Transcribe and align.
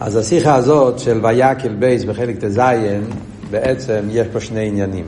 אז 0.00 0.16
השיחה 0.16 0.54
הזאת 0.54 0.98
של 0.98 1.20
ויקהל 1.22 1.74
ב' 1.74 2.04
בחלק 2.04 2.36
ט"ז, 2.44 2.60
בעצם 3.50 4.00
יש 4.10 4.26
פה 4.32 4.40
שני 4.40 4.68
עניינים. 4.68 5.04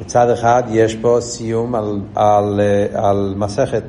מצד 0.00 0.30
אחד 0.30 0.62
יש 0.68 0.96
פה 0.96 1.18
סיום 1.20 1.74
על, 1.74 2.00
על, 2.14 2.60
על 2.94 3.34
מסכת, 3.36 3.82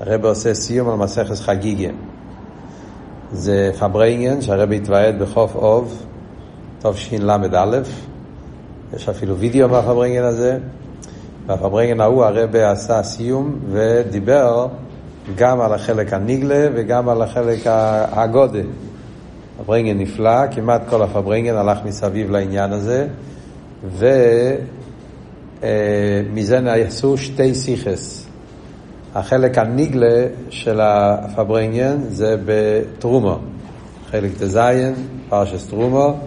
הרבי 0.00 0.24
עושה 0.24 0.54
סיום 0.54 0.88
על 0.88 0.94
מסכת 0.96 1.34
חגיגה. 1.34 1.88
זה 3.32 3.70
פברנגן 3.78 4.40
שהרבי 4.40 4.72
התוועד 4.72 5.22
בכ"ף 5.22 5.54
אב, 5.54 6.06
תשל"א, 6.82 7.80
יש 8.96 9.08
אפילו 9.08 9.36
וידאו 9.36 9.68
מהפברנגן 9.68 10.24
הזה, 10.24 10.58
והפברנגן 11.46 12.00
ההוא 12.00 12.24
הרבי 12.24 12.56
עשה 12.56 13.02
סיום 13.02 13.58
ודיבר 13.70 14.66
גם 15.36 15.60
על 15.60 15.74
החלק 15.74 16.12
הניגלה 16.12 16.68
וגם 16.74 17.08
על 17.08 17.22
החלק 17.22 17.60
הגודה. 18.12 18.62
פברנגן 19.58 19.98
נפלא, 19.98 20.46
כמעט 20.50 20.82
כל 20.88 21.02
הפברנגן 21.02 21.54
הלך 21.54 21.78
מסביב 21.84 22.30
לעניין 22.30 22.72
הזה, 22.72 23.06
ומזה 25.62 26.60
נעשו 26.60 27.16
שתי 27.16 27.54
סיכס. 27.54 28.26
החלק 29.14 29.58
הניגלה 29.58 30.26
של 30.50 30.80
הפברנגן 30.80 31.96
זה 32.08 32.36
בתרומו, 32.44 33.38
חלק 34.10 34.30
ט"ז, 34.38 34.58
פרשס 35.28 35.66
תרומו, 35.66 36.18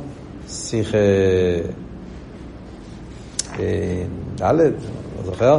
שיחה 0.49 0.97
אה, 3.59 4.03
ד', 4.41 4.59
לא 4.61 5.23
זוכר, 5.25 5.57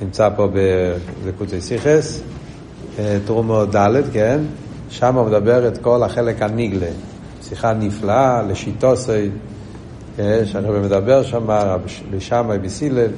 נמצא 0.00 0.28
פה 0.36 0.48
בקוצי 1.24 1.60
סיכס. 1.60 2.22
תרומו 3.24 3.64
ד', 3.64 4.02
כן? 4.12 4.40
שם 4.90 5.14
הוא 5.14 5.26
מדבר 5.26 5.68
את 5.68 5.78
כל 5.78 6.02
החלק 6.02 6.42
הניגלה. 6.42 6.86
שיחה 7.42 7.72
נפלאה, 7.72 8.42
לשיטוסי, 8.42 9.30
שהרבא 10.16 10.80
מדבר 10.80 11.22
שם, 11.22 11.46
לשמאי 12.12 12.58
בסילל, 12.58 13.10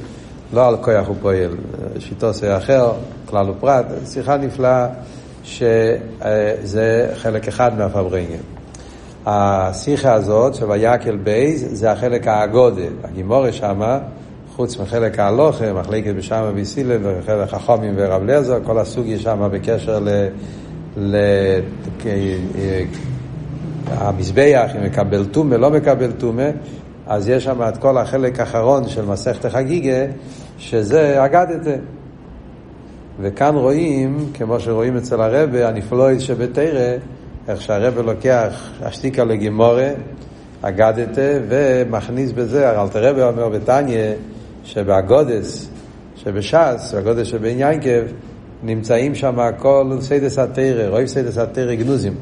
לא 0.53 0.69
על 0.69 0.77
כוח 0.77 1.07
הוא 1.07 1.17
פועל, 1.21 1.51
שיטוסי 1.99 2.57
אחר, 2.57 2.93
כלל 3.27 3.51
ופרט, 3.51 3.87
שיחה 4.07 4.37
נפלאה 4.37 4.87
שזה 5.45 7.11
חלק 7.15 7.49
אחד 7.49 7.79
מהפברנגן. 7.79 8.43
השיחה 9.27 10.13
הזאת 10.13 10.55
של 10.55 10.71
ויקל 10.71 11.17
בייז 11.17 11.67
זה 11.73 11.93
החלק 11.93 12.29
האגודה, 12.29 12.83
הגימורה 13.05 13.53
שמה 13.53 13.99
חוץ 14.59 14.77
מחלק 14.77 15.19
ההלוכה, 15.19 15.73
מחלקת 15.73 16.15
בשם 16.15 16.45
אביסילן 16.51 17.01
וחלק 17.03 17.55
החומים 17.55 17.95
ורב 17.97 18.23
לזר, 18.25 18.59
כל 18.65 18.79
הסוגיה 18.79 19.19
שם 19.19 19.49
בקשר 19.53 19.99
ל... 19.99 20.09
ל... 20.97 21.17
המזבח, 23.87 24.71
אם 24.77 24.85
מקבל 24.85 25.25
טומא, 25.25 25.55
לא 25.55 25.71
מקבל 25.71 26.13
טומא, 26.13 26.51
אז 27.07 27.29
יש 27.29 27.45
שם 27.45 27.63
את 27.69 27.77
כל 27.77 27.99
החלק 27.99 28.41
האחרון 28.41 28.89
של 28.89 29.05
מסכת 29.05 29.45
החגיגה, 29.45 30.05
שזה 30.59 31.25
אגדתה. 31.25 31.77
וכאן 33.21 33.55
רואים, 33.55 34.31
כמו 34.35 34.61
שרואים 34.61 34.97
אצל 34.97 35.21
הרבה, 35.21 35.69
הנפלואית 35.69 36.21
שבתרא, 36.21 36.97
איך 37.49 37.63
שהרבה 37.63 38.03
לוקח 38.03 38.71
אשתיקה 38.83 39.25
לגימורה, 39.25 39.91
אגדתה, 40.63 41.31
ומכניס 41.49 42.33
בזה, 42.33 42.81
אלטער 42.81 43.11
רבי 43.11 43.29
אומר 43.29 43.49
בתניא, 43.49 44.13
שבאגדות, 44.65 45.69
שבש"ס, 46.17 46.95
אגדות 46.95 47.27
שבעין 47.27 47.59
יעקב, 47.59 48.13
נמצאים 48.63 49.15
שם 49.15 49.39
כל 49.59 49.97
סודות 50.01 50.39
התורה, 50.39 50.89
רוב 50.89 51.07
סודות 51.07 51.39
התורה 51.39 51.75
גנוזים. 51.75 52.15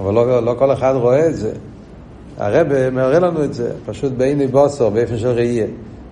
אבל 0.00 0.14
לא, 0.14 0.44
לא 0.44 0.54
כל 0.58 0.72
אחד 0.72 0.94
רואה 0.96 1.26
את 1.26 1.36
זה. 1.36 1.52
הרבי 2.38 2.90
מראה 2.90 3.18
לנו 3.18 3.44
את 3.44 3.54
זה, 3.54 3.72
פשוט 3.86 4.12
בעיני 4.12 4.46
בשר, 4.46 4.90
באופן 4.90 5.16
של 5.16 5.28
ראייה. 5.28 5.66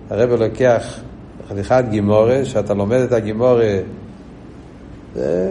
הרבי 0.09 0.29
לוקח 0.29 0.99
חתיכת 1.49 1.83
גמרא, 1.89 2.45
שאתה 2.45 2.73
לומד 2.73 2.97
את 2.97 3.11
הגמרא, 3.11 3.79
זה 5.15 5.49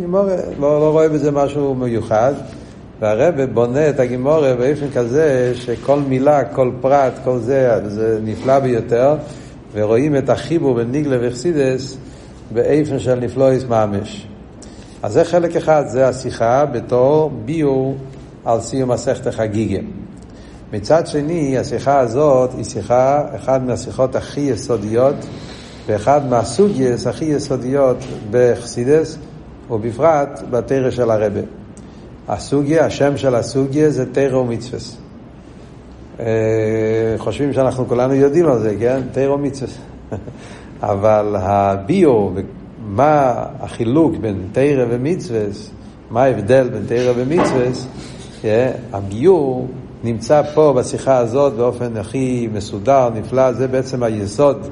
גמרא, 0.00 0.36
לא, 0.60 0.80
לא 0.80 0.90
רואה 0.90 1.08
בזה 1.08 1.30
משהו 1.30 1.74
מיוחד, 1.74 2.32
והרב 3.00 3.40
בונה 3.54 3.88
את 3.88 4.00
הגימורה 4.00 4.54
באופן 4.54 4.90
כזה 4.94 5.52
שכל 5.54 6.00
מילה, 6.00 6.44
כל 6.44 6.70
פרט, 6.80 7.12
כל 7.24 7.38
זה, 7.38 7.80
זה 7.86 8.18
נפלא 8.22 8.58
ביותר. 8.58 9.16
ורואים 9.72 10.16
את 10.16 10.30
החיבור 10.30 10.74
בין 10.74 10.90
ניגלה 10.90 11.16
וחסידס 11.20 11.96
באיפן 12.50 12.98
של 12.98 13.14
נפלויס 13.14 13.64
ממש. 13.64 14.26
אז 15.02 15.12
זה 15.12 15.24
חלק 15.24 15.56
אחד, 15.56 15.84
זה 15.86 16.08
השיחה 16.08 16.64
בתור 16.66 17.30
ביור 17.44 17.96
על 18.44 18.60
סיום 18.60 18.92
מסכת 18.92 19.26
החגיגה. 19.26 19.78
מצד 20.72 21.06
שני, 21.06 21.58
השיחה 21.58 21.98
הזאת 21.98 22.50
היא 22.56 22.64
שיחה, 22.64 23.22
אחת 23.36 23.60
מהשיחות 23.66 24.16
הכי 24.16 24.40
יסודיות 24.40 25.16
ואחד 25.86 26.30
מהסוגייס 26.30 27.06
הכי 27.06 27.24
יסודיות 27.24 27.96
בחסידס, 28.30 29.18
ובפרט 29.70 30.42
בתרא 30.50 30.90
של 30.90 31.10
הרבה. 31.10 31.40
הסוגיה, 32.28 32.86
השם 32.86 33.16
של 33.16 33.34
הסוגיה 33.34 33.90
זה 33.90 34.12
תרא 34.12 34.36
ומצווה. 34.36 34.80
אה, 36.20 36.26
חושבים 37.18 37.52
שאנחנו 37.52 37.88
כולנו 37.88 38.14
יודעים 38.14 38.46
על 38.46 38.58
זה, 38.58 38.76
כן? 38.78 39.00
תירו 39.12 39.38
מצווה. 39.38 39.72
אבל 40.82 41.36
הביו, 41.38 42.28
מה 42.86 43.44
החילוק 43.60 44.16
בין 44.16 44.48
תירה 44.52 44.84
ומצווה, 44.90 45.40
מה 46.10 46.22
ההבדל 46.22 46.68
בין 46.68 46.86
תירה 46.86 47.12
ומצווה, 47.16 47.66
כן? 48.42 48.70
הביור 48.92 49.68
נמצא 50.04 50.42
פה 50.54 50.72
בשיחה 50.76 51.16
הזאת 51.16 51.52
באופן 51.52 51.96
הכי 51.96 52.48
מסודר, 52.52 53.10
נפלא, 53.14 53.52
זה 53.52 53.68
בעצם 53.68 54.02
היסוד. 54.02 54.68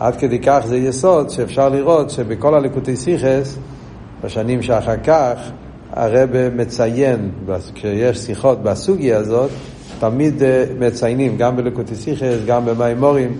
עד 0.00 0.16
כדי 0.16 0.38
כך 0.38 0.62
זה 0.66 0.76
יסוד 0.76 1.30
שאפשר 1.30 1.68
לראות 1.68 2.10
שבכל 2.10 2.54
הליקוטי 2.54 2.96
סיכס, 2.96 3.58
בשנים 4.24 4.62
שאחר 4.62 4.96
כך, 5.04 5.50
הרב 5.92 6.30
מציין, 6.56 7.30
כשיש 7.74 8.18
שיחות 8.18 8.62
בסוגיה 8.62 9.18
הזאת, 9.18 9.50
תמיד 9.98 10.42
אה, 10.42 10.64
מציינים, 10.78 11.36
גם 11.36 11.56
בלקוטי 11.56 11.94
סיכס, 11.94 12.38
גם 12.46 12.64
במימורים. 12.64 13.36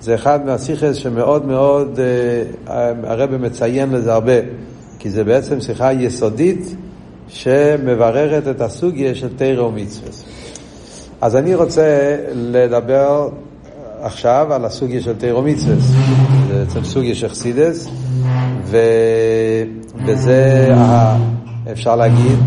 זה 0.00 0.14
אחד 0.14 0.46
מהסיכס 0.46 0.96
שמאוד 0.96 1.46
מאוד 1.46 2.00
אה, 2.68 2.92
הרב 3.04 3.36
מציין 3.36 3.90
לזה 3.90 4.12
הרבה, 4.12 4.32
כי 4.98 5.10
זה 5.10 5.24
בעצם 5.24 5.60
שיחה 5.60 5.92
יסודית 5.92 6.76
שמבררת 7.28 8.48
את 8.48 8.60
הסוגיה 8.60 9.14
של 9.14 9.28
תרא 9.36 9.62
ומצווה. 9.62 10.10
אז 11.20 11.36
אני 11.36 11.54
רוצה 11.54 12.16
לדבר 12.34 13.28
עכשיו 14.00 14.46
על 14.50 14.64
הסוגיה 14.64 15.00
של 15.00 15.14
תרא 15.18 15.38
ומצווה. 15.38 15.74
זה 16.48 16.64
בעצם 16.64 16.84
סוגיה 16.84 17.14
של 17.14 17.28
חסידס, 17.28 17.88
וזה, 20.06 20.74
אפשר 21.72 21.96
להגיד, 21.96 22.38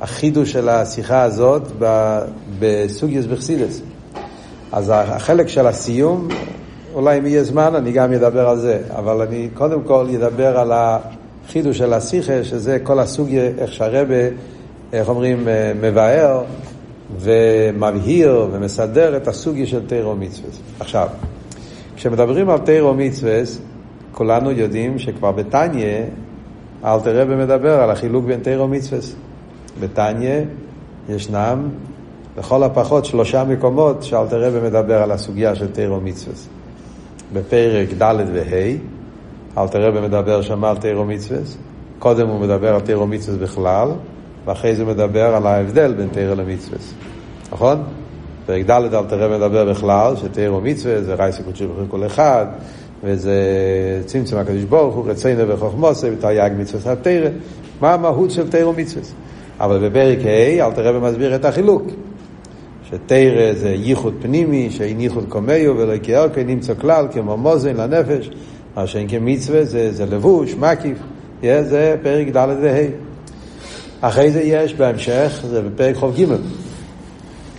החידוש 0.00 0.52
של 0.52 0.68
השיחה 0.68 1.22
הזאת 1.22 1.62
בסוגיוס 2.58 3.26
בחסידס. 3.26 3.80
אז 4.72 4.92
החלק 4.94 5.48
של 5.48 5.66
הסיום, 5.66 6.28
אולי 6.94 7.18
אם 7.18 7.26
יהיה 7.26 7.44
זמן 7.44 7.74
אני 7.74 7.92
גם 7.92 8.12
אדבר 8.12 8.48
על 8.48 8.58
זה, 8.58 8.80
אבל 8.96 9.26
אני 9.26 9.48
קודם 9.54 9.82
כל 9.82 10.06
אדבר 10.14 10.58
על 10.58 10.72
החידוש 10.74 11.78
של 11.78 11.92
השיחה, 11.92 12.44
שזה 12.44 12.78
כל 12.82 12.98
הסוגיה, 12.98 13.50
איך 13.58 13.72
שהרבה, 13.72 14.28
איך 14.92 15.08
אומרים, 15.08 15.48
אה, 15.48 15.72
מבאר 15.80 16.42
ומבהיר 17.20 18.46
ומסדר 18.52 19.16
את 19.16 19.28
הסוגיה 19.28 19.66
של 19.66 19.86
תירו 19.86 20.16
מצווה. 20.16 20.50
עכשיו, 20.80 21.08
כשמדברים 21.96 22.50
על 22.50 22.58
תירו 22.58 22.94
מצווה, 22.94 23.40
כולנו 24.12 24.50
יודעים 24.50 24.98
שכבר 24.98 25.32
בתניא, 25.32 26.02
אלתר 26.84 27.20
רבי 27.20 27.34
מדבר 27.34 27.80
על 27.80 27.90
החילוק 27.90 28.24
בין 28.24 28.40
תירו 28.40 28.68
מצווה. 28.68 28.98
בתניא 29.80 30.40
ישנם 31.08 31.68
לכל 32.38 32.62
הפחות 32.62 33.04
שלושה 33.04 33.44
מקומות 33.44 34.02
שאלתר 34.02 34.44
רבי 34.44 34.68
מדבר 34.68 35.02
על 35.02 35.10
הסוגיה 35.12 35.54
של 35.54 35.72
תירו 35.72 36.00
מצווה. 36.00 36.34
בפרק 37.32 37.88
ד' 37.98 38.24
וה', 38.32 38.76
אלתר 39.62 39.82
רבי 39.82 40.00
מדבר 40.00 40.42
שם 40.42 40.64
על 40.64 40.76
תירו 40.76 41.04
מצווה, 41.04 41.38
קודם 41.98 42.28
הוא 42.28 42.40
מדבר 42.40 42.74
על 42.74 42.80
תירו 42.80 43.06
מצווה 43.06 43.38
בכלל, 43.38 43.88
ואחרי 44.44 44.76
זה 44.76 44.84
מדבר 44.84 45.34
על 45.34 45.46
ההבדל 45.46 45.94
בין 45.94 46.08
תירו 46.08 46.34
למצווה. 46.34 46.78
נכון? 47.52 47.82
פרק 48.46 48.64
ד' 48.66 48.70
אלתר 48.70 49.18
רבי 49.18 49.36
מדבר 49.36 49.70
בכלל, 49.70 50.16
שתירו 50.16 50.60
מצווה 50.60 51.02
זה 51.02 51.14
רייסי 51.14 51.42
קודשי 51.42 51.66
בכלל 51.66 51.86
כל 51.88 52.06
אחד, 52.06 52.46
וזה 53.04 53.32
צמצום 54.06 54.38
הקדוש 54.38 54.64
ברוך 54.64 54.94
הוא, 54.94 55.10
רצינו 55.10 55.48
וחוכמוסי, 55.48 56.06
ותרי"ג 56.10 56.50
מצווה 56.58 56.92
התרא. 56.92 57.28
מה 57.80 57.94
המהות 57.94 58.30
של 58.30 58.50
תירו 58.50 58.72
מצווה? 58.72 59.02
אבל 59.60 59.88
בפרק 59.88 60.18
ה' 60.24 60.66
אל 60.66 60.72
תראה 60.72 60.96
ומסביר 60.96 61.34
את 61.34 61.44
החילוק. 61.44 61.82
שתרא 62.90 63.52
זה 63.52 63.68
ייחוד 63.68 64.14
פנימי, 64.22 64.70
שאין 64.70 65.00
ייחוד 65.00 65.24
קומיו 65.28 65.76
ולא 65.76 65.94
כארקי 66.02 66.44
נמצא 66.44 66.74
כלל 66.74 67.06
כמו 67.12 67.36
מוזן 67.36 67.76
לנפש, 67.76 68.30
מה 68.76 68.86
שאין 68.86 69.08
כמצווה 69.08 69.64
זה, 69.64 69.92
זה 69.92 70.06
לבוש, 70.06 70.54
מקיף, 70.54 70.98
yeah, 71.42 71.44
זה 71.62 71.96
פרק 72.02 72.26
ד' 72.28 72.56
וה'. 72.62 72.86
אחרי 74.00 74.30
זה 74.30 74.42
יש 74.42 74.74
בהמשך, 74.74 75.44
זה 75.50 75.62
בפרק 75.62 75.96
חוב 75.96 76.14
ג' 76.20 76.24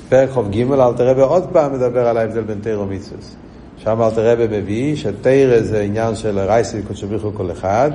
פרק 0.10 0.30
חוב 0.30 0.52
ג' 0.52 0.72
אל 0.72 0.94
תראה 0.94 1.24
עוד 1.24 1.44
פעם 1.52 1.74
מדבר 1.74 2.08
על 2.08 2.18
ההבדל 2.18 2.42
בין 2.42 2.60
תרא 2.62 2.82
ומצווה. 2.82 3.49
שם 3.84 4.02
אל 4.02 4.12
תראה 4.12 4.48
מביא 4.48 4.96
שתרא 4.96 5.62
זה 5.62 5.82
עניין 5.82 6.16
של 6.16 6.40
רייסי 6.40 6.82
קודשביכו 6.88 7.32
כל 7.34 7.52
אחד, 7.52 7.92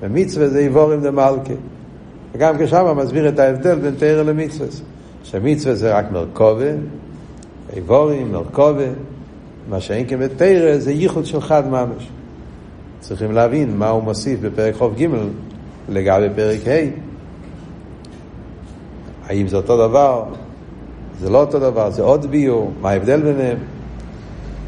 ומצווה 0.00 0.48
זה 0.48 0.58
איבורים 0.58 1.00
דמלכה. 1.00 1.54
וגם 2.34 2.54
כשם 2.58 2.96
מסביר 2.96 3.28
את 3.28 3.38
ההבדל 3.38 3.74
בין 3.74 3.94
תרא 3.98 4.22
למצווה. 4.22 4.66
שמצווה 5.24 5.74
זה 5.74 5.98
רק 5.98 6.12
מרכובה, 6.12 6.70
איבורים, 7.76 8.32
מרכובה, 8.32 8.84
מה 9.68 9.80
שאין 9.80 10.06
כבתרא 10.08 10.78
זה 10.78 10.92
ייחוד 10.92 11.26
של 11.26 11.40
חד 11.40 11.68
ממש. 11.68 12.08
צריכים 13.00 13.32
להבין 13.32 13.76
מה 13.76 13.88
הוא 13.88 14.02
מוסיף 14.02 14.40
בפרק 14.40 14.74
חוב 14.74 14.94
ג' 15.00 15.06
לגבי 15.88 16.28
פרק 16.36 16.60
ה'. 16.68 16.90
האם 19.26 19.48
זה 19.48 19.56
אותו 19.56 19.88
דבר? 19.88 20.24
זה 21.20 21.30
לא 21.30 21.40
אותו 21.40 21.58
דבר, 21.58 21.90
זה 21.90 22.02
עוד 22.02 22.26
ביור, 22.26 22.72
מה 22.80 22.90
ההבדל 22.90 23.22
ביניהם? 23.22 23.58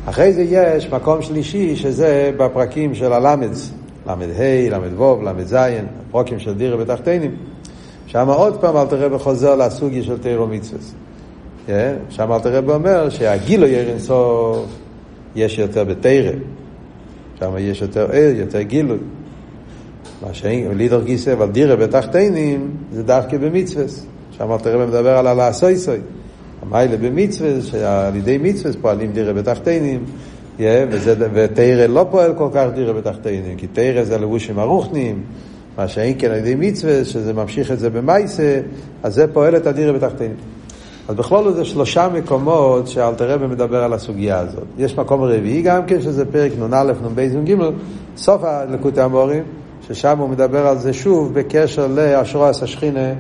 אחרי 0.07 0.33
זה 0.33 0.43
יש 0.43 0.91
מקום 0.91 1.23
שלישי 1.23 1.77
שזה 1.77 2.31
בפרקים 2.37 2.95
של 2.95 3.13
הלמדס, 3.13 3.73
ל"ה, 4.07 4.15
ל"ו, 4.71 5.23
ל"ז, 5.23 5.57
הפרוקים 6.09 6.39
של 6.39 6.55
דירה 6.55 6.77
בתחתינים. 6.77 7.37
שם 8.07 8.29
עוד 8.29 8.61
פעם 8.61 8.77
אל 8.77 8.87
תראה 8.87 9.09
בחוזר 9.09 9.57
לסוגיה 9.57 10.03
של 10.03 10.19
תירו 10.19 10.47
מצווה. 10.47 10.81
כן? 11.67 11.97
שם 12.09 12.33
אל 12.33 12.39
תראה 12.39 12.75
אומר 12.75 13.11
שהגילו 13.11 13.67
ירין 13.67 13.99
סוף 13.99 14.67
יש 15.37 15.59
יותר 15.59 15.85
בתירה. 15.85 16.33
שם 17.39 17.51
יש 17.59 17.83
יותר 17.83 18.09
ער, 18.13 18.33
יותר 18.35 18.63
גילוי. 18.63 18.99
מה 20.27 20.35
שאין, 20.35 20.79
לידר 20.79 21.05
גיסא, 21.05 21.33
אבל 21.33 21.51
דירה 21.51 21.77
בתחתינים 21.77 22.71
זה 22.93 23.03
דווקא 23.03 23.39
במצווה. 23.39 23.85
שם 24.31 24.53
אל 24.53 24.59
תראה 24.59 24.87
מדבר 24.87 25.17
על 25.17 25.27
הלעשוי 25.27 25.77
סוי. 25.77 25.99
המיילה 26.63 26.97
במצווה, 26.97 27.51
שעל 27.63 28.17
ידי 28.17 28.39
מצווה 28.39 28.73
פועלים 28.81 29.13
דירה 29.13 29.33
בתחתינים, 29.33 30.05
ותרא 31.33 31.87
לא 31.87 32.07
פועל 32.11 32.35
כל 32.35 32.49
כך 32.53 32.67
דירה 32.75 32.93
בתחתינים, 32.93 33.57
כי 33.57 33.67
תרא 33.67 34.05
זה 34.05 34.19
לבושים 34.19 34.59
ארוכנים, 34.59 35.23
מה 35.79 35.89
שאין 35.89 36.15
כן 36.19 36.31
על 36.31 36.37
ידי 36.37 36.55
מצווה, 36.55 37.05
שזה 37.05 37.33
ממשיך 37.33 37.71
את 37.71 37.79
זה 37.79 37.91
במייסה, 37.91 38.61
אז 39.03 39.15
זה 39.15 39.27
פועל 39.27 39.57
את 39.57 39.67
הדירה 39.67 39.93
בתחתינים. 39.93 40.37
אז 41.09 41.15
בכלול 41.15 41.53
זה 41.53 41.65
שלושה 41.65 42.09
מקומות 42.09 42.89
שאלתרבה 42.89 43.47
מדבר 43.47 43.85
על 43.85 43.93
הסוגיה 43.93 44.39
הזאת. 44.39 44.65
יש 44.79 44.99
מקום 44.99 45.23
רביעי 45.23 45.63
גם 45.63 45.87
כן, 45.87 46.03
שזה 46.03 46.25
פרק 46.25 46.53
נ"א, 46.59 46.93
נ"ב, 47.03 47.21
נ"ג, 47.21 47.57
סוף 48.17 48.45
הלקוטי 48.45 49.01
המורים, 49.01 49.43
ששם 49.89 50.19
הוא 50.19 50.29
מדבר 50.29 50.67
על 50.67 50.79
זה 50.79 50.93
שוב 50.93 51.35
בקשר 51.35 51.87
לאשרועס 51.87 52.63
השכינה 52.63 53.13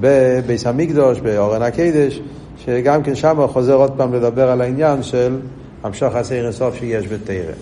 בביס 0.00 0.66
המקדוש, 0.66 1.20
באורן 1.20 1.62
הקדש, 1.62 2.20
שגם 2.64 3.02
כן 3.02 3.14
שם 3.14 3.36
הוא 3.36 3.46
חוזר 3.46 3.74
עוד 3.74 3.92
פעם 3.96 4.14
לדבר 4.14 4.50
על 4.50 4.60
העניין 4.60 5.02
של 5.02 5.36
המשוך 5.82 6.14
הסעיר 6.14 6.48
הסוף 6.48 6.74
שיש 6.74 7.06
בתרא. 7.06 7.52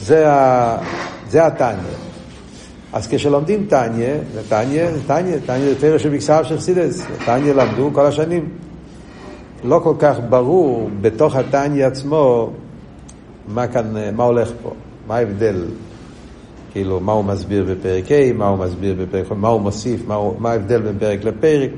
זה, 0.00 0.32
ה... 0.32 0.78
זה 1.28 1.46
התניא. 1.46 2.10
אז 2.92 3.08
כשלומדים 3.10 3.66
תניא, 3.66 4.14
ותניא, 4.34 4.86
תניא, 5.06 5.36
תניא 5.46 5.58
זה 5.58 5.80
תרא 5.80 5.98
של 5.98 6.10
מקסר 6.10 6.42
של 6.42 6.58
חסידס, 6.58 7.06
תניא 7.24 7.52
למדו 7.52 7.90
כל 7.92 8.06
השנים. 8.06 8.48
לא 9.64 9.80
כל 9.84 9.94
כך 9.98 10.16
ברור 10.28 10.90
בתוך 11.00 11.36
התניא 11.36 11.86
עצמו 11.86 12.50
מה 13.48 13.66
כאן, 13.66 13.94
מה 14.16 14.24
הולך 14.24 14.52
פה, 14.62 14.72
מה 15.06 15.16
ההבדל, 15.16 15.64
כאילו, 16.72 17.00
מה 17.00 17.12
הוא 17.12 17.24
מסביר 17.24 17.64
בפרק 17.70 18.04
ה', 18.12 18.32
מה 18.32 18.48
הוא 18.48 18.58
מסביר 18.58 18.94
בפרק, 18.98 19.26
מה 19.30 19.48
הוא 19.48 19.60
מוסיף, 19.60 20.00
מה, 20.06 20.14
הוא, 20.14 20.34
מה 20.38 20.50
ההבדל 20.50 20.82
בין 20.82 20.98
פרק 20.98 21.24
לפרק. 21.24 21.70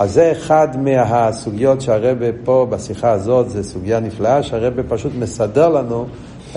אז 0.00 0.12
זה 0.12 0.32
אחד 0.32 0.68
מהסוגיות 0.82 1.80
שהרבה 1.80 2.26
פה 2.44 2.66
בשיחה 2.70 3.10
הזאת, 3.10 3.48
זו 3.48 3.64
סוגיה 3.64 4.00
נפלאה, 4.00 4.42
שהרבה 4.42 4.82
פשוט 4.82 5.12
מסדר 5.18 5.68
לנו 5.68 6.06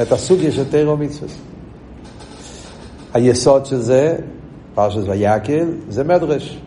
את 0.02 0.12
הסוגיה 0.12 0.52
של 0.52 0.70
תירו 0.70 0.98
מצווה. 0.98 1.34
היסוד 3.14 3.66
של 3.66 3.78
זה, 3.78 4.16
פרשת 4.76 5.02
ויקל, 5.08 5.68
זה 5.90 6.04
מדרש. 6.04 6.62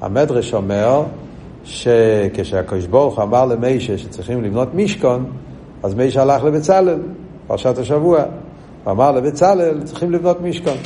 המדרש 0.00 0.54
אומר 0.54 1.02
שכשהקדוש 1.64 2.86
ברוך 2.86 3.18
אמר 3.18 3.46
למיישה 3.46 3.98
שצריכים 3.98 4.44
לבנות 4.44 4.74
משכון, 4.74 5.30
אז 5.82 5.94
מיישה 5.94 6.22
הלך 6.22 6.44
לבצלאל, 6.44 6.98
פרשת 7.46 7.78
השבוע. 7.78 8.22
הוא 8.84 8.92
אמר 8.92 9.12
לבצלאל, 9.12 9.82
צריכים 9.84 10.10
לבנות 10.10 10.40
משכון. 10.40 10.76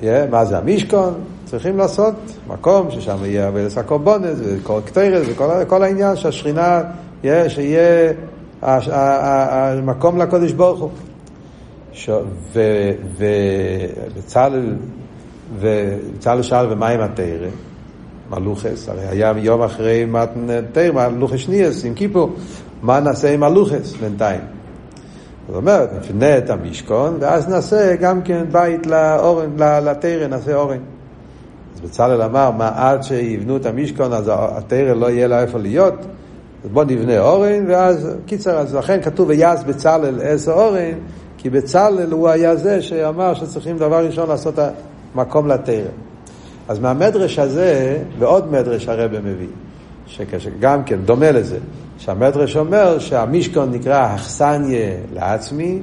Yeah, 0.00 0.04
מה 0.30 0.44
זה 0.44 0.58
המשכון? 0.58 1.14
צריכים 1.46 1.78
לעשות 1.78 2.14
מקום 2.48 2.90
ששם 2.90 3.16
יהיה 3.24 3.48
אבלס 3.48 3.78
הקורבונס 3.78 4.38
וכל 4.42 4.80
קטרס 4.84 5.26
וכל 5.28 5.82
העניין 5.82 6.16
שהשכינה, 6.16 6.82
yeah, 7.22 7.26
שיהיה 7.48 8.12
המקום 8.62 10.18
לקודש 10.18 10.52
ברוך 10.52 10.80
הוא. 10.80 10.90
ובצלאל 13.18 14.74
שאל 16.42 16.72
ומה 16.72 16.88
עם 16.88 17.00
התרא? 17.00 17.48
מלוכס, 18.30 18.88
הרי 18.88 19.06
היה 19.08 19.32
יום 19.36 19.62
אחרי 19.62 20.06
תרא, 20.72 21.08
מלוכס 21.08 21.36
שניאס 21.36 21.84
עם 21.84 21.94
כיפור, 21.94 22.32
מה 22.82 23.00
נעשה 23.00 23.34
עם 23.34 23.40
מלוכס 23.40 23.92
בינתיים? 24.00 24.40
זאת 25.46 25.56
אומרת, 25.56 25.90
נפנה 25.98 26.38
את 26.38 26.50
המשכון, 26.50 27.16
ואז 27.20 27.48
נעשה 27.48 27.96
גם 27.96 28.22
כן 28.22 28.44
בית 28.52 28.86
לאורן, 28.86 29.50
לתרא, 29.58 30.26
נעשה 30.26 30.54
אורן. 30.54 30.95
בצלאל 31.86 32.22
אמר, 32.22 32.50
מה 32.50 32.70
עד 32.74 33.02
שיבנו 33.02 33.56
את 33.56 33.66
המשכון, 33.66 34.12
אז 34.12 34.30
התרא 34.34 34.94
לא 34.94 35.10
יהיה 35.10 35.26
לה 35.26 35.42
איפה 35.42 35.58
להיות, 35.58 35.94
אז 36.64 36.70
בוא 36.70 36.84
נבנה 36.84 37.18
אורן, 37.20 37.64
ואז, 37.68 38.08
קיצר, 38.26 38.58
אז 38.58 38.74
לכן 38.74 39.02
כתוב, 39.02 39.28
ויעש 39.28 39.64
בצלאל 39.64 40.20
עשר 40.22 40.52
אורן, 40.52 40.98
כי 41.38 41.50
בצלאל 41.50 42.12
הוא 42.12 42.28
היה 42.28 42.56
זה 42.56 42.82
שאמר 42.82 43.34
שצריכים 43.34 43.78
דבר 43.78 44.06
ראשון 44.06 44.28
לעשות 44.28 44.54
מקום 45.14 45.48
לתרא. 45.48 45.88
אז 46.68 46.78
מהמדרש 46.78 47.38
הזה, 47.38 47.98
ועוד 48.18 48.52
מדרש 48.52 48.88
הרב 48.88 49.10
מביא, 49.24 49.48
שגם 50.06 50.84
כן 50.84 50.96
דומה 51.04 51.30
לזה, 51.30 51.58
שהמדרש 51.98 52.56
אומר 52.56 52.98
שהמישכון 52.98 53.70
נקרא 53.70 54.14
אכסניה 54.14 54.90
לעצמי, 55.14 55.78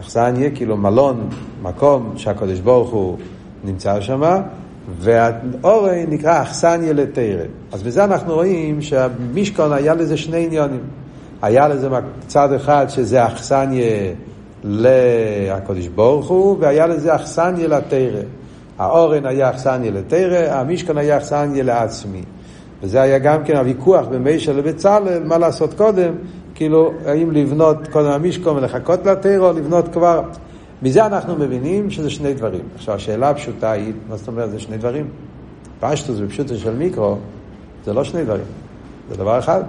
אכסניה 0.00 0.50
כאילו 0.50 0.76
מלון, 0.76 1.28
מקום 1.62 2.12
שהקדוש 2.16 2.60
ברוך 2.60 2.90
הוא 2.90 3.16
נמצא 3.64 4.00
שם, 4.00 4.22
והאורן 4.96 6.04
נקרא 6.08 6.42
אכסניה 6.42 6.92
לתרא. 6.92 7.44
אז 7.72 7.82
בזה 7.82 8.04
אנחנו 8.04 8.34
רואים 8.34 8.82
שהמישכון 8.82 9.72
היה 9.72 9.94
לזה 9.94 10.16
שני 10.16 10.44
עניונים. 10.46 10.80
היה 11.42 11.68
לזה 11.68 11.88
צד 12.26 12.52
אחד 12.52 12.86
שזה 12.88 13.26
אכסניה 13.26 14.12
לקדוש 14.64 15.88
ברוך 15.88 16.28
הוא, 16.28 16.56
והיה 16.60 16.86
לזה 16.86 17.14
אכסניה 17.14 17.68
לתרא. 17.68 18.20
האורן 18.78 19.26
היה 19.26 19.50
אכסניה 19.50 19.90
לתרא, 19.90 20.54
המשכון 20.54 20.98
היה 20.98 21.16
אכסניה 21.16 21.64
לעצמי. 21.64 22.22
וזה 22.82 23.02
היה 23.02 23.18
גם 23.18 23.44
כן 23.44 23.56
הוויכוח 23.56 24.06
בין 24.06 24.22
מישה 24.22 24.52
לבצלאל, 24.52 25.24
מה 25.24 25.38
לעשות 25.38 25.74
קודם, 25.74 26.12
כאילו, 26.54 26.92
האם 27.06 27.30
לבנות 27.30 27.88
קודם 27.88 28.10
המשכון 28.10 28.56
ולחכות 28.56 29.06
לתרא, 29.06 29.48
או 29.48 29.52
לבנות 29.52 29.88
כבר. 29.92 30.22
מזה 30.82 31.06
אנחנו 31.06 31.36
מבינים 31.36 31.90
שזה 31.90 32.10
שני 32.10 32.34
דברים. 32.34 32.60
עכשיו, 32.74 32.94
השאלה 32.94 33.30
הפשוטה 33.30 33.72
היא, 33.72 33.92
מה 34.08 34.16
זאת 34.16 34.28
אומרת, 34.28 34.50
זה 34.50 34.60
שני 34.60 34.76
דברים? 34.76 35.08
פשטוס 35.80 36.16
ופשוטו 36.20 36.56
של 36.56 36.76
מיקרו, 36.76 37.16
זה 37.84 37.92
לא 37.92 38.04
שני 38.04 38.24
דברים, 38.24 38.44
זה 39.10 39.16
דבר 39.16 39.38
אחד. 39.38 39.62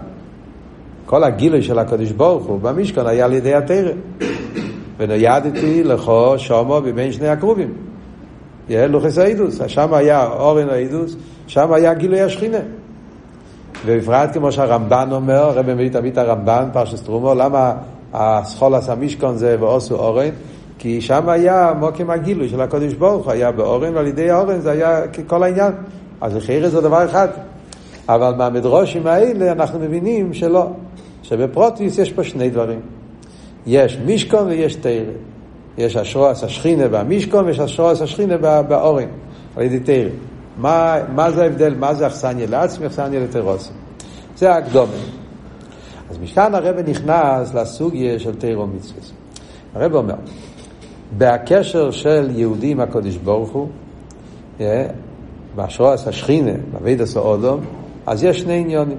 כל 1.05 1.23
הגילוי 1.23 1.63
של 1.63 1.79
הקדוש 1.79 2.11
ברוך 2.11 2.45
הוא 2.45 2.59
במשכון 2.59 3.07
היה 3.07 3.25
על 3.25 3.33
ידי 3.33 3.53
התרא. 3.53 3.91
ונוידתי 4.97 5.83
לכו 5.83 6.33
שומו 6.37 6.81
מבין 6.81 7.11
שני 7.11 7.27
הקרובים. 7.27 7.73
לוחס 8.69 9.17
האידוס, 9.17 9.59
שם 9.67 9.93
היה 9.93 10.27
אורן 10.27 10.69
האידוס, 10.69 11.15
שם 11.47 11.73
היה 11.73 11.93
גילוי 11.93 12.21
השכינה. 12.21 12.57
ובפרט 13.85 14.29
כמו 14.33 14.51
שהרמב"ן 14.51 15.09
אומר, 15.11 15.35
הרב 15.35 15.73
מביא 15.73 15.89
תמיד 15.89 16.19
הרמב"ן, 16.19 16.69
פרשס 16.73 17.03
תרומו, 17.03 17.35
למה 17.35 17.73
הסחולס 18.13 18.89
המשכון 18.89 19.37
זה 19.37 19.55
ועושו 19.59 19.95
אורן? 19.95 20.29
כי 20.79 21.01
שם 21.01 21.29
היה 21.29 21.73
מוקם 21.79 22.09
הגילוי 22.09 22.49
של 22.49 22.61
הקודש 22.61 22.93
ברוך 22.93 23.25
הוא, 23.25 23.31
היה 23.31 23.51
באורן, 23.51 23.95
ועל 23.95 24.07
ידי 24.07 24.29
האורן 24.29 24.59
זה 24.59 24.71
היה 24.71 25.01
כל 25.27 25.43
העניין. 25.43 25.71
אז 26.21 26.35
לחייר 26.35 26.69
זה 26.69 26.81
דבר 26.81 27.05
אחד. 27.05 27.27
אבל 28.09 28.33
מהמדרושים 28.37 29.07
האלה 29.07 29.51
אנחנו 29.51 29.79
מבינים 29.79 30.33
שלא, 30.33 30.67
שבפרוטיס 31.23 31.97
יש 31.97 32.11
פה 32.11 32.23
שני 32.23 32.49
דברים. 32.49 32.79
יש 33.67 33.97
משכון 34.05 34.47
ויש 34.47 34.75
תרא. 34.75 35.11
יש 35.77 35.97
אשרועס 35.97 36.43
השכינה 36.43 36.87
במשכון 36.87 37.45
ויש 37.45 37.59
אשרועס 37.59 38.01
השכינה 38.01 38.37
באורן, 38.61 39.07
על 39.55 39.63
ידי 39.63 39.79
תרא. 39.79 40.09
מה, 40.57 40.97
מה 41.15 41.31
זה 41.31 41.43
ההבדל? 41.43 41.75
מה 41.75 41.93
זה 41.93 42.07
אכסניה 42.07 42.47
לעצמי, 42.47 42.87
אכסניה 42.87 43.19
לטרוסים? 43.19 43.73
זה 44.37 44.55
הקדומה. 44.55 44.93
אז 46.09 46.17
משכן 46.17 46.55
הרב 46.55 46.75
נכנס 46.89 47.53
לסוגיה 47.53 48.19
של 48.19 48.35
תירו 48.35 48.67
מצווה. 48.67 49.01
הרב 49.75 49.95
אומר, 49.95 50.15
בהקשר 51.17 51.91
של 51.91 52.29
יהודי 52.35 52.71
עם 52.71 52.79
הקודש 52.79 53.15
ברוך 53.15 53.49
הוא, 53.49 53.67
אה, 54.61 54.85
בהשראת 55.55 56.07
השכינה, 56.07 56.51
באבידס 56.71 57.17
האודום, 57.17 57.59
אז 58.05 58.23
יש 58.23 58.39
שני 58.39 58.53
עניונים. 58.53 58.97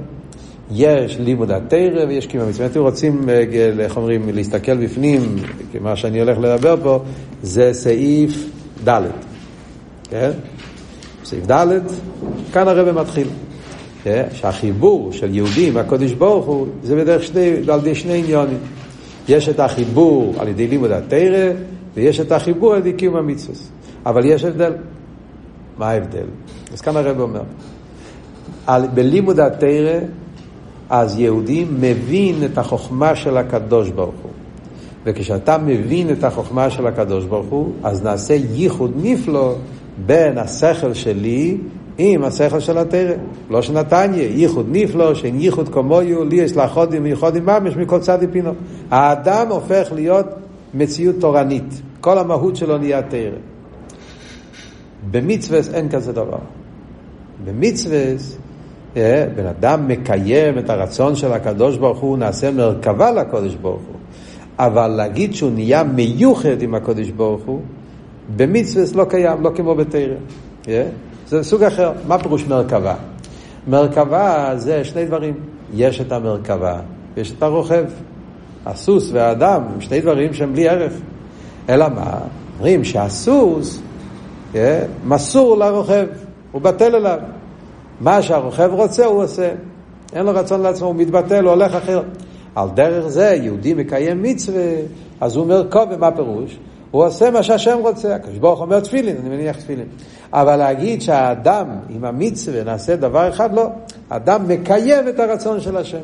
יש 0.73 1.19
לימוד 1.19 1.51
התרא 1.51 2.05
ויש 2.09 2.27
קיום 2.27 2.45
המצווה. 2.45 2.67
אם 2.67 2.71
אתם 2.71 2.81
רוצים, 2.81 3.29
אה, 3.29 3.45
איך 3.79 3.97
אומרים, 3.97 4.29
להסתכל 4.35 4.77
בפנים, 4.77 5.37
מה 5.81 5.97
שאני 5.97 6.21
הולך 6.21 6.39
לדבר 6.39 6.77
פה, 6.83 7.01
זה 7.43 7.71
סעיף 7.73 8.51
ד', 8.89 9.03
כן? 10.11 10.31
סעיף 11.25 11.51
ד', 11.51 11.81
כאן 12.53 12.69
הרב 12.69 13.01
מתחיל. 13.01 13.27
כן? 14.05 14.27
שהחיבור 14.33 15.13
של 15.13 15.35
יהודים 15.35 15.77
והקודש 15.77 16.13
ברוך 16.13 16.47
הוא, 16.47 16.67
זה 16.83 16.97
בדרך 16.97 17.23
שני, 17.23 17.53
על 17.69 17.79
ידי 17.79 17.95
שני 17.95 18.19
עניונים. 18.19 18.59
יש 19.29 19.49
את 19.49 19.61
החיבור 19.61 20.35
על 20.39 20.49
ידי 20.49 20.67
לימוד 20.67 20.91
התרא, 20.91 21.53
ויש 21.95 22.21
את 22.21 22.33
החיבור 22.33 22.77
ידי 22.77 22.93
קיום 22.93 23.17
המצווה. 23.17 23.57
אבל 24.07 24.25
יש 24.25 24.45
הבדל. 24.45 24.73
מה 25.79 25.91
ההבדל? 25.91 26.27
אז 26.73 26.81
כאן 26.81 26.97
הרב 26.97 27.21
אומר. 27.21 27.43
על, 28.67 28.87
בלימוד 28.95 29.41
התרא, 29.41 30.01
אז 30.91 31.19
יהודי 31.19 31.67
מבין 31.81 32.45
את 32.45 32.59
החוכמה 32.59 33.17
של 33.17 33.37
הקדוש 33.37 33.91
ברוך 33.91 34.15
הוא. 34.23 34.31
וכשאתה 35.05 35.59
מבין 35.59 36.11
את 36.11 36.25
החוכמה 36.25 36.71
של 36.71 36.87
הקדוש 36.87 37.25
ברוך 37.25 37.47
הוא, 37.47 37.73
אז 37.83 38.03
נעשה 38.03 38.35
ייחוד 38.35 38.93
נפלא 38.97 39.55
בין 40.07 40.39
השכל 40.39 40.95
שלי 40.95 41.57
עם 41.99 42.25
השכל 42.25 42.61
של 42.61 42.79
התרא. 42.79 43.15
לא 43.51 43.63
שנתניה, 43.63 44.23
ייחוד 44.23 44.67
נפלא, 44.73 45.15
שאין 45.15 45.41
ייחוד 45.41 45.69
כמויו, 45.69 46.25
לי 46.25 46.37
יש 46.37 46.57
לאחודים 46.57 47.05
וייחודים 47.05 47.47
ממש 47.47 47.77
מכל 47.77 47.99
צד 47.99 48.19
פינו. 48.33 48.53
האדם 48.91 49.47
הופך 49.49 49.89
להיות 49.95 50.27
מציאות 50.75 51.17
תורנית. 51.21 51.83
כל 52.01 52.19
המהות 52.19 52.57
שלו 52.57 52.79
נהיה 52.79 53.03
תרא. 53.03 53.37
במצווה 55.11 55.61
אין 55.75 55.89
כזה 55.89 56.13
דבר. 56.13 56.39
במצווה 57.45 57.99
אה, 58.97 59.27
בן 59.37 59.47
אדם 59.47 59.89
מקיים 59.89 60.59
את 60.59 60.71
הרצון 60.71 61.17
של 61.17 61.33
הקדוש 61.33 61.77
ברוך 61.77 61.99
הוא, 61.99 62.19
נעשה 62.19 62.51
מרכבה 62.51 63.11
לקדוש 63.11 63.55
ברוך 63.55 63.83
הוא. 63.83 63.97
אבל 64.59 64.89
להגיד 64.89 65.35
שהוא 65.35 65.51
נהיה 65.51 65.85
מיוחד 65.85 66.63
עם 66.63 66.75
הקדוש 66.75 67.11
ברוך 67.11 67.43
הוא, 67.45 67.61
במצווה 68.37 68.85
לא 68.95 69.05
קיים, 69.05 69.43
לא 69.43 69.51
כמו 69.55 69.75
בתרא. 69.75 70.15
אה? 70.69 70.87
זה 71.27 71.43
סוג 71.43 71.63
אחר. 71.63 71.93
מה 72.07 72.19
פירוש 72.19 72.47
מרכבה? 72.47 72.95
מרכבה 73.69 74.53
זה 74.57 74.85
שני 74.85 75.05
דברים. 75.05 75.35
יש 75.75 76.01
את 76.01 76.13
המרכבה 76.13 76.81
ויש 77.15 77.33
את 77.33 77.43
הרוכב. 77.43 77.85
הסוס 78.67 79.11
והאדם 79.13 79.63
הם 79.75 79.81
שני 79.81 80.01
דברים 80.01 80.35
שהם 80.35 80.53
בלי 80.53 80.69
ערך. 80.69 80.93
אלא 81.69 81.89
מה? 81.89 82.19
אומרים 82.59 82.85
שהסוס 82.85 83.81
אה, 84.55 84.83
מסור 85.05 85.57
לרוכב, 85.59 86.07
הוא 86.53 86.63
בטל 86.63 86.97
אליו. 86.97 87.19
מה 88.01 88.23
שהרוכב 88.23 88.71
רוצה 88.73 89.07
הוא 89.07 89.23
עושה. 89.23 89.51
אין 90.13 90.27
לו 90.27 90.33
רצון 90.35 90.61
לעצמו, 90.61 90.87
הוא 90.87 90.95
מתבטל, 90.95 91.45
הוא 91.45 91.51
הולך 91.51 91.75
אחר. 91.75 92.03
על 92.55 92.69
דרך 92.75 93.09
זה 93.09 93.39
יהודי 93.43 93.75
מקיים 93.75 94.23
מצווה, 94.23 94.73
אז 95.21 95.37
הוא 95.37 95.45
אומר 95.45 95.67
קובה, 95.71 95.97
מה 95.97 96.11
פירוש? 96.11 96.59
הוא 96.91 97.05
עושה 97.05 97.31
מה 97.31 97.43
שהשם 97.43 97.79
רוצה. 97.81 98.15
הקדוש 98.15 98.39
ברוך 98.39 98.61
אומר 98.61 98.81
תפילין, 98.81 99.17
אני 99.21 99.29
מניח 99.29 99.57
תפילין. 99.57 99.87
אבל 100.33 100.57
להגיד 100.57 101.03
שהאדם 101.03 101.67
עם 101.89 102.05
המצווה 102.05 102.65
נעשה 102.65 102.97
דבר 102.97 103.29
אחד, 103.29 103.55
לא. 103.55 103.69
האדם 104.11 104.49
מקיים 104.49 105.09
את 105.09 105.21
הרצון 105.21 105.61
של 105.61 105.77
השם. 105.77 106.01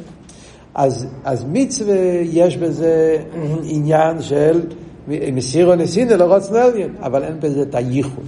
אז, 0.76 1.06
אז 1.25 1.45
מצווה 1.52 1.97
יש 2.23 2.56
בזה 2.56 3.18
עניין 3.64 4.23
של 4.23 4.61
מסירו 5.09 5.75
נסינא 5.75 6.12
לא 6.12 6.25
רוצנו 6.25 6.56
עליין, 6.56 6.95
אבל 7.00 7.25
אין 7.25 7.40
בזה 7.40 7.62
את 7.62 7.75
הייחוד. 7.75 8.25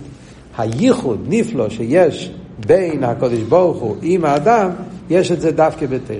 הייחוד 0.59 1.26
נפלא 1.28 1.69
שיש 1.69 2.33
בין 2.67 3.05
הקדוש 3.05 3.40
ברוך 3.40 3.78
הוא 3.78 3.97
עם 4.02 4.25
האדם, 4.25 4.71
יש 5.11 5.33
את 5.33 5.40
זה 5.40 5.52
דווקא 5.52 5.87
בתרם. 5.87 6.19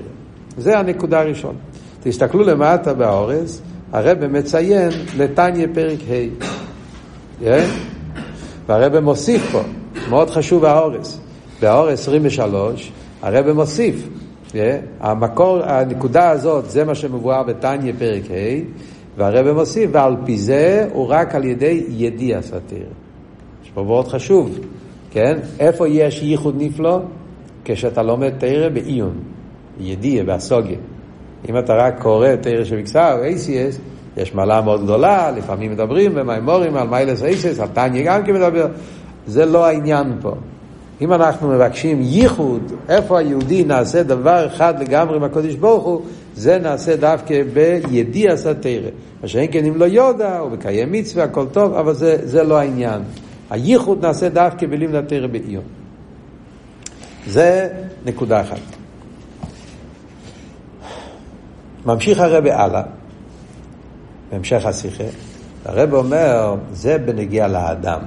זה 0.57 0.79
הנקודה 0.79 1.19
הראשונה. 1.19 1.57
תסתכלו 2.03 2.43
למטה 2.43 2.93
באורז, 2.93 3.61
הרב 3.91 4.27
מציין 4.27 4.89
לתניא 5.17 5.67
פרק 5.73 5.99
ה'. 6.09 6.45
כן? 7.39 7.65
והרב 8.67 8.99
מוסיף 8.99 9.51
פה, 9.51 9.61
מאוד 10.09 10.29
חשוב 10.29 10.65
האורז. 10.65 11.19
באורז 11.61 11.99
23, 11.99 12.91
הרב 13.21 13.51
מוסיף. 13.51 13.95
המקור, 14.99 15.59
הנקודה 15.63 16.29
הזאת, 16.29 16.69
זה 16.69 16.85
מה 16.85 16.95
שמבואר 16.95 17.43
בתניא 17.43 17.93
פרק 17.99 18.23
ה', 18.31 18.63
והרב 19.17 19.51
מוסיף, 19.51 19.89
ועל 19.93 20.15
פי 20.25 20.37
זה 20.37 20.87
הוא 20.93 21.07
רק 21.09 21.35
על 21.35 21.43
ידי 21.45 21.83
ידיע 21.89 22.41
סתיר. 22.41 22.85
יש 23.63 23.69
פה 23.73 23.83
מאוד 23.83 24.07
חשוב. 24.07 24.59
כן? 25.11 25.39
איפה 25.59 25.87
יש 25.87 26.23
ייחוד 26.23 26.55
נפלא? 26.57 26.99
כשאתה 27.65 28.03
לומד 28.03 28.29
תרא 28.37 28.69
בעיון, 28.69 29.17
בידיעה, 29.77 30.25
באסוגיה. 30.25 30.77
אם 31.49 31.57
אתה 31.57 31.73
רק 31.73 32.01
קורא 32.01 32.35
תרא 32.35 32.63
של 32.63 32.77
מקסר 32.77 33.17
או 33.17 33.23
אייסיאס, 33.23 33.79
יש 34.17 34.35
מעלה 34.35 34.61
מאוד 34.61 34.83
גדולה, 34.83 35.31
לפעמים 35.31 35.71
מדברים 35.71 36.15
במימורים 36.15 36.75
על 36.75 36.87
מיילס 36.87 37.23
אייסיאס, 37.23 37.59
על 37.59 37.67
טניה 37.67 38.03
גם 38.05 38.25
כן 38.25 38.33
מדבר. 38.33 38.67
זה 39.27 39.45
לא 39.45 39.65
העניין 39.65 40.13
פה. 40.21 40.31
אם 41.01 41.13
אנחנו 41.13 41.47
מבקשים 41.47 42.01
ייחוד, 42.01 42.71
איפה 42.89 43.19
היהודי 43.19 43.63
נעשה 43.63 44.03
דבר 44.03 44.47
אחד 44.47 44.81
לגמרי 44.81 45.15
עם 45.15 45.23
הקודש 45.23 45.55
ברוך 45.55 45.83
הוא, 45.83 46.01
זה 46.35 46.59
נעשה 46.59 46.95
דווקא 46.95 47.43
בידיע 47.53 48.37
סתירה. 48.37 48.89
מה 49.21 49.27
שאין 49.27 49.51
כן 49.51 49.65
אם 49.65 49.75
לא 49.75 49.85
יודע, 49.85 50.37
הוא 50.37 50.51
מקיים 50.51 50.91
מצווה, 50.91 51.23
הכל 51.23 51.45
טוב, 51.51 51.73
אבל 51.73 51.93
זה, 51.93 52.17
זה 52.23 52.43
לא 52.43 52.59
העניין. 52.59 53.01
הייחוד 53.49 54.05
נעשה 54.05 54.29
דווקא 54.29 54.67
בלימוד 54.67 54.95
התרא 54.95 55.27
בעיון. 55.27 55.63
זה 57.27 57.69
נקודה 58.05 58.41
אחת. 58.41 58.59
ממשיך 61.85 62.19
הרב 62.19 62.45
הלאה, 62.45 62.81
בהמשך 64.31 64.65
השיחה, 64.65 65.03
הרב 65.65 65.93
אומר, 65.93 66.55
זה 66.71 66.97
בנגיע 66.97 67.47
לאדם. 67.47 67.99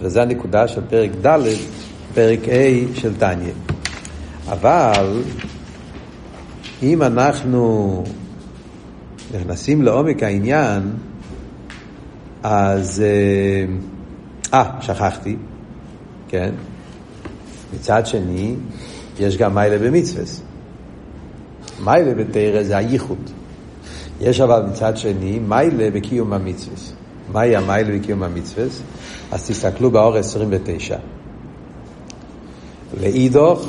וזו 0.00 0.20
הנקודה 0.20 0.68
של 0.68 0.80
פרק 0.88 1.10
ד', 1.26 1.38
פרק 2.14 2.40
ה' 2.48 2.96
של 2.96 3.14
תניא. 3.14 3.52
אבל 4.48 5.22
אם 6.82 7.02
אנחנו 7.02 8.04
נכנסים 9.34 9.82
לעומק 9.82 10.22
העניין, 10.22 10.92
אז... 12.42 13.02
אה, 13.02 13.74
אה, 14.54 14.70
שכחתי, 14.80 15.36
כן? 16.28 16.50
מצד 17.74 18.06
שני, 18.06 18.54
יש 19.18 19.36
גם 19.36 19.54
מיילה 19.54 19.78
במצווה. 19.78 20.24
מיילה 21.84 22.14
בתרא 22.14 22.62
זה 22.62 22.76
הייחוד. 22.76 23.30
יש 24.20 24.40
אבל 24.40 24.62
מצד 24.70 24.96
שני 24.96 25.38
מיילה 25.38 25.90
בקיום 25.90 26.32
המצווה. 26.32 26.76
מהי 27.32 27.56
המיילה 27.56 27.98
בקיום 27.98 28.22
המצווה? 28.22 28.64
אז 29.32 29.46
תסתכלו 29.48 29.90
באור 29.90 30.16
29. 30.16 30.96
לאידוך 33.00 33.66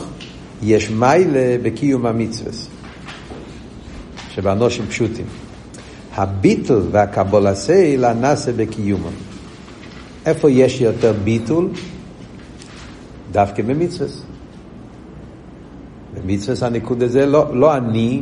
יש 0.62 0.90
מיילה 0.90 1.58
בקיום 1.64 2.06
המצווה. 2.06 2.52
שבאנושים 4.30 4.86
פשוטים. 4.88 5.26
הביטול 6.16 6.84
והקבולסייל 6.92 8.06
הנעשה 8.06 8.52
בקיומם. 8.54 9.14
איפה 10.26 10.52
יש 10.52 10.82
יותר 10.82 11.14
ביטול? 11.24 11.70
דווקא 13.32 13.64
במצווה. 13.64 14.08
במצווה 16.14 16.68
הניקוד 16.68 17.04
הזה 17.04 17.26
לא, 17.26 17.56
לא 17.56 17.78
אני, 17.78 18.22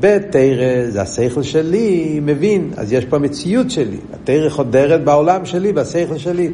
בתרא 0.00 0.90
זה 0.90 1.02
השכל 1.02 1.42
שלי 1.42 2.20
מבין, 2.22 2.70
אז 2.76 2.92
יש 2.92 3.04
פה 3.04 3.18
מציאות 3.18 3.70
שלי. 3.70 3.96
התרא 4.14 4.48
חודרת 4.48 5.04
בעולם 5.04 5.44
שלי, 5.44 5.72
בשכל 5.72 6.18
שלי. 6.18 6.50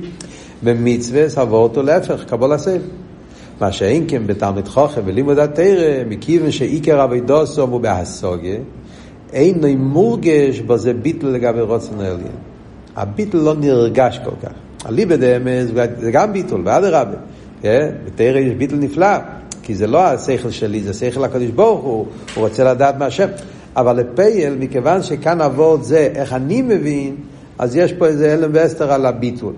במצווה 0.62 1.25
עבור 1.37 1.62
אותו 1.62 1.82
להפך, 1.82 2.25
קבול 2.25 2.52
הסייל. 2.52 2.82
מה 3.61 3.73
שאין 3.73 4.04
כן 4.09 4.26
בתלמיד 4.26 4.68
חוכם 4.68 5.00
בלימוד 5.04 5.38
התרא, 5.38 6.04
מכיוון 6.09 6.50
שעיקר 6.50 7.04
אבידוסום 7.04 7.70
הוא 7.70 7.80
בהסוגיה, 7.80 8.56
אין 9.32 9.78
מורגש 9.78 10.61
בזה 10.61 10.92
ביטל 10.92 11.26
לגבי 11.26 11.61
רוצן 11.61 12.00
העליין. 12.00 12.37
הביטול 12.97 13.38
לא 13.38 13.54
נרגש 13.54 14.20
כל 14.25 14.30
כך. 14.42 14.52
אליבא 14.85 15.17
דאמת 15.17 15.67
זה 15.99 16.11
גם 16.11 16.32
ביטול, 16.33 16.61
ואדרבה. 16.64 17.16
כן? 17.62 17.90
בתורה 18.05 18.38
יש 18.38 18.54
ביטול 18.55 18.76
נפלא, 18.76 19.16
כי 19.71 19.75
זה 19.75 19.87
לא 19.87 20.05
השכל 20.05 20.50
שלי, 20.50 20.83
זה 20.83 20.93
שכל 20.93 21.25
הקדוש 21.25 21.50
ברוך 21.50 21.85
הוא, 21.85 22.07
הוא 22.35 22.45
רוצה 22.45 22.65
לדעת 22.65 22.97
מה 22.99 23.07
השם. 23.07 23.29
אבל 23.77 23.97
לפועל, 23.97 24.55
מכיוון 24.59 25.03
שכאן 25.03 25.41
העבודה 25.40 25.83
זה 25.83 26.09
איך 26.15 26.33
אני 26.33 26.62
מבין, 26.62 27.17
אז 27.59 27.77
יש 27.77 27.93
פה 27.93 28.07
איזה 28.07 28.33
העלם 28.33 28.50
והסתר 28.55 28.93
על 28.93 29.07
הביטול. 29.07 29.53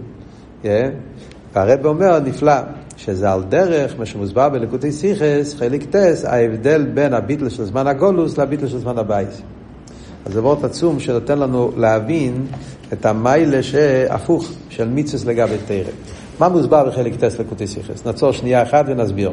כן? 0.62 0.90
והרבי 1.54 1.86
אומר, 1.86 2.18
נפלא, 2.18 2.52
שזה 2.96 3.32
על 3.32 3.42
דרך, 3.42 3.94
מה 3.98 4.06
שמוסבר 4.06 4.48
בלקוטי 4.48 4.92
שיחות, 4.92 5.54
חלק 5.54 5.84
ט', 5.90 6.24
ההבדל 6.24 6.86
בין 6.94 7.14
הביטול 7.14 7.48
של 7.48 7.64
זמן 7.64 7.86
הגלות 7.86 8.38
לביטול 8.38 8.68
של 8.68 8.78
זמן 8.78 8.98
הבית. 8.98 9.42
אז 10.26 10.32
זה 10.32 10.42
וורט 10.42 10.64
עצום 10.64 11.00
שנותן 11.00 11.38
לנו 11.38 11.72
להבין 11.76 12.46
את 12.92 13.06
המעלה 13.06 13.62
ההפוך 13.62 14.52
של 14.68 14.88
מצוות 14.88 15.24
לגבי 15.24 15.56
תורה. 15.66 15.90
מה 16.38 16.48
מוסבר 16.48 16.84
בחלק 16.88 17.16
ט' 17.16 17.38
לקוטי 17.38 17.66
שיחות? 17.66 18.06
נעצור 18.06 18.32
שנייה 18.32 18.62
אחת 18.62 18.84
ונסביר. 18.88 19.32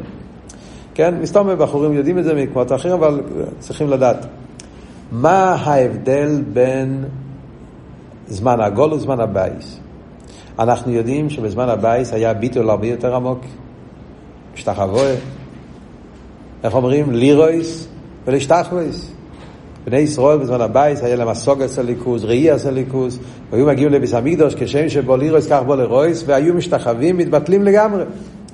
כן, 0.94 1.14
מסתמא 1.20 1.48
בחורים 1.58 1.92
יודעים 1.92 2.18
את 2.18 2.24
זה 2.24 2.34
מקומות 2.34 2.72
אחרים, 2.72 2.94
אבל 2.94 3.20
צריכים 3.58 3.90
לדעת. 3.90 4.26
מה 5.12 5.54
ההבדל 5.54 6.42
בין 6.52 7.04
זמן 8.28 8.60
הגלות 8.60 8.92
וזמן 8.92 9.20
הבית? 9.20 9.80
אנחנו 10.58 10.92
יודעים 10.92 11.30
שבזמן 11.30 11.68
הבית 11.68 12.12
היה 12.12 12.34
ביטול 12.34 12.70
הרבה 12.70 12.86
יותר 12.86 13.14
עמוק, 13.14 13.40
השתחווה, 14.54 15.14
איך 16.64 16.74
אומרים? 16.74 17.12
לראות 17.12 17.88
ולהשתחוות. 18.26 19.12
בני 19.84 19.98
ישראל 19.98 20.38
בזמן 20.38 20.60
הבית 20.60 21.02
היה 21.02 21.16
להם 21.16 21.28
השגת 21.28 21.78
אלוקות, 21.78 22.24
ראיית 22.24 22.50
אלוקות, 22.50 23.18
והיו 23.50 23.66
מגיעים 23.66 23.92
לבית 23.92 24.14
המקדוש 24.14 24.54
כשם 24.54 24.88
שבו 24.88 25.16
לראות 25.16 25.46
כך 25.50 25.62
בא 25.66 25.76
לראות, 25.76 26.24
והיו 26.26 26.54
משתחווים, 26.54 27.16
מתבטלים 27.16 27.62
לגמרי. 27.62 28.04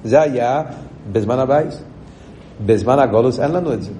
זה 0.04 0.20
היה 0.20 0.62
בזמן 1.12 1.38
הבית. 1.38 1.82
בזמן 2.66 2.98
הגלות 2.98 3.40
אין 3.40 3.50
לנו 3.50 3.72
את 3.72 3.82
זה. 3.82 3.90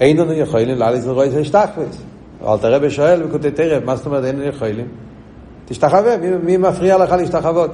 אין 0.00 0.16
לנו 0.16 0.32
יכולים 0.32 0.78
לעלות 0.78 1.04
לראות 1.04 1.34
ולהשתחוות. 1.34 2.02
אלטער 2.46 2.58
רבי 2.58 2.78
שואל 2.78 3.22
בלקוטי 3.24 3.50
תורה, 3.50 3.84
מה 3.84 3.96
זאת 3.96 4.06
אומרת 4.06 4.24
אין 4.24 4.36
לנו 4.36 4.44
יכולים? 4.44 4.86
תשתחווה, 5.64 6.16
מי, 6.16 6.28
מי 6.36 6.56
מפריע 6.56 6.98
לך 6.98 7.12
להשתחוות? 7.12 7.70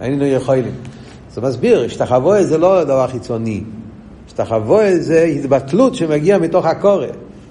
אין 0.00 0.12
לנו 0.12 0.26
יכולים. 0.26 0.72
זה 1.34 1.40
מסביר, 1.40 1.84
השתחווה 1.84 2.44
זה 2.44 2.58
לא 2.58 2.84
דבר 2.84 3.06
חיצוני. 3.06 3.62
השתחווה 4.26 4.98
זה 4.98 5.22
התבטלות 5.22 5.94
שמגיעה 5.94 6.38
מתוך 6.38 6.66
הקורא. 6.66 7.06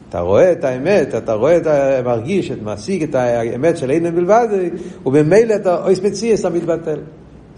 אתה 0.10 0.20
רואה 0.20 0.52
את 0.52 0.64
האמת, 0.64 1.16
אתה 1.16 1.34
רואה 1.34 1.58
את 1.58 1.68
ה... 1.68 2.02
מרגיש, 2.06 2.52
אתה 2.52 2.64
משיג 2.64 3.04
את 3.04 3.16
האמת 3.16 3.78
של 3.78 3.92
אינן 3.92 4.16
בלבד, 4.16 4.48
ובמילא 5.06 5.56
אתה 5.56 5.84
אויס 5.84 6.02
מציאס, 6.02 6.46
אתה 6.46 6.50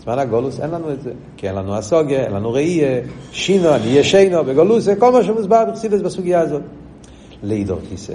זמן 0.04 0.20
הגולוס 0.20 0.60
אין 0.60 0.70
לנו 0.70 0.94
את 0.94 1.02
זה, 1.02 1.12
כי 1.38 1.48
אין 1.48 1.56
לנו 1.56 1.76
הסוגיה, 1.76 2.24
אין 2.24 2.34
לנו 2.34 2.54
ראייה, 2.54 3.02
שינו, 3.32 3.76
אני 3.76 3.86
ישנו, 3.86 4.44
בגולוס, 4.44 4.84
זה 4.84 4.96
כל 4.96 5.12
מה 5.12 5.24
שמוסבר 5.24 5.66
בחסידס 5.72 6.02
בסוגיה 6.02 6.40
הזאת. 6.40 6.62
לידור 7.44 7.80
כיסא. 7.90 8.14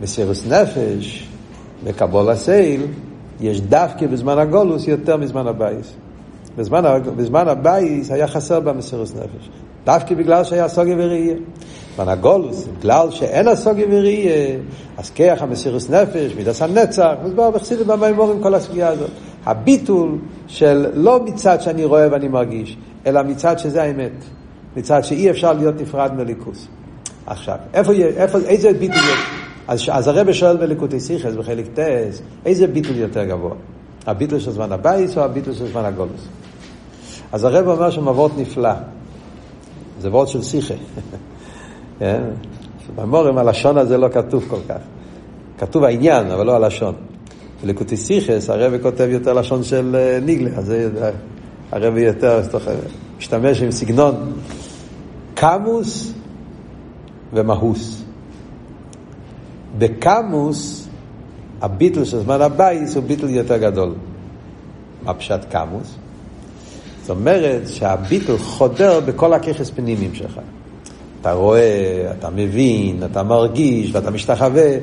מסירות 0.00 0.46
נפש, 0.46 1.28
בקבלת 1.84 2.30
עול, 2.30 2.82
יש 3.40 3.60
דווקא 3.60 4.06
בזמן 4.06 4.38
הגלות 4.38 4.88
יותר 4.88 5.16
מזמן 5.16 5.46
הבית. 5.46 5.92
בזמן, 6.56 6.82
בזמן 7.16 7.48
הבית 7.48 8.10
היה 8.10 8.26
חסר 8.26 8.60
במסירות 8.60 9.14
נפש. 9.14 9.50
דווקא 9.84 10.14
בגלל 10.14 10.44
שהיה 10.44 10.68
השגה 10.68 10.94
וראייה. 10.98 11.36
בזמן 11.92 12.08
הגלות, 12.08 12.68
בגלל 12.78 13.10
שאין 13.10 13.48
השגה 13.48 13.86
וראייה, 13.90 14.58
אז 14.98 15.10
כוח 15.10 15.42
המסירות 15.42 15.90
נפש, 15.90 16.34
מידת 16.36 16.62
הנצח, 16.62 17.12
מוסבר 17.22 17.50
בחסידות 17.50 17.86
במאמרים 17.86 18.42
כל 18.42 18.54
הסוגיה 18.54 18.88
הזאת. 18.88 19.10
הביטול 19.46 20.18
של 20.46 20.86
לא 20.94 21.24
מצד 21.24 21.60
שאני 21.60 21.84
רואה 21.84 22.08
ואני 22.10 22.28
מרגיש, 22.28 22.76
אלא 23.06 23.22
מצד 23.22 23.58
שזה 23.58 23.82
האמת. 23.82 24.12
מצד 24.76 25.04
שאי 25.04 25.30
אפשר 25.30 25.52
להיות 25.52 25.80
נפרד 25.80 26.14
מאלוקות. 26.14 26.68
עכשיו, 27.26 27.56
איפה, 27.74 27.92
איפה, 27.92 28.38
איזה 28.38 28.72
ביטול 28.72 28.96
יש? 28.96 29.20
אז, 29.68 29.82
אז 29.92 30.08
הרבי 30.08 30.32
שואל 30.32 30.56
בלקוטי 30.56 31.00
שיחות 31.00 31.34
בחלק 31.34 31.64
ט', 31.74 32.22
איזה 32.46 32.66
ביטול 32.66 32.96
יותר 32.96 33.24
גבוה? 33.24 33.54
הביטול 34.06 34.38
של 34.38 34.50
זמן 34.50 34.72
הבית 34.72 35.18
או 35.18 35.22
הביטול 35.24 35.54
של 35.54 35.66
זמן 35.66 35.84
הגלות? 35.84 36.28
אז 37.32 37.44
הרבי 37.44 37.68
אומר 37.68 37.90
שם 37.90 38.08
ווארט 38.08 38.32
נפלא. 38.38 38.72
זה 40.00 40.10
ווארט 40.10 40.28
של 40.28 40.42
שיחה. 40.42 40.74
כן? 42.00 42.22
במאמרים 42.96 43.38
הלשון 43.38 43.78
הזה 43.78 43.98
לא 43.98 44.08
כתוב 44.08 44.44
כל 44.48 44.60
כך. 44.68 44.80
כתוב 45.58 45.84
העניין, 45.84 46.30
אבל 46.30 46.46
לא 46.46 46.56
הלשון. 46.56 46.94
בלקוטי 47.62 47.96
שיחות 47.96 48.50
הרבי 48.50 48.82
כותב 48.82 49.08
יותר 49.10 49.32
לשון 49.32 49.62
של 49.62 49.96
אה, 49.98 50.18
נגלה, 50.20 50.50
אז 50.56 50.72
הרבי 51.72 51.96
יותר 51.96 52.40
משתמש 53.18 53.62
עם 53.62 53.70
סגנון 53.70 54.32
כמות 55.34 56.12
ומהות. 57.32 58.02
בכמות, 59.78 60.88
הביטול 61.62 62.04
של 62.04 62.18
זמן 62.18 62.40
הבית 62.40 62.96
הוא 62.96 63.04
ביטול 63.04 63.30
יותר 63.30 63.56
גדול. 63.56 63.94
מה 65.02 65.14
פשט 65.14 65.40
כמות? 65.50 65.94
זאת 67.02 67.10
אומרת 67.10 67.68
שהביטול 67.68 68.38
חודר 68.38 69.00
בכל 69.00 69.32
הכוחות 69.32 69.70
פנימיים 69.70 70.14
שלך. 70.14 70.40
אתה 71.20 71.32
רואה, 71.32 72.12
אתה 72.18 72.30
מבין, 72.30 73.02
אתה 73.04 73.22
מרגיש 73.22 73.94
ואתה 73.94 74.10
משתחווה, 74.10 74.76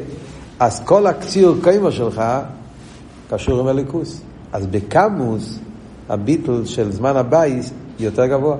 אז 0.60 0.82
כל 0.86 1.08
הציור 1.08 1.53
קומה 1.63 1.91
שלך 1.91 2.21
קשור 3.30 3.60
עם 3.60 3.67
אלוקות. 3.67 4.21
אז 4.54 4.67
בכמות, 4.67 5.60
הביטול 6.10 6.65
של 6.65 6.91
זמן 6.91 7.17
הבית 7.17 7.73
יותר 8.00 8.26
גבוה. 8.26 8.56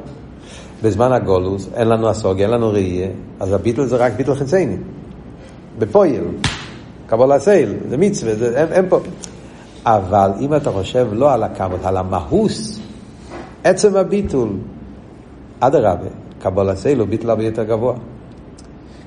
בזמן 0.84 1.12
הגלות 1.12 1.70
אין 1.76 1.88
לנו 1.88 2.10
השגה, 2.10 2.46
אין 2.46 2.54
לנו 2.54 2.70
ראייה, 2.70 3.10
אז 3.40 3.54
הביטול 3.54 3.86
זה 3.86 3.96
רק 3.96 4.14
ביטול 4.14 4.36
חיצוני. 4.36 4.78
בפועל, 5.80 6.24
קבלת 7.08 7.40
עול, 7.40 7.74
זה 7.90 7.98
מצווה, 7.98 8.36
זה, 8.36 8.62
אין, 8.62 8.68
אין 8.72 8.90
פה. 8.90 9.00
אבל 9.86 10.32
אם 10.40 10.56
אתה 10.56 10.72
חושב 10.72 11.08
לא 11.12 11.34
על 11.34 11.44
הכמות, 11.44 11.80
על 11.84 11.98
המהות, 11.98 12.80
עצם 13.64 13.96
הביטול, 13.96 14.50
אדרבה, 15.60 16.10
קבלת 16.40 16.76
עול 16.76 17.00
הוא 17.00 17.08
ביטול 17.08 17.30
הרבה 17.30 17.44
יותר 17.44 17.64
גבוה. 17.64 17.94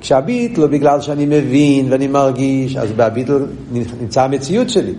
כשהביטול 0.00 0.64
הוא 0.64 0.70
בגלל 0.72 1.00
שאני 1.00 1.26
מבין 1.26 1.92
ואני 1.92 2.06
מרגיש, 2.06 2.76
אז 2.76 2.92
בביטול 2.92 3.46
נמצא 4.00 4.22
המציאות 4.22 4.70
שלי. 4.70 4.94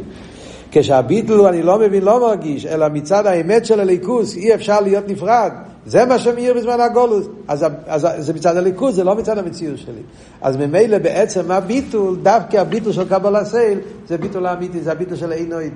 כשהביטול 0.72 1.40
הוא 1.40 1.50
אני 1.50 1.64
לא 1.64 1.80
מבין, 1.80 2.04
לא 2.04 2.20
מרגיש, 2.20 2.66
אלא 2.66 2.88
מצד 2.90 3.26
האמת 3.26 3.66
של 3.66 3.80
האלוקות 3.80 4.36
אי 4.36 4.56
אפשר 4.56 4.82
להיות 4.82 5.04
נפרד. 5.08 5.52
זה 5.86 6.06
מה 6.06 6.20
שמאיר 6.20 6.54
בזמן 6.54 6.80
הגלות. 6.80 7.28
אז, 7.48 7.66
אז 7.88 8.08
זה 8.18 8.34
מצד 8.34 8.58
האלוקות, 8.58 8.96
זה 8.96 9.04
לא 9.04 9.16
מצד 9.16 9.38
המציאות 9.38 9.78
שלי. 9.78 10.02
אז 10.42 10.58
ממילא 10.58 10.98
בעצם 10.98 11.52
הביטול, 11.52 12.16
דווקא 12.24 12.58
הביטול 12.58 12.94
של 12.94 13.10
קבלת 13.10 13.46
עול, 13.46 13.80
זה 14.08 14.18
ביטול 14.18 14.46
האמיתי, 14.46 14.82
זה 14.82 14.92
הביטול 14.92 15.18
של 15.18 15.32
האינואיד. 15.32 15.74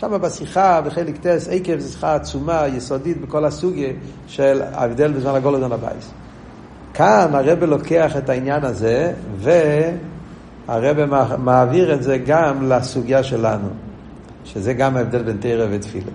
שם 0.00 0.18
בשיחה, 0.20 0.80
בחלק 0.80 1.16
ט', 1.16 1.48
עקב 1.50 1.78
זו 1.78 1.92
שיחה 1.92 2.14
עצומה, 2.14 2.62
יסודית 2.76 3.20
בכל 3.20 3.44
הסוגיה 3.44 3.88
של 4.26 4.62
ההבדל 4.72 5.12
בזמן 5.12 5.34
הגלות 5.34 5.62
על 5.62 5.72
הבית. 5.72 6.10
כאן 6.94 7.30
הרבי 7.34 7.64
לוקח 7.64 8.16
את 8.16 8.28
העניין 8.28 8.64
הזה, 8.64 9.12
והרב 9.38 10.96
מעביר 11.38 11.94
את 11.94 12.02
זה 12.02 12.18
גם 12.18 12.68
לסוגיה 12.72 13.22
שלנו, 13.22 13.68
שזה 14.44 14.72
גם 14.72 14.96
ההבדל 14.96 15.22
בין 15.22 15.36
תרא 15.40 15.66
ותפילה. 15.70 16.12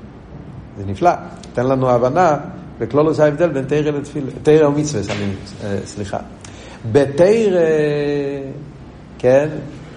זה 0.77 0.83
נפלא, 0.85 1.11
תן 1.53 1.65
לנו 1.65 1.89
הבנה 1.89 2.37
בכלולוס 2.79 3.19
ההבדל 3.19 3.49
בין 3.49 3.65
תרא 3.65 3.91
לתפילה, 3.91 4.31
תרא 4.43 4.67
ומצווה, 4.67 5.01
אה, 5.63 5.77
סליחה. 5.85 6.17
בתרא, 6.91 7.59
כן, 9.17 9.47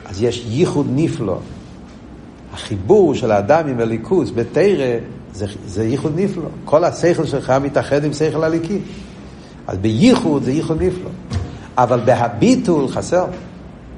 אז 0.07 0.23
יש 0.23 0.47
ייחוד 0.49 0.87
נפלא. 0.95 1.39
החיבור 2.53 3.15
של 3.15 3.31
האדם 3.31 3.69
עם 3.69 3.81
הליכוס 3.81 4.31
בתרא 4.35 4.99
זה, 5.33 5.47
זה 5.67 5.85
ייחוד 5.85 6.13
נפלא. 6.17 6.49
כל 6.65 6.85
השכל 6.85 7.25
שלך 7.25 7.53
מתאחד 7.63 8.05
עם 8.05 8.13
שכל 8.13 8.45
הליקי. 8.45 8.79
אז 9.67 9.79
בייחוד 9.79 10.43
זה 10.43 10.53
ייחוד 10.53 10.83
נפלא. 10.83 11.11
אבל 11.79 12.01
בהביטול 12.05 12.89
חסר. 12.89 13.27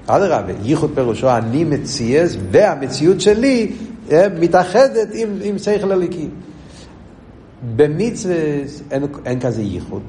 אדרבה, 0.07 0.53
ייחוד 0.65 0.91
פירושו 0.95 1.37
אני 1.37 1.65
מציאס 1.65 2.37
והמציאות 2.51 3.21
שלי 3.21 3.73
אה, 4.11 4.27
מתאחדת 4.41 5.09
עם, 5.15 5.29
עם 5.43 5.59
שכל 5.59 5.93
הליקי. 5.93 6.29
במצווה 7.77 8.35
אין, 8.91 9.03
אין 9.25 9.41
כזה 9.41 9.63
ייחוד, 9.63 10.03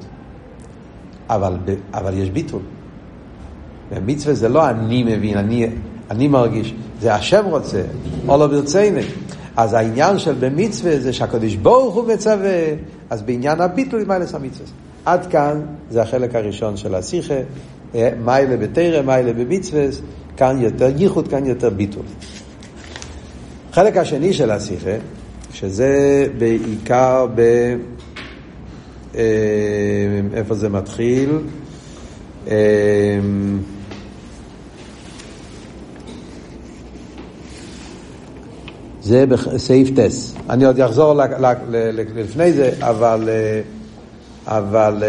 אבל, 1.30 1.56
אבל 1.94 2.18
יש 2.18 2.30
ביטול. 2.30 2.60
במצווה 3.90 4.34
זה 4.34 4.48
לא 4.48 4.70
אני 4.70 5.02
מבין, 5.02 5.38
אני, 5.38 5.66
אני 6.12 6.28
מרגיש, 6.28 6.74
זה 7.00 7.14
השם 7.14 7.44
רוצה, 7.44 7.82
או 8.28 8.36
לא 8.38 8.46
ברציני. 8.46 9.00
אז 9.56 9.74
העניין 9.74 10.18
של 10.18 10.32
במצווה 10.32 11.00
זה 11.00 11.12
שהקדוש 11.12 11.54
ברוך 11.54 11.94
הוא 11.94 12.08
מצווה, 12.08 12.64
אז 13.10 13.22
בעניין 13.22 13.60
הביטול 13.60 14.00
היא 14.00 14.08
מיילס 14.08 14.34
המצווה. 14.34 14.66
עד 15.04 15.26
כאן 15.26 15.60
זה 15.90 16.02
החלק 16.02 16.34
הראשון 16.34 16.76
של 16.76 16.94
השיחה, 16.94 17.34
אה, 17.94 18.10
מיילה 18.24 18.56
בתרא, 18.56 19.02
מיילה 19.02 19.32
במצווה, 19.32 19.84
כאן 20.36 20.62
יותר 20.62 20.90
ייחוד, 20.96 21.28
כאן 21.28 21.46
יותר 21.46 21.70
ביטול. 21.70 22.04
החלק 23.70 23.96
השני 23.96 24.32
של 24.32 24.50
השיחה 24.50 24.96
שזה 25.52 26.26
בעיקר 26.38 27.26
ב... 27.34 27.40
אה, 29.14 29.22
איפה 30.34 30.54
זה 30.54 30.68
מתחיל? 30.68 31.38
זה 39.02 39.26
בסעיף 39.26 39.88
טס. 39.96 40.34
אני 40.50 40.64
עוד 40.64 40.80
אחזור 40.80 41.20
לפני 42.14 42.52
זה, 42.52 42.70
אבל, 42.80 43.28
אה, 43.28 43.60
אבל 44.46 45.02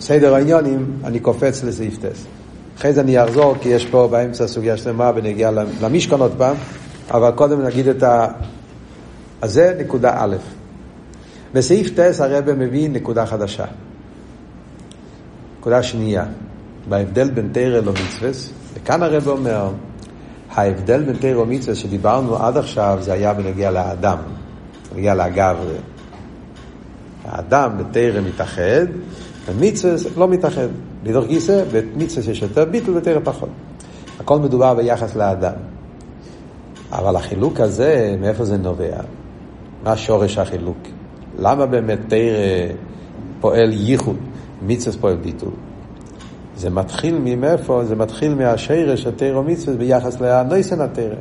סדר 0.00 0.34
העניונים, 0.34 0.92
אני 1.04 1.20
קופץ 1.20 1.64
לסעיף 1.64 1.96
טס. 1.96 2.26
אחרי 2.78 2.92
זה 2.92 3.00
אני 3.00 3.24
אחזור, 3.24 3.54
כי 3.60 3.68
יש 3.68 3.86
פה 3.86 4.08
באמצע 4.10 4.46
סוגיה 4.46 4.76
שלמה 4.76 5.12
בנגיעה 5.12 5.50
למשכון 5.82 6.20
עוד 6.20 6.32
פעם. 6.38 6.56
אבל 7.10 7.30
קודם 7.30 7.62
נגיד 7.62 7.88
את 7.88 8.02
ה... 8.02 8.26
אז 9.42 9.52
זה 9.52 9.76
נקודה 9.78 10.12
א'. 10.16 10.36
בסעיף 11.54 11.90
טס 11.94 12.20
הרב 12.20 12.52
מביא 12.52 12.90
נקודה 12.90 13.26
חדשה. 13.26 13.64
נקודה 15.58 15.82
שנייה, 15.82 16.24
בהבדל 16.88 17.30
בין 17.30 17.48
תרא 17.52 17.80
למצווס, 17.80 18.52
וכאן 18.74 19.02
הרב 19.02 19.28
אומר, 19.28 19.70
ההבדל 20.50 21.02
בין 21.02 21.16
תרא 21.16 21.40
ומצווס 21.40 21.78
שדיברנו 21.78 22.36
עד 22.36 22.56
עכשיו 22.56 22.98
זה 23.00 23.12
היה 23.12 23.34
בנגיע 23.34 23.70
לאדם, 23.70 24.18
בנגיע 24.92 25.14
לאגברי. 25.14 25.76
האדם 27.24 27.78
בתרא 27.78 28.20
מתאחד, 28.20 28.86
ומצווס 29.46 30.06
לא 30.16 30.28
מתאחד. 30.28 30.68
לידור 31.04 31.24
גיסא, 31.24 31.64
במצווס 31.72 32.26
יש 32.26 32.42
יותר 32.42 32.64
ביטל 32.64 32.96
ותרא 32.96 33.20
פחות. 33.24 33.48
הכל 34.20 34.38
מדובר 34.38 34.74
ביחס 34.74 35.16
לאדם. 35.16 35.52
אבל 36.92 37.16
החילוק 37.16 37.60
הזה, 37.60 38.16
מאיפה 38.20 38.44
זה 38.44 38.56
נובע? 38.56 39.00
מה 39.84 39.96
שורש 39.96 40.38
החילוק? 40.38 40.78
למה 41.38 41.66
באמת 41.66 41.98
תרא 42.08 42.74
פועל 43.40 43.72
ייחוד, 43.72 44.16
מצווה 44.62 44.96
פועל 45.00 45.16
ביטול? 45.16 45.52
זה 46.60 46.70
מתחיל 46.70 47.18
ממאיפה? 47.24 47.84
זה 47.84 47.96
מתחיל 47.96 48.34
מהשרש 48.34 49.02
של 49.02 49.10
תרא 49.10 49.38
ומצווה 49.38 49.76
ביחס 49.76 50.20
לנויסן 50.20 50.80
התרא, 50.80 51.14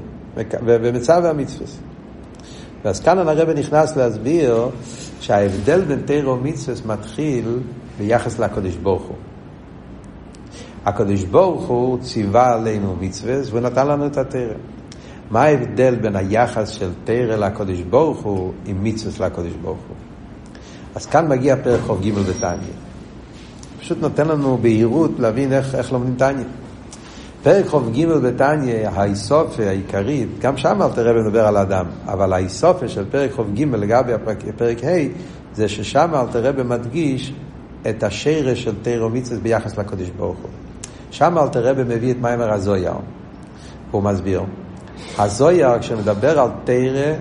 במצב 0.63 1.25
המצווה. 1.25 1.67
ואז 2.86 2.99
כאן 2.99 3.17
הרב 3.17 3.49
נכנס 3.49 3.97
להסביר 3.97 4.69
שההבדל 5.19 5.82
בין 5.82 6.02
תרא 6.06 6.30
ומצווה 6.30 6.95
מתחיל 6.95 7.60
ביחס 7.97 8.39
לקדוש 8.39 8.75
ברוך 8.75 9.04
הוא. 9.04 9.15
הקדוש 10.86 11.23
ברוך 11.23 11.67
הוא 11.67 11.99
ציווה 12.02 12.54
עלינו 12.54 12.95
מצווה 13.02 13.36
ונתן 13.52 13.88
לנו 13.88 14.06
את 14.06 14.17
התרא. 14.17 14.54
מה 15.32 15.43
ההבדל 15.43 15.95
בין 15.95 16.15
היחס 16.15 16.69
של 16.69 16.89
תרא 17.04 17.36
לקדוש 17.36 17.82
ברוך 17.82 18.19
הוא 18.19 18.52
עם 18.65 18.84
מצווה 18.84 19.28
לקדוש 19.28 19.54
ברוך 19.62 19.80
הוא? 19.88 19.95
אז 20.95 21.06
כאן 21.06 21.28
מגיע 21.28 21.56
פרק 21.63 21.80
כ"ג 21.82 22.12
בתניא. 22.12 22.88
פשוט 23.89 24.02
נותן 24.02 24.28
לנו 24.28 24.58
בהירות 24.62 25.12
להבין 25.19 25.54
איך, 25.54 25.75
איך 25.75 25.91
לומדים 25.91 26.15
תניא. 26.15 26.43
פרק 27.43 27.65
כ"ג 27.65 28.06
בתניא, 28.06 28.89
האיסופה 28.89 29.63
העיקרית, 29.63 30.39
גם 30.39 30.58
שם 30.58 30.82
אל 30.82 30.89
תראה 30.89 31.13
מדבר 31.13 31.47
על 31.47 31.58
האדם, 31.58 31.86
אבל 32.06 32.34
האיסופה 32.34 32.88
של 32.88 33.06
פרק 33.12 33.32
כ"ג 33.32 33.63
לגבי 33.63 34.13
הפרק, 34.13 34.38
פרק 34.58 34.84
ה' 34.84 34.88
זה 35.56 35.67
ששם 35.67 36.10
אל 36.13 36.25
תראה 36.32 36.63
מדגיש 36.63 37.34
את 37.89 38.04
השרש 38.04 38.63
של 38.63 38.75
תרא 38.82 39.06
ומצווה 39.06 39.39
ביחס 39.39 39.78
לקדוש 39.78 40.10
ברוך 40.10 40.38
הוא. 40.41 40.49
שם 41.12 41.38
אל 41.38 41.47
תראה 41.47 41.73
מביא 41.73 42.12
את 42.12 42.17
מיימר 42.21 42.54
הזויר. 42.54 42.93
הוא 43.91 44.04
מסביר. 44.04 44.43
הזויר, 45.17 45.80
כשמדבר 45.80 46.39
על 46.39 46.49
תרא, 46.63 47.13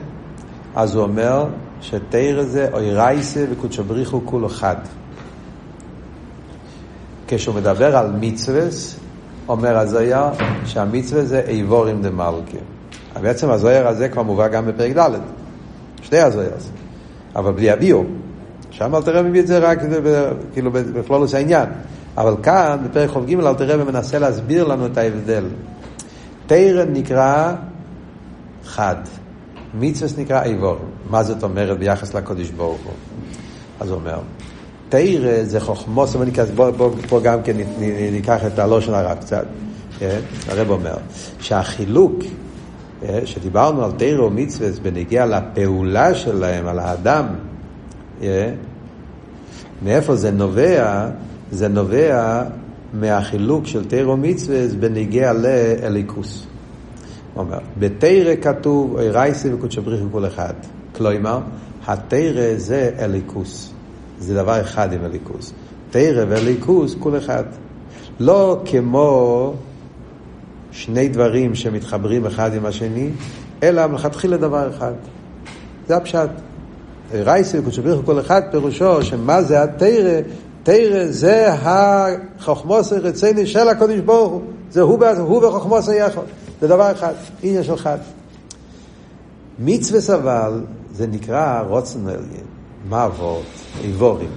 אז 0.75 0.95
הוא 0.95 1.03
אומר 1.03 1.47
שתרא 1.81 2.43
זה 2.43 2.69
אוי 2.73 2.95
רייסה 2.95 3.45
וקודשו 3.51 3.85
בריחו 3.85 4.21
כולו 4.25 4.47
אחד. 4.47 4.77
כשהוא 7.29 7.55
מדבר 7.55 7.97
על 7.97 8.11
מצווה, 8.21 8.63
אומר 9.49 9.79
הזויר 9.79 10.25
שהמצווה 10.65 11.25
זה 11.25 11.41
איבורים 11.49 12.03
דה 12.03 12.11
מלכה. 12.11 12.59
בעצם 13.23 13.51
הזויר 13.51 13.89
הזה 13.89 14.09
כבר 14.09 14.23
מובא 14.23 14.49
גם 14.49 14.67
בפרק 14.67 14.97
ד', 14.97 15.11
שתי 16.03 16.19
הזויר 16.19 16.51
הזה, 16.57 16.71
אבל 17.37 17.53
בלי 17.53 17.71
הביאו. 17.71 18.05
שם 18.71 18.95
אל 18.95 19.03
תראה 19.03 19.23
מביא 19.23 19.41
את 19.41 19.47
זה 19.47 19.59
רק 19.59 19.79
כאילו 20.53 20.71
בכלולוס 20.73 21.35
העניין. 21.35 21.69
אבל 22.17 22.35
כאן, 22.43 22.79
בפרק 22.85 23.11
כ"ג, 23.11 23.35
אל 23.35 23.55
תראה 23.55 23.83
ומנסה 23.83 24.19
להסביר 24.19 24.65
לנו 24.65 24.87
את 24.87 24.99
ההבדל. 24.99 25.45
תרא 26.47 26.85
נקרא 26.85 27.55
חד, 28.65 28.97
מצווה 29.75 30.23
נקרא 30.23 30.43
איבור. 30.43 30.77
מה 31.11 31.23
זאת 31.23 31.43
אומרת 31.43 31.79
ביחס 31.79 32.15
לקודש 32.15 32.51
ברוך 32.51 32.81
הוא? 32.85 32.93
אז 33.81 33.91
הוא 33.91 33.99
אומר, 33.99 34.19
תרא 34.89 35.45
זה 35.45 35.61
חוכמוס, 35.61 36.17
בוא, 36.55 36.71
בוא, 36.71 36.91
בוא 37.09 37.21
גם 37.21 37.43
כן 37.43 37.57
ניקח 38.13 38.47
את 38.47 38.59
הלושן 38.59 38.95
הרע 38.95 39.15
קצת. 39.15 39.45
כן? 39.99 40.21
הרב 40.49 40.71
אומר 40.71 40.97
שהחילוק 41.41 42.23
אה, 43.03 43.21
שדיברנו 43.25 43.85
על 43.85 43.93
תרא 43.93 44.23
ומצווה 44.23 44.69
בנגיע 44.83 45.27
לפעולה 45.27 46.15
שלהם, 46.15 46.67
על 46.67 46.79
האדם, 46.79 47.27
אה, 48.23 48.51
מאיפה 49.83 50.17
זה 50.17 50.31
נובע? 50.31 51.09
זה 51.51 51.69
נובע 51.69 52.43
מהחילוק 52.93 53.67
של 53.67 53.85
תרא 53.85 54.11
ומצווה 54.11 54.69
בנגיע 54.81 55.33
לאליקוס. 55.33 56.47
הוא 57.35 57.45
אומר, 57.45 57.59
בתרא 57.79 58.35
כתוב, 58.43 58.95
אוי 58.95 59.11
רייסי 59.11 59.55
וקודשא 59.55 59.81
בריך 59.81 60.01
כל 60.13 60.27
אחד. 60.27 60.55
כלומר, 60.93 61.41
התרא 61.87 62.57
זה 62.57 62.91
אליקוס. 62.99 63.73
זה 64.21 64.35
דבר 64.35 64.61
אחד 64.61 64.93
עם 64.93 65.05
אליקוס. 65.05 65.53
תרא 65.91 66.25
ואליקוס 66.29 66.97
כל 66.99 67.19
אחד. 67.19 67.45
לא 68.21 68.61
כמו 68.65 69.55
שני 70.73 71.09
דברים 71.09 71.55
שמתחברים 71.55 72.27
אחד 72.27 72.55
עם 72.55 72.67
השני, 72.67 73.11
אלא 73.63 73.87
מלכתחילה 73.87 74.37
דבר 74.37 74.71
אחד. 74.71 74.93
זה 75.89 75.97
הפשט. 75.97 76.29
רייסי 77.15 77.59
וקודשא 77.59 77.83
בריך 77.83 78.01
כל 78.05 78.21
אחד 78.21 78.43
פירושו 78.51 79.03
שמה 79.03 79.43
זה 79.43 79.63
התרא? 79.63 80.21
תרא 80.63 81.07
זה 81.07 81.49
החוכמוס 81.53 82.93
הרציני 82.93 83.47
של 83.47 83.69
הקודש 83.69 83.99
ברוך 83.99 84.33
הוא. 84.33 84.43
זה 84.71 84.81
הוא, 84.81 85.05
הוא 85.19 85.45
וחוכמוס 85.45 85.89
היחד. 85.89 86.23
זה 86.61 86.69
דבר 86.69 86.93
אחד, 86.93 87.13
עניין 87.43 87.63
של 87.63 87.77
חד. 87.77 87.99
מצווה 89.59 90.01
סבל 90.01 90.61
זה 90.93 91.07
נקרא 91.07 91.63
רוצן 91.63 92.09
עליין, 92.09 92.47
מה 92.89 93.05
אבות? 93.05 93.47
איבורים. 93.85 94.31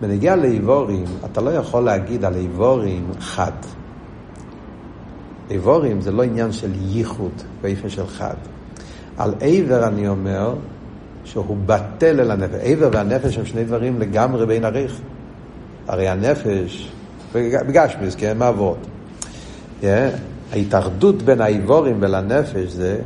בנגיע 0.00 0.36
לאיבורים, 0.36 1.04
אתה 1.24 1.40
לא 1.40 1.50
יכול 1.50 1.84
להגיד 1.84 2.24
על 2.24 2.36
איבורים 2.36 3.10
חד. 3.20 3.52
איבורים 5.50 6.00
זה 6.00 6.12
לא 6.12 6.22
עניין 6.22 6.52
של 6.52 6.70
ייחוד 6.74 7.42
באופן 7.60 7.88
של 7.88 8.06
חד. 8.06 8.34
על 9.18 9.34
עבר 9.40 9.88
אני 9.88 10.08
אומר 10.08 10.54
שהוא 11.24 11.56
בטל 11.66 12.20
אל 12.20 12.30
הנפש. 12.30 12.60
עבר 12.62 12.88
והנפש 12.92 13.38
הם 13.38 13.46
שני 13.46 13.64
דברים 13.64 14.00
לגמרי 14.00 14.46
בין 14.46 14.64
עריך. 14.64 15.00
הרי 15.88 16.08
הנפש, 16.08 16.92
בגשמיס, 17.34 18.14
כן, 18.14 18.38
מה 18.38 18.46
עבוד? 18.46 18.78
Yeah. 19.82 19.84
ההתאחדות 20.52 21.22
בין 21.22 21.40
האיבורים 21.40 21.96
ולנפש 22.00 22.72
זה 22.72 22.98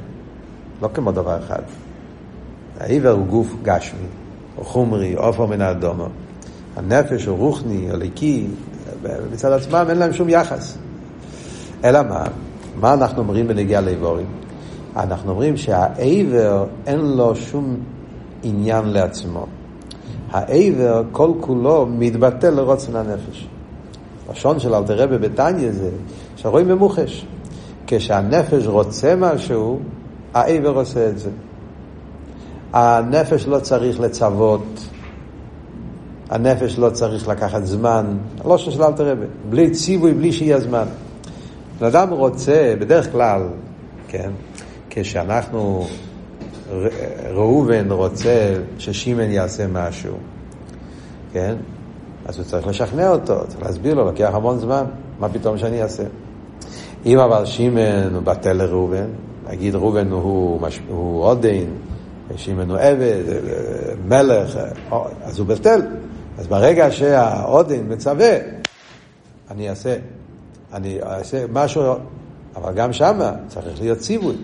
לא 0.82 0.88
כמו 0.94 1.12
דבר 1.12 1.38
אחד. 1.38 1.62
העיוור 2.80 3.10
הוא 3.10 3.26
גוף 3.26 3.54
גשמי, 3.62 4.06
או 4.58 4.64
חומרי, 4.64 5.14
עופר 5.14 5.46
מן 5.46 5.60
האדומו. 5.60 6.06
הנפש 6.76 7.24
הוא 7.24 7.38
רוחני, 7.38 7.90
או 7.90 7.96
ליקי, 7.96 8.46
מצד 9.32 9.52
עצמם 9.52 9.86
אין 9.90 9.98
להם 9.98 10.12
שום 10.12 10.28
יחס. 10.28 10.78
אלא 11.84 12.02
מה? 12.02 12.24
מה 12.80 12.94
אנחנו 12.94 13.18
אומרים 13.18 13.48
בנגיעה 13.48 13.80
לאיבורים? 13.80 14.26
אנחנו 14.96 15.30
אומרים 15.30 15.56
שהעבר 15.56 16.64
אין 16.86 17.00
לו 17.00 17.36
שום 17.36 17.76
עניין 18.42 18.84
לעצמו. 18.84 19.46
העבר 20.30 21.02
כל 21.12 21.30
כולו 21.40 21.86
מתבטל 21.86 22.50
לרוצן 22.50 22.96
הנפש. 22.96 23.48
לשון 24.30 24.60
של 24.60 24.74
אלתרבה 24.74 25.18
בתניא 25.18 25.72
זה 25.72 25.90
שרואים 26.36 26.68
במוחש. 26.68 27.26
כשהנפש 27.86 28.66
רוצה 28.66 29.14
משהו, 29.16 29.80
העבר 30.34 30.70
עושה 30.70 31.08
את 31.08 31.18
זה. 31.18 31.30
הנפש 32.76 33.46
לא 33.46 33.58
צריך 33.58 34.00
לצוות, 34.00 34.80
הנפש 36.30 36.78
לא 36.78 36.90
צריך 36.90 37.28
לקחת 37.28 37.64
זמן, 37.64 38.16
לא 38.44 38.58
של 38.58 38.82
אלתר 38.82 39.10
רבי, 39.10 39.26
בלי 39.50 39.70
ציווי, 39.70 40.14
בלי 40.14 40.32
שיהיה 40.32 40.60
זמן. 40.60 40.84
בן 41.80 41.86
אדם 41.86 42.10
רוצה, 42.10 42.74
בדרך 42.78 43.12
כלל, 43.12 43.42
כן, 44.08 44.30
כשאנחנו, 44.90 45.86
ראובן 47.34 47.90
רוצה 47.92 48.54
ששימן 48.78 49.30
יעשה 49.30 49.66
משהו, 49.66 50.16
כן, 51.32 51.54
אז 52.26 52.38
הוא 52.38 52.44
צריך 52.44 52.66
לשכנע 52.66 53.10
אותו, 53.10 53.34
צריך 53.48 53.62
להסביר 53.62 53.94
לו, 53.94 54.04
לוקח 54.04 54.30
המון 54.32 54.58
זמן, 54.58 54.84
מה 55.20 55.28
פתאום 55.28 55.58
שאני 55.58 55.82
אעשה? 55.82 56.04
אם 57.06 57.18
אבל 57.18 57.44
שמן 57.44 58.14
הוא 58.14 58.22
בטל 58.22 58.52
לראובן, 58.52 59.06
נגיד 59.50 59.74
ראובן 59.74 60.10
הוא. 60.10 60.60
הוא 60.88 61.24
עודן, 61.24 61.64
שמן 62.36 62.70
הוא 62.70 62.78
עבד, 62.78 63.22
מלך, 64.08 64.58
אז 65.22 65.38
הוא 65.38 65.46
בטל. 65.46 65.82
אז 66.38 66.46
ברגע 66.46 66.90
שהעודן 66.90 67.80
מצווה, 67.88 68.36
אני 69.50 69.70
אעשה, 69.70 69.96
אני 70.72 71.02
אעשה 71.02 71.44
משהו, 71.52 71.94
אבל 72.56 72.74
גם 72.74 72.92
שמה 72.92 73.32
צריך 73.48 73.80
להיות 73.80 73.98
ציווי. 73.98 74.36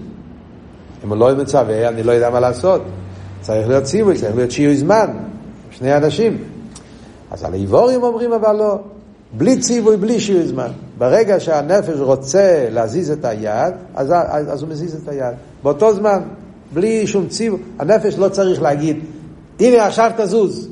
אם 1.05 1.09
הוא 1.09 1.16
לא 1.16 1.35
מצווה, 1.35 1.88
אני 1.88 2.03
לא 2.03 2.12
יודע 2.12 2.31
מה 2.31 2.40
לעשות. 2.40 2.83
צריך 3.40 3.68
להיות 3.68 3.85
ציווי, 3.85 4.18
צריך 4.18 4.37
להיות 4.37 4.51
שיעור 4.51 4.77
זמן, 4.77 5.07
שני 5.71 5.97
אנשים. 5.97 6.38
אז 7.31 7.45
על 7.45 7.53
העיבורים 7.53 8.03
אומרים 8.03 8.33
אבל 8.33 8.57
לא, 8.57 8.79
בלי 9.37 9.59
ציווי, 9.59 9.97
בלי 9.97 10.21
שיעור 10.21 10.47
זמן. 10.47 10.68
ברגע 10.99 11.40
שהנפש 11.40 11.99
רוצה 11.99 12.68
להזיז 12.71 13.11
את 13.11 13.25
היד, 13.25 13.75
אז, 13.95 14.12
אז, 14.12 14.53
אז 14.53 14.62
הוא 14.62 14.71
מזיז 14.71 15.03
את 15.03 15.09
היד. 15.09 15.35
באותו 15.62 15.95
זמן, 15.95 16.21
בלי 16.74 17.06
שום 17.06 17.28
ציב, 17.28 17.54
הנפש 17.78 18.18
לא 18.18 18.28
צריך 18.28 18.62
להגיד, 18.62 18.96
הנה 19.61 19.87
עכשיו 19.87 20.11
תזוז. 20.16 20.68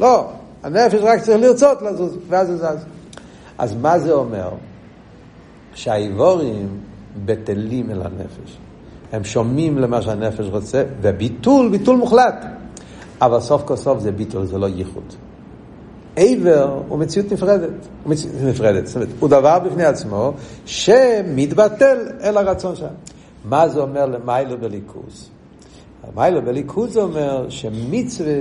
לא, 0.00 0.26
הנפש 0.62 1.00
רק 1.02 1.20
צריך 1.20 1.40
לרצות 1.40 1.82
לזוז, 1.82 2.18
ואז 2.28 2.48
זה 2.48 2.56
זז. 2.56 2.84
אז 3.58 3.74
מה 3.74 3.98
זה 3.98 4.12
אומר? 4.12 4.50
שהאיבורים 5.74 6.68
בטלים 7.24 7.90
אל 7.90 8.02
הנפש. 8.02 8.58
הם 9.12 9.24
שומעים 9.24 9.78
למה 9.78 10.02
שהנפש 10.02 10.46
רוצה, 10.50 10.84
וביטול, 11.00 11.68
ביטול 11.68 11.96
מוחלט. 11.96 12.44
אבל 13.20 13.40
סוף 13.40 13.62
כל 13.64 13.76
סוף 13.76 13.98
זה 13.98 14.12
ביטול, 14.12 14.46
זה 14.46 14.58
לא 14.58 14.66
ייחוד. 14.66 15.14
עבר 16.16 16.80
הוא 16.88 16.98
מציאות 16.98 17.32
נפרדת, 17.32 17.68
הוא 18.04 18.12
מציאות 18.12 18.36
נפרדת, 18.42 18.86
זאת 18.86 18.96
אומרת, 18.96 19.08
הוא 19.20 19.28
דבר 19.28 19.58
בפני 19.58 19.84
עצמו 19.84 20.32
שמתבטל 20.66 21.98
אל 22.22 22.36
הרצון 22.36 22.76
שם. 22.76 22.86
מה 23.44 23.68
זה 23.68 23.80
אומר 23.80 24.06
למיילו 24.06 24.58
בליכוז? 24.58 25.31
מיילו 26.16 26.42
בליכוז 26.42 26.98
אומר 26.98 27.46
שמצווה 27.48 28.34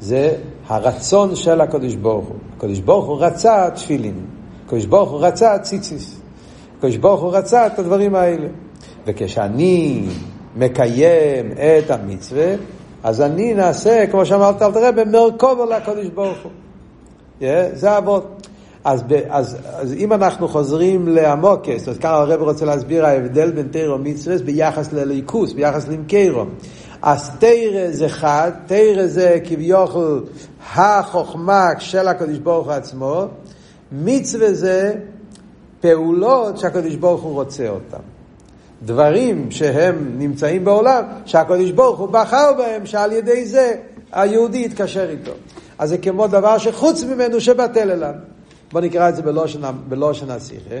זה 0.00 0.36
הרצון 0.66 1.36
של 1.36 1.60
הקדוש 1.60 1.94
ברוך 1.94 2.26
הוא. 2.28 2.36
הקדוש 2.56 2.78
ברוך 2.78 3.06
הוא 3.06 3.16
רצה 3.20 3.70
תפילין, 3.74 4.24
הקדוש 4.66 4.86
ברוך 4.86 5.10
הוא 5.10 5.20
רצה 5.20 5.58
ציציס, 5.58 6.20
הקדוש 6.78 6.96
ברוך 6.96 7.20
הוא 7.20 7.36
רצה 7.36 7.66
את 7.66 7.78
הדברים 7.78 8.14
האלה. 8.14 8.48
וכשאני 9.06 10.02
מקיים 10.56 11.52
את 11.52 11.90
המצווה, 11.90 12.54
אז 13.02 13.20
אני 13.20 13.54
נעשה, 13.54 14.06
כמו 14.06 14.26
שאמרת 14.26 14.62
אל 14.62 14.72
תראה, 14.72 14.92
במרכובו 14.92 15.64
לקדוש 15.64 16.06
ברוך 16.06 16.38
הוא. 16.42 16.52
Yeah, 17.40 17.44
זה 17.72 17.90
האבות. 17.90 18.46
אז, 18.84 19.04
אז, 19.28 19.56
אז 19.64 19.92
אם 19.92 20.12
אנחנו 20.12 20.48
חוזרים 20.48 21.08
לעמוקס, 21.08 21.88
אז 21.88 21.98
כאן 21.98 22.10
הרב 22.10 22.42
רוצה 22.42 22.64
להסביר 22.64 23.06
ההבדל 23.06 23.50
בין 23.50 23.68
תירו 23.68 23.94
ומצווה 23.94 24.38
ביחס 24.38 24.92
לליכוס, 24.92 25.52
ביחס 25.52 25.88
למקרו. 25.88 26.44
אז 27.02 27.30
תירה 27.38 27.86
זה 27.90 28.08
חד, 28.08 28.52
תירה 28.66 29.06
זה 29.06 29.38
כביכול 29.44 30.24
החוכמה 30.74 31.68
של 31.78 32.08
הקדוש 32.08 32.38
ברוך 32.38 32.66
הוא 32.66 32.72
עצמו, 32.72 33.24
מצווה 33.92 34.54
זה 34.54 34.94
פעולות 35.80 36.58
שהקדוש 36.58 36.96
ברוך 36.96 37.22
הוא 37.22 37.32
רוצה 37.32 37.68
אותן. 37.68 38.02
דברים 38.82 39.50
שהם 39.50 40.14
נמצאים 40.18 40.64
בעולם, 40.64 41.04
שהקדוש 41.24 41.70
ברוך 41.70 41.98
הוא 41.98 42.08
בחר 42.08 42.52
בהם, 42.58 42.86
שעל 42.86 43.12
ידי 43.12 43.46
זה 43.46 43.74
היהודי 44.12 44.64
יתקשר 44.64 45.10
איתו. 45.10 45.32
אז 45.78 45.88
זה 45.88 45.98
כמו 45.98 46.26
דבר 46.26 46.58
שחוץ 46.58 47.04
ממנו 47.04 47.40
שבטל 47.40 47.90
אליו. 47.90 48.14
בוא 48.72 48.80
נקרא 48.80 49.08
את 49.08 49.16
זה 49.16 49.22
בלושן 49.88 50.30
השיחה. 50.30 50.74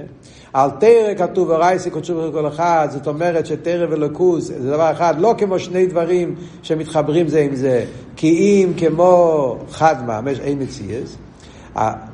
על 0.52 0.70
תרא 0.70 1.14
כתוב 1.18 1.48
ורייסי 1.50 1.90
קודשו 1.90 2.30
בכל 2.30 2.48
אחד, 2.48 2.88
זאת 2.90 3.06
אומרת 3.06 3.46
שתרא 3.46 3.86
ולקוס 3.90 4.44
זה 4.44 4.70
דבר 4.70 4.92
אחד, 4.92 5.14
לא 5.18 5.34
כמו 5.38 5.58
שני 5.58 5.86
דברים 5.86 6.34
שמתחברים 6.62 7.28
זה 7.28 7.40
עם 7.40 7.54
זה, 7.54 7.84
כי 8.16 8.28
אם 8.28 8.72
כמו 8.76 9.56
חד 9.70 9.96
ממש, 10.06 10.40
אין 10.40 10.62
מציאס. 10.62 11.16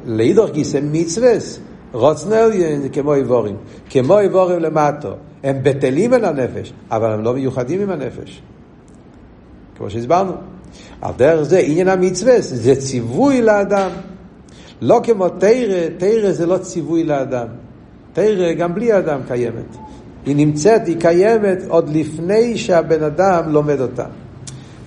לאידוך 0.06 0.50
גיסא 0.50 0.80
מצווס, 0.82 1.60
רוצנל 1.92 2.50
זה 2.82 2.88
כמו 2.88 3.14
איבורים. 3.14 3.56
כמו 3.90 4.18
איבורים 4.18 4.58
למטו. 4.58 5.12
הם 5.42 5.56
בטלים 5.62 6.14
אל 6.14 6.24
הנפש, 6.24 6.72
אבל 6.90 7.12
הם 7.12 7.24
לא 7.24 7.34
מיוחדים 7.34 7.80
עם 7.80 7.90
הנפש. 7.90 8.42
כמו 9.76 9.90
שהסברנו. 9.90 10.32
על 11.00 11.12
דרך 11.16 11.42
זה 11.42 11.58
עניין 11.58 11.88
המצווה, 11.88 12.40
זה 12.40 12.76
ציווי 12.76 13.42
לאדם. 13.42 13.90
לא 14.80 15.00
כמו 15.04 15.28
תרא, 15.28 15.88
תרא 15.96 16.32
זה 16.32 16.46
לא 16.46 16.58
ציווי 16.58 17.04
לאדם. 17.04 17.46
תרא 18.12 18.52
גם 18.52 18.74
בלי 18.74 18.98
אדם 18.98 19.20
קיימת. 19.28 19.76
היא 20.26 20.36
נמצאת, 20.36 20.86
היא 20.86 21.00
קיימת 21.00 21.58
עוד 21.68 21.88
לפני 21.88 22.58
שהבן 22.58 23.02
אדם 23.02 23.52
לומד 23.52 23.80
אותה. 23.80 24.04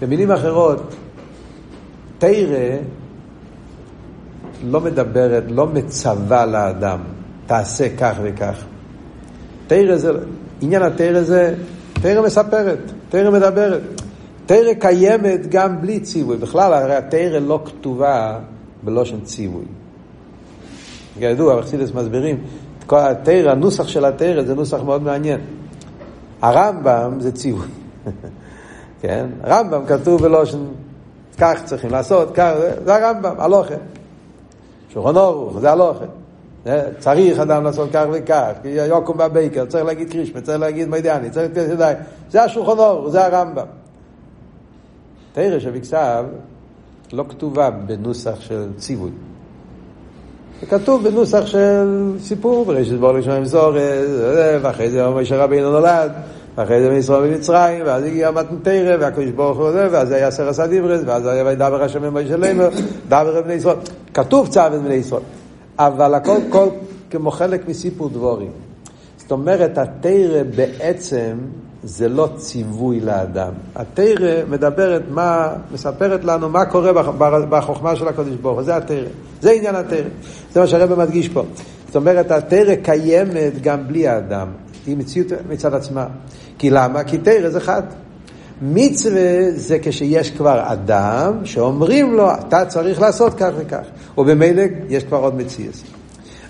במילים 0.01 0.31
אחרות, 0.31 0.95
תרא 2.17 2.77
לא 4.63 4.81
מדברת, 4.81 5.43
לא 5.49 5.67
מצווה 5.67 6.45
לאדם, 6.45 6.99
תעשה 7.45 7.87
כך 7.97 8.15
וכך. 8.23 8.65
תרא 9.67 9.97
זה, 9.97 10.11
עניין 10.61 10.81
התרא 10.81 11.21
זה, 11.21 11.55
תרא 11.93 12.25
מספרת, 12.25 12.79
תרא 13.09 13.29
מדברת. 13.29 13.81
תרא 14.45 14.73
קיימת 14.73 15.47
גם 15.49 15.81
בלי 15.81 15.99
ציווי. 15.99 16.37
בכלל, 16.37 16.73
הרי 16.73 16.95
התרא 16.95 17.39
לא 17.39 17.59
כתובה 17.65 18.39
בלושן 18.83 19.21
ציווי. 19.21 19.65
כידוע, 21.21 21.59
אכסידס 21.59 21.91
מסבירים, 21.93 22.43
התרא, 22.89 23.51
הנוסח 23.51 23.87
של 23.87 24.05
התרא 24.05 24.43
זה 24.43 24.55
נוסח 24.55 24.79
מאוד 24.85 25.03
מעניין. 25.03 25.39
הרמב"ם 26.41 27.19
זה 27.19 27.31
ציווי. 27.31 27.67
כן? 29.01 29.25
רמב"ם 29.45 29.85
כתוב 29.85 30.21
בלושן, 30.21 30.57
כך 31.37 31.61
צריכים 31.65 31.91
לעשות, 31.91 32.31
כך, 32.35 32.51
זה 32.85 32.95
הרמב"ם, 32.95 33.35
הלוכה. 33.37 33.75
שולחן 34.89 35.15
אורוך, 35.17 35.59
זה 35.59 35.71
הלוכה. 35.71 36.05
צריך 36.99 37.39
אדם 37.39 37.63
לעשות 37.63 37.89
כך 37.93 38.05
וכך, 38.11 38.51
יוקום 38.65 39.17
בבייקר, 39.17 39.65
צריך 39.65 39.85
להגיד 39.85 40.11
קרישמה, 40.11 40.41
צריך 40.41 40.59
להגיד 40.59 40.89
מיידני, 40.89 41.29
צריך 41.29 41.51
לתת 41.51 41.69
ידיים. 41.71 41.97
זה 42.29 42.43
השולחן 42.43 42.77
אורוך, 42.79 43.09
זה 43.09 43.25
הרמב"ם. 43.25 43.65
תרא 45.33 45.59
שבכתב 45.59 46.25
לא 47.13 47.25
כתובה 47.29 47.69
בנוסח 47.69 48.41
של 48.41 48.69
ציווי. 48.77 49.11
זה 50.61 50.67
כתוב 50.67 51.07
בנוסח 51.07 51.45
של 51.45 52.11
סיפור, 52.19 52.65
בראשית 52.65 52.99
בור 52.99 53.13
לשמיים 53.13 53.45
זורז, 53.45 54.21
ואחרי 54.61 54.89
זה 54.89 55.09
משה 55.09 55.43
רבינו 55.43 55.71
נולד, 55.71 56.11
ואחרי 56.57 56.81
זה 56.81 56.89
מישראל 56.89 57.27
במצרים, 57.27 57.83
ואז 57.85 58.03
הגיע 58.03 58.31
מתנתרא, 58.31 58.97
והקדוש 58.99 59.29
ברוך 59.29 59.57
הוא 59.57 59.71
זה, 59.71 59.87
ואז 59.91 60.11
היה 60.11 60.31
סרס 60.31 60.59
הדיברס, 60.59 61.01
ואז 61.05 61.25
היה 61.25 61.45
וידבר 61.45 61.83
השם 61.83 62.03
עם 62.03 62.17
משה 62.17 62.37
לימר, 62.37 62.69
דבר 63.07 63.41
בני 63.41 63.53
ישראל. 63.53 63.75
כתוב 64.13 64.47
צו 64.47 64.61
בני 64.83 64.93
ישראל, 64.93 65.21
אבל 65.79 66.13
הכל 66.13 66.37
כל 66.49 66.67
כמו 67.09 67.31
חלק 67.31 67.69
מסיפור 67.69 68.09
דבורים. 68.09 68.51
זאת 69.17 69.31
אומרת, 69.31 69.77
התרא 69.77 70.43
בעצם 70.55 71.37
זה 71.83 72.09
לא 72.09 72.29
ציווי 72.35 72.99
לאדם. 72.99 73.51
התרא 73.75 74.43
מדברת 74.49 75.01
מה, 75.09 75.49
מספרת 75.71 76.23
לנו 76.23 76.49
מה 76.49 76.65
קורה 76.65 76.91
בחוכמה 77.49 77.95
של 77.95 78.07
הקדוש 78.07 78.35
ברוך 78.35 78.55
הוא, 78.55 78.63
זה 78.63 78.75
התרא. 78.75 79.07
זה 79.41 79.51
עניין 79.51 79.75
התרא. 79.75 80.09
זה 80.53 80.59
מה 80.59 80.67
שהרבא 80.67 81.05
מדגיש 81.05 81.29
פה. 81.29 81.43
זאת 81.87 81.95
אומרת, 81.95 82.31
התרא 82.31 82.75
קיימת 82.75 83.61
גם 83.61 83.87
בלי 83.87 84.07
האדם. 84.07 84.47
היא 84.85 84.97
מציאות 84.97 85.27
מצד 85.49 85.73
עצמה. 85.73 86.07
כי 86.57 86.69
למה? 86.69 87.03
כי 87.03 87.17
תרא 87.17 87.49
זה 87.49 87.59
חד. 87.59 87.83
מצווה 88.61 89.51
זה 89.55 89.77
כשיש 89.81 90.31
כבר 90.31 90.61
אדם 90.65 91.45
שאומרים 91.45 92.13
לו, 92.13 92.31
אתה 92.31 92.65
צריך 92.65 93.01
לעשות 93.01 93.33
כך 93.33 93.49
וכך. 93.57 93.83
ובמילא 94.17 94.63
יש 94.89 95.03
כבר 95.03 95.17
עוד 95.17 95.35
מציאות. 95.35 95.75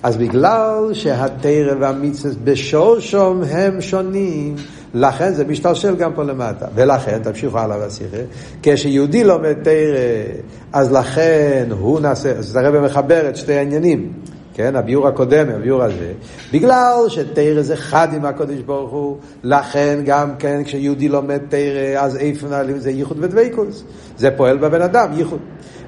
אז 0.04 0.17
בגלל 0.17 0.89
שהתרא 0.94 1.74
והמצווה 1.80 2.34
בשורשום 2.44 3.41
הם 3.44 3.82
שונים, 3.82 4.56
לכן 4.93 5.34
זה 5.34 5.45
משתלשל 5.45 5.95
גם 5.95 6.13
פה 6.13 6.23
למטה. 6.23 6.65
ולכן, 6.75 7.19
תמשיכו 7.23 7.60
הלאה 7.60 7.86
בשיחה, 7.86 8.17
כשיהודי 8.63 9.23
לומד 9.23 9.54
תרא, 9.63 10.34
אז 10.73 10.91
לכן 10.91 11.67
הוא 11.80 11.99
נעשה, 11.99 12.32
אז 12.32 12.56
הרב 12.56 12.86
מחבר 12.86 13.30
את 13.30 13.36
שתי 13.36 13.54
העניינים. 13.54 14.13
כן, 14.54 14.75
הביור 14.75 15.08
הקודם, 15.08 15.49
הביור 15.49 15.84
הזה, 15.84 16.12
בגלל 16.54 16.95
שתרא 17.08 17.62
זה 17.62 17.75
חד 17.75 18.08
עם 18.13 18.25
הקודש 18.25 18.60
ברוך 18.60 18.91
הוא, 18.91 19.17
לכן 19.43 19.99
גם 20.06 20.36
כן 20.39 20.63
כשיהודי 20.63 21.10
לומד 21.10 21.39
תרא, 21.49 21.97
אז 21.97 22.17
איפה 22.17 22.47
נעלים 22.47 22.77
זה 22.77 22.91
ייחוד 22.91 23.17
ודבקוס. 23.19 23.84
זה 24.17 24.32
פועל 24.32 24.58
בבן 24.58 24.82
אדם, 24.82 25.10
ייחוד. 25.13 25.39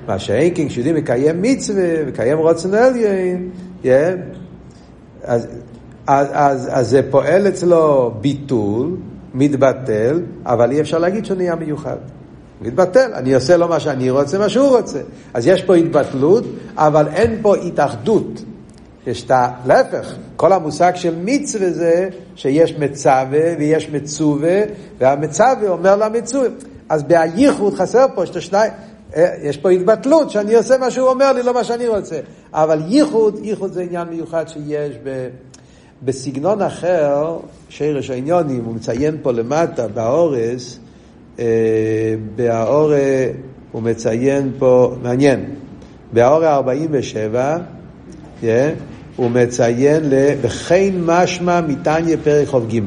מה 0.07 0.19
שאין 0.19 0.53
כן 0.55 0.67
כשיהודי 0.67 0.93
מקיים 0.93 1.41
מצווה, 1.41 2.05
מקיים 2.07 2.37
רוצן 2.37 2.73
עליין, 2.73 3.49
yeah, 3.83 3.87
אז 5.23 5.47
אז, 6.07 6.27
אז, 6.31 6.69
אז 6.71 6.89
זה 6.89 7.01
פועל 7.11 7.47
אצלו 7.47 8.11
ביטול, 8.21 8.95
מתבטל, 9.33 10.21
אבל 10.45 10.71
אי 10.71 10.81
אפשר 10.81 10.97
להגיד 10.97 11.25
שהוא 11.25 11.37
נהיה 11.37 11.55
מיוחד. 11.55 11.97
מתבטל, 12.61 13.11
אני 13.13 13.35
עושה 13.35 13.57
לו 13.57 13.67
מה 13.67 13.79
שאני 13.79 14.09
רוצה, 14.09 14.39
מה 14.39 14.49
שהוא 14.49 14.77
רוצה. 14.77 14.99
אז 15.33 15.47
יש 15.47 15.63
פה 15.63 15.75
התבטלות, 15.75 16.43
אבל 16.75 17.07
אין 17.07 17.39
פה 17.41 17.55
התאחדות. 17.55 18.43
יש 19.07 19.23
את 19.23 19.31
ה... 19.31 19.49
להפך, 19.65 20.15
כל 20.35 20.53
המושג 20.53 20.91
של 20.95 21.15
מצווה 21.23 21.71
זה 21.71 22.09
שיש 22.35 22.75
מצווה 22.79 23.55
ויש 23.59 23.89
מצווה, 23.89 24.61
והמצווה 24.99 25.69
אומר 25.69 25.95
למצווה. 25.95 26.47
אז 26.89 27.03
בהייחוד 27.03 27.73
חסר 27.73 28.05
פה 28.15 28.25
שתי 28.25 28.41
שניים. 28.41 28.71
אה, 29.15 29.35
יש 29.41 29.57
פה 29.57 29.69
התבטלות, 29.69 30.29
שאני 30.29 30.55
עושה 30.55 30.77
מה 30.77 30.91
שהוא 30.91 31.09
אומר 31.09 31.33
לי, 31.33 31.43
לא 31.43 31.53
מה 31.53 31.63
שאני 31.63 31.87
רוצה. 31.87 32.19
אבל 32.53 32.81
ייחוד, 32.87 33.39
ייחוד 33.43 33.73
זה 33.73 33.81
עניין 33.81 34.07
מיוחד 34.07 34.47
שיש 34.47 34.97
ב... 35.03 35.27
בסגנון 36.05 36.61
אחר, 36.61 37.37
שרש 37.69 38.09
העניונים, 38.09 38.63
הוא 38.65 38.75
מציין 38.75 39.17
פה 39.21 39.31
למטה, 39.31 39.87
באורס, 39.87 40.79
אה, 41.39 41.45
באור, 42.35 42.91
הוא 43.71 43.81
מציין 43.81 44.51
פה, 44.59 44.95
מעניין, 45.03 45.45
באור 46.13 46.45
ה-47, 46.45 47.35
yeah, 48.41 48.45
הוא 49.15 49.31
מציין 49.31 50.03
לכן 50.43 50.89
משמע 51.05 51.61
מתניא 51.61 52.15
פרק 52.23 52.47
חוב 52.47 52.67
ג'. 52.69 52.79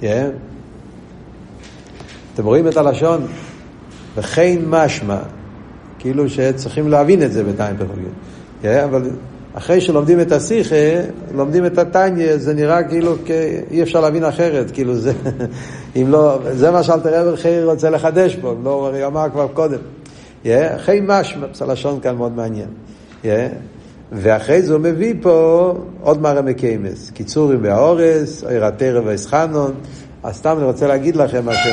Yeah. 0.00 0.06
אתם 2.34 2.44
רואים 2.44 2.68
את 2.68 2.76
הלשון? 2.76 3.26
וכן 4.16 4.58
משמע, 4.66 5.18
כאילו 5.98 6.30
שצריכים 6.30 6.88
להבין 6.88 7.22
את 7.22 7.32
זה 7.32 7.44
בתניא 7.44 7.72
פרק 7.78 7.88
חוב 7.88 7.98
ג'. 7.98 8.64
Yeah, 8.64 8.84
אבל 8.84 9.10
אחרי 9.58 9.80
שלומדים 9.80 10.20
את 10.20 10.32
השיחה, 10.32 10.76
לומדים 11.34 11.66
את 11.66 11.78
התניא, 11.78 12.36
זה 12.36 12.54
נראה 12.54 12.82
כאילו 12.82 13.14
אי 13.70 13.82
אפשר 13.82 14.00
להבין 14.00 14.24
אחרת, 14.24 14.70
כאילו 14.70 14.94
זה, 14.94 15.12
אם 15.96 16.06
לא, 16.08 16.38
זה 16.50 16.70
מה 16.70 16.82
שאלתר 16.82 17.28
רב 17.28 17.36
חייר 17.36 17.70
רוצה 17.70 17.90
לחדש 17.90 18.36
פה, 18.36 18.54
לא, 18.64 18.90
הוא 18.94 19.06
אמר 19.06 19.26
כבר 19.32 19.46
קודם. 19.48 19.78
אחרי 20.46 21.00
משמע, 21.02 21.46
לשון 21.68 22.00
כאן 22.00 22.16
מאוד 22.16 22.32
מעניין. 22.32 22.68
ואחרי 24.12 24.62
זה 24.62 24.72
הוא 24.72 24.80
מביא 24.80 25.14
פה 25.22 25.74
עוד 26.00 26.22
מראה 26.22 26.42
מקיימס, 26.42 27.10
קיצורים 27.10 27.62
באורס, 27.62 28.44
עיר 28.44 28.64
התרא 28.64 29.00
והאסחנון. 29.00 29.74
אז 30.22 30.36
סתם 30.36 30.54
אני 30.58 30.64
רוצה 30.64 30.86
להגיד 30.86 31.16
לכם 31.16 31.44
מה, 31.44 31.54
ש... 31.54 31.66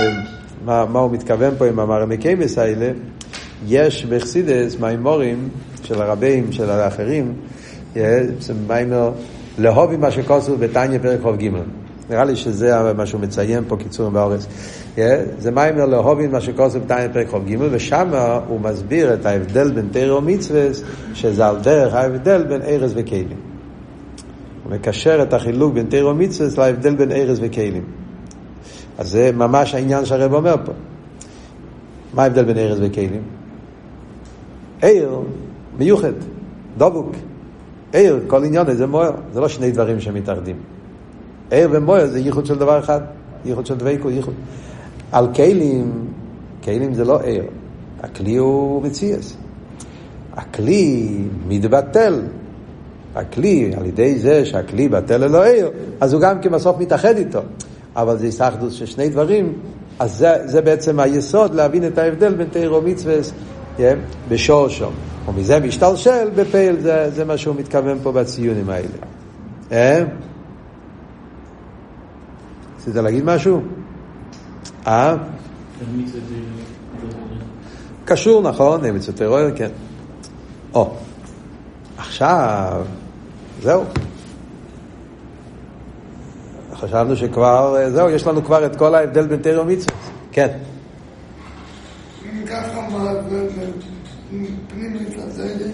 מה, 0.65 0.86
מה 0.86 1.00
הוא 1.00 1.12
מתכוון 1.12 1.54
פה 1.58 1.65
עם 1.67 1.80
המראה 1.80 2.06
מקיימס 2.06 2.58
האלה. 2.58 2.91
יש 3.67 4.06
בחסידס 4.06 4.80
מימורים 4.80 5.50
של 5.84 6.02
הרבים, 6.02 6.52
של 6.52 6.69
האחרים, 6.69 7.34
זה 8.39 8.53
מיימר 8.67 9.12
להובי 9.58 9.97
מה 9.97 10.12
שכוסו 10.12 10.58
בתניא 10.58 10.99
פרק 10.99 11.21
חוב 11.21 11.36
ג' 11.36 11.49
נראה 12.10 12.23
לי 12.23 12.36
שזה 12.36 12.93
מה 12.97 13.05
שהוא 13.05 13.21
מציין 13.21 13.63
פה, 13.67 13.77
קיצור 13.77 14.10
באורס. 14.10 14.47
זה 15.39 15.51
מיימר 15.51 15.86
להובין 15.86 16.31
מה 16.31 16.41
שכוסו 16.41 16.79
בתניא 16.79 17.08
פרק 17.13 17.27
חוב 17.27 17.45
ג' 17.49 17.58
ושם 17.71 18.10
הוא 18.47 18.60
מסביר 18.60 19.13
את 19.13 19.25
ההבדל 19.25 19.71
בין 19.71 19.88
תרא 19.91 20.13
ומצווה, 20.13 20.67
שזה 21.13 21.47
על 21.47 21.58
דרך 21.60 21.93
ההבדל 21.93 22.43
בין 22.43 22.62
ארז 22.62 22.93
וכלים. 22.95 23.38
הוא 24.63 24.71
מקשר 24.71 25.23
את 25.23 25.34
החילוק 25.34 25.73
בין 25.73 25.86
תרא 25.89 26.10
ומצווה 26.10 26.67
להבדל 26.67 26.95
בין 26.95 27.12
ארז 27.12 27.39
וכלים. 27.41 27.84
אז 28.97 29.10
זה 29.10 29.31
ממש 29.34 29.75
העניין 29.75 30.05
שהרב 30.05 30.34
אומר 30.34 30.55
פה. 30.65 30.71
מה 32.13 32.23
ההבדל 32.23 32.43
בין 32.43 32.58
ארז 32.58 32.79
וכלים? 32.81 33.21
עיר 34.81 35.19
מיוחד, 35.77 36.13
דבוק. 36.77 37.12
עיר, 37.95 38.19
כל 38.27 38.43
עניון 38.43 38.75
זה 38.75 38.88
מויר, 38.88 39.12
זה 39.34 39.39
לא 39.41 39.47
שני 39.47 39.71
דברים 39.71 39.99
שמתאחדים. 39.99 40.55
עיר 41.51 41.69
ומויר 41.71 42.08
זה 42.08 42.19
ייחוד 42.19 42.45
של 42.45 42.55
דבר 42.55 42.79
אחד, 42.79 43.01
ייחוד 43.45 43.65
של 43.65 43.75
דבקו, 43.75 44.10
ייחוד. 44.10 44.34
על 45.12 45.34
כלים, 45.34 45.91
כלים 46.63 46.93
זה 46.93 47.05
לא 47.05 47.21
עיר, 47.21 47.43
הכלי 48.03 48.36
הוא 48.36 48.84
מציאס. 48.84 49.38
הכלי 50.34 51.17
מתבטל. 51.47 52.21
הכלי, 53.15 53.71
על 53.77 53.86
ידי 53.86 54.19
זה 54.19 54.45
שהכלי 54.45 54.89
בטל 54.89 55.17
ללא 55.17 55.43
עיר, 55.43 55.69
אז 56.01 56.13
הוא 56.13 56.21
גם 56.21 56.41
כבסוף 56.41 56.79
מתאחד 56.79 57.17
איתו. 57.17 57.39
אבל 57.95 58.17
זה 58.17 58.25
היסחדוס 58.25 58.73
של 58.73 58.86
שני 58.86 59.10
דברים, 59.10 59.53
אז 59.99 60.17
זה, 60.17 60.34
זה 60.45 60.62
בעצם 60.62 60.99
היסוד 60.99 61.55
להבין 61.55 61.88
את 61.88 61.97
ההבדל 61.97 62.34
בין 62.34 62.47
תירו 62.47 62.81
מצווה 62.81 63.15
בשור 64.29 64.69
שום. 64.69 64.93
ומזה 65.27 65.59
משתלשל 65.59 66.29
בפייל, 66.35 66.79
זה, 66.79 67.11
זה 67.11 67.25
מה 67.25 67.38
שהוא 67.38 67.55
מתכוון 67.55 67.97
פה 68.03 68.11
בציונים 68.11 68.69
האלה. 68.69 68.88
אה? 69.71 70.03
רצית 72.79 72.95
להגיד 72.95 73.23
משהו? 73.23 73.61
אה? 74.88 75.15
קשור, 78.05 78.41
נכון, 78.41 78.95
מצוות 78.95 79.15
טרור, 79.15 79.51
כן. 79.55 79.69
או, 80.73 80.91
עכשיו, 81.97 82.85
זהו. 83.61 83.83
חשבנו 86.73 87.15
שכבר, 87.15 87.77
זהו, 87.89 88.09
יש 88.09 88.27
לנו 88.27 88.43
כבר 88.43 88.65
את 88.65 88.75
כל 88.75 88.95
ההבדל 88.95 89.27
בין 89.27 89.41
תרא 89.41 89.61
ומצוות. 89.61 89.93
כן. 90.31 90.57
ככה, 92.47 92.88
מה 92.91 93.10
ההבדל 93.10 93.47
בין 93.55 94.45
פנימית 94.67 95.17
לזגל 95.17 95.69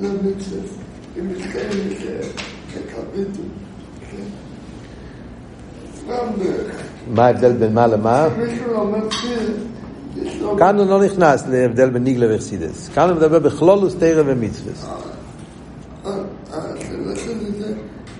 למצוות? 0.00 0.70
אם 1.18 1.28
מתקיים 1.28 1.88
כקביטו. 2.72 3.42
מה 7.14 7.26
ההבדל 7.26 7.52
בין 7.52 7.74
מה 7.74 7.86
למה? 7.86 8.28
כאן 10.58 10.78
הוא 10.78 10.86
לא 10.86 11.04
נכנס 11.04 11.46
להבדל 11.48 11.90
בין 11.90 12.04
ניגלה 12.04 12.36
וחסידס. 12.36 12.88
כאן 12.88 13.08
הוא 13.08 13.16
מדבר 13.16 13.38
בכלולוס 13.38 13.94
תרא 13.94 14.22
ומצווס. 14.26 14.86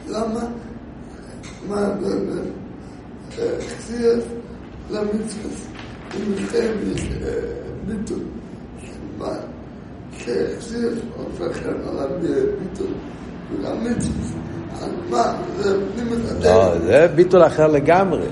למה? 0.08 0.40
מה 1.68 1.80
ההבדל 1.80 2.18
בין 2.18 2.50
חסידס 3.60 4.24
למצווס? 4.90 5.66
אם 6.16 6.32
מתקיים 6.32 6.70
ביטול. 7.86 8.18
שחסידס 10.18 10.98
הופך 11.16 11.58
על 11.66 11.98
הביטול 11.98 12.86
ולמצווס. 13.50 14.32
לא, 16.40 16.78
זה 16.86 17.08
ביטול 17.14 17.46
אחר 17.46 17.66
לגמרי. 17.66 18.26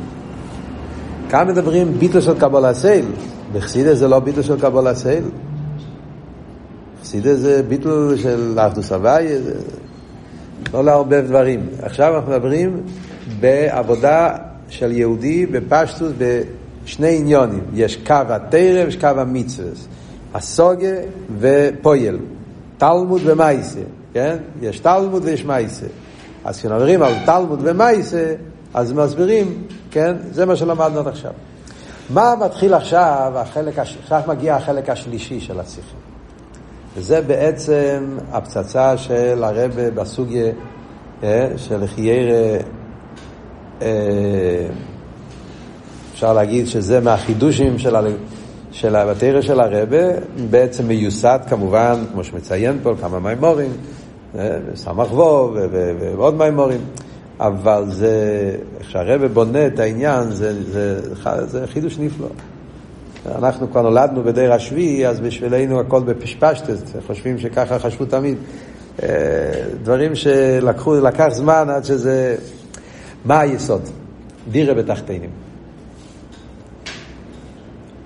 כאן 1.28 1.48
מדברים 1.48 1.98
ביטול 1.98 2.20
של 2.20 2.38
קבלה 2.38 2.74
סייל. 2.74 3.04
בחסידה 3.52 3.94
זה 3.94 4.08
לא 4.08 4.20
ביטול 4.20 4.42
של 4.42 4.60
קבלה 4.60 4.94
סייל. 4.94 5.24
בחסידה 7.00 7.34
זה 7.34 7.62
ביטול 7.62 8.16
של 8.16 8.58
אחדוס 8.58 8.92
הוואי, 8.92 9.26
לא 10.74 10.84
לערבב 10.84 11.24
דברים. 11.26 11.66
עכשיו 11.82 12.16
אנחנו 12.16 12.32
מדברים 12.32 12.82
בעבודה 13.40 14.36
של 14.68 14.92
יהודי 14.92 15.46
בפשטוס 15.46 16.12
בשני 16.84 17.16
עניונים. 17.16 17.64
יש 17.74 17.96
קו 17.96 18.14
התרם, 18.14 18.88
יש 18.88 18.96
קו 18.96 19.06
המצווה. 19.06 19.70
הסוגה 20.34 20.96
ופויל. 21.38 22.18
תלמוד 22.78 23.20
ומייסה, 23.24 23.80
כן? 24.12 24.36
יש 24.60 24.78
תלמוד 24.78 25.22
ויש 25.24 25.44
מייסה. 25.44 25.86
אז 26.44 26.58
כשמדברים 26.58 27.02
על 27.02 27.12
תלמוד 27.26 27.60
ומייסה, 27.62 28.34
אז 28.74 28.92
מסבירים, 28.92 29.62
כן? 29.90 30.16
זה 30.30 30.46
מה 30.46 30.56
שלמדנו 30.56 31.00
עד 31.00 31.08
עכשיו. 31.08 31.32
מה 32.10 32.34
מתחיל 32.40 32.74
עכשיו, 32.74 33.32
החלק, 33.36 33.78
עכשיו 33.78 34.20
מגיע 34.28 34.56
החלק 34.56 34.90
השלישי 34.90 35.40
של 35.40 35.60
השיחה. 35.60 35.96
וזה 36.96 37.20
בעצם 37.20 38.16
הפצצה 38.32 38.96
של 38.96 39.44
הרבה 39.44 39.90
בסוגיה 39.90 40.52
אה, 41.22 41.48
של 41.56 41.86
חיירה, 41.86 42.58
אה, 43.82 44.66
אפשר 46.22 46.32
להגיד 46.32 46.66
שזה 46.66 47.00
מהחידושים 47.00 47.78
של, 47.78 47.94
של 48.72 48.96
הבתרא 48.96 49.40
של 49.40 49.60
הרבה, 49.60 49.98
בעצם 50.50 50.88
מיוסד 50.88 51.38
כמובן, 51.48 52.04
כמו 52.12 52.24
שמציין 52.24 52.78
פה, 52.82 52.94
כמה 53.00 53.18
מימורים, 53.18 53.70
סמ"ך 54.74 55.12
וו 55.12 55.54
ועוד 56.00 56.34
מימורים, 56.34 56.80
אבל 57.40 57.84
זה, 57.88 58.14
איך 58.80 58.90
שהרבא 58.90 59.28
בונה 59.28 59.66
את 59.66 59.78
העניין, 59.78 60.30
זה, 60.30 60.62
זה, 60.62 61.00
זה 61.46 61.66
חידוש 61.66 61.98
נפלא. 61.98 62.28
אנחנו 63.38 63.70
כבר 63.70 63.82
נולדנו 63.82 64.22
בדיר 64.22 64.52
השביעי, 64.52 65.06
אז 65.06 65.20
בשבילנו 65.20 65.80
הכל 65.80 66.00
בפשפשטס, 66.02 66.82
חושבים 67.06 67.38
שככה 67.38 67.78
חשבו 67.78 68.04
תמיד. 68.04 68.36
אה, 69.02 69.08
דברים 69.82 70.14
שלקחו, 70.14 70.94
לקח 70.94 71.28
זמן 71.30 71.66
עד 71.70 71.84
שזה... 71.84 72.36
מה 73.24 73.40
היסוד? 73.40 73.82
דירה 74.50 74.74
בתחתינים. 74.74 75.30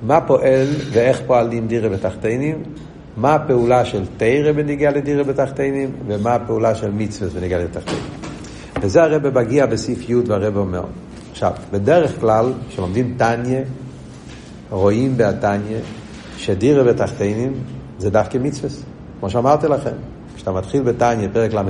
מה 0.07 0.21
פועל 0.21 0.67
ואיך 0.91 1.21
פועלים 1.27 1.67
דירה 1.67 1.89
בתחתינים? 1.89 2.63
מה 3.17 3.35
הפעולה 3.35 3.85
של 3.85 4.03
תרא 4.17 4.53
בניגיע 4.53 4.91
לדירה 4.91 5.25
בתחתינים, 5.25 5.91
ומה 6.07 6.35
הפעולה 6.35 6.75
של 6.75 6.91
מצווה 6.91 7.31
בניגיע 7.31 7.59
לתחתינים. 7.59 8.03
וזה 8.83 9.03
הרב 9.03 9.39
מגיע 9.39 9.67
בסעיף 9.67 10.11
י' 10.11 10.15
והרב 10.27 10.57
אומר. 10.57 10.85
עכשיו, 11.31 11.53
בדרך 11.73 12.21
כלל, 12.21 12.53
כשלומדים 12.69 13.15
טניה, 13.17 13.61
רואים 14.71 15.17
בהטניה 15.17 15.79
שדירה 16.37 16.85
בתחתינים 16.85 17.53
זה 17.99 18.11
דווקא 18.11 18.39
מצווה. 18.39 18.71
כמו 19.21 19.31
שאמרתי 19.31 19.69
לכם, 19.69 19.97
כשאתה 20.37 20.53
מתחיל 20.53 20.83
בטניה, 20.83 21.29
פרק 21.33 21.55
ל"ה, 21.55 21.63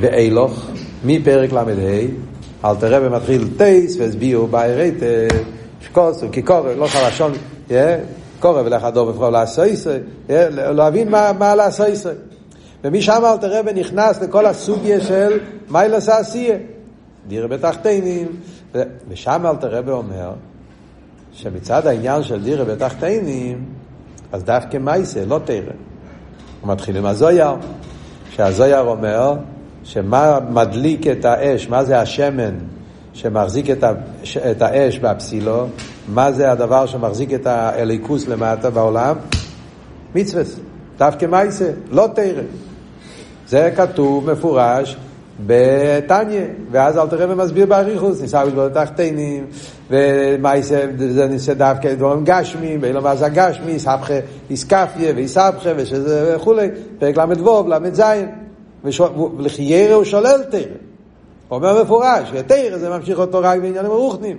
באילוך, 0.00 0.70
מפרק 1.04 1.52
ל"ה, 1.52 1.64
אל 2.64 2.76
תראה 2.76 2.98
ומתחיל 3.02 3.48
טייס 3.56 3.96
והסבירו 3.96 4.48
בעירי 5.94 6.14
שקוס, 6.14 6.24
כיקורא, 6.32 6.72
לא 6.72 6.86
חלשון, 6.86 7.32
קורא 8.40 8.62
ולך 8.62 8.84
הדור 8.84 9.08
ובחור 9.08 9.30
לעשויסר, 9.30 9.96
להבין 10.50 11.10
מה, 11.10 11.54
לעשויסר. 11.54 12.12
ומשם 12.84 13.22
אלתר 13.24 13.58
רבי 13.58 13.72
נכנס 13.72 14.22
לכל 14.22 14.46
הסוגיה 14.46 15.00
של 15.00 15.38
מיילס 15.70 16.08
העשייה. 16.08 16.56
דירה 17.28 17.48
בתחתינים, 17.48 18.26
ושם 19.08 19.46
אלתר 19.46 19.76
רבי 19.76 19.90
אומר 19.90 20.32
שמצד 21.32 21.86
העניין 21.86 22.22
של 22.22 22.42
דירה 22.42 22.64
בתחתינים, 22.64 23.64
אז 24.32 24.44
דווקא 24.44 24.76
מייסה, 24.76 25.24
לא 25.24 25.40
תרא. 25.44 25.72
הוא 26.60 26.72
מתחיל 26.72 26.96
עם 26.96 27.06
הזויר, 27.06 27.54
שהזויר 28.30 28.80
אומר 28.80 29.34
שמה 29.84 30.38
מדליק 30.50 31.06
את 31.06 31.24
האש, 31.24 31.68
מה 31.68 31.84
זה 31.84 32.00
השמן 32.00 32.54
שמחזיק 33.16 33.70
את, 33.70 33.84
ה, 33.84 33.92
את 34.50 34.62
האש 34.62 34.98
בפסילו, 34.98 35.66
מה 36.08 36.32
זה 36.32 36.52
הדבר 36.52 36.86
שמחזיק 36.86 37.34
את 37.34 37.46
האליקוס 37.46 38.28
למטה 38.28 38.70
בעולם? 38.70 39.16
מצווה, 40.14 40.42
דווקא 40.98 41.26
מייסה, 41.26 41.70
לא 41.90 42.08
תרא. 42.14 42.42
זה 43.48 43.70
כתוב 43.76 44.32
מפורש 44.32 44.96
בתניא, 45.46 46.44
ואז 46.70 46.98
אל 46.98 47.06
תראה 47.06 47.26
ומסביר 47.32 47.66
באריכוס, 47.66 48.20
ניסה 48.20 48.46
בדבר 48.46 48.68
תחתינים, 48.68 49.46
ומייסה, 49.90 50.86
זה 50.98 51.26
ניסה 51.26 51.54
דווקא 51.54 51.94
דברים 51.94 52.24
גשמים, 52.24 52.78
ואילו 52.82 53.02
מה 53.02 53.16
זה 53.16 53.26
יסבכה 53.68 54.14
איסקפיה 54.50 55.12
ויסבכה 55.16 55.72
וכולי, 55.76 56.68
פרק 56.98 57.16
ל"ו, 57.16 57.68
ל"ז, 57.68 58.02
ולחיירה 59.38 59.94
הוא 59.94 60.04
שולל 60.04 60.42
תרא. 60.50 60.60
אומר 61.50 61.82
מפורש, 61.82 62.28
ותרא 62.32 62.78
זה 62.78 62.88
ממשיך 62.88 63.18
אותו 63.18 63.38
רק 63.42 63.60
בעניינים 63.60 63.90
הרוחנים. 63.90 64.38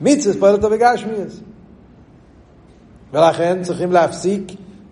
מצווה 0.00 0.34
פועל 0.40 0.54
אותו 0.54 0.70
בגשמיאס. 0.70 1.40
ולכן 3.12 3.62
צריכים 3.62 3.92
להפסיק 3.92 4.42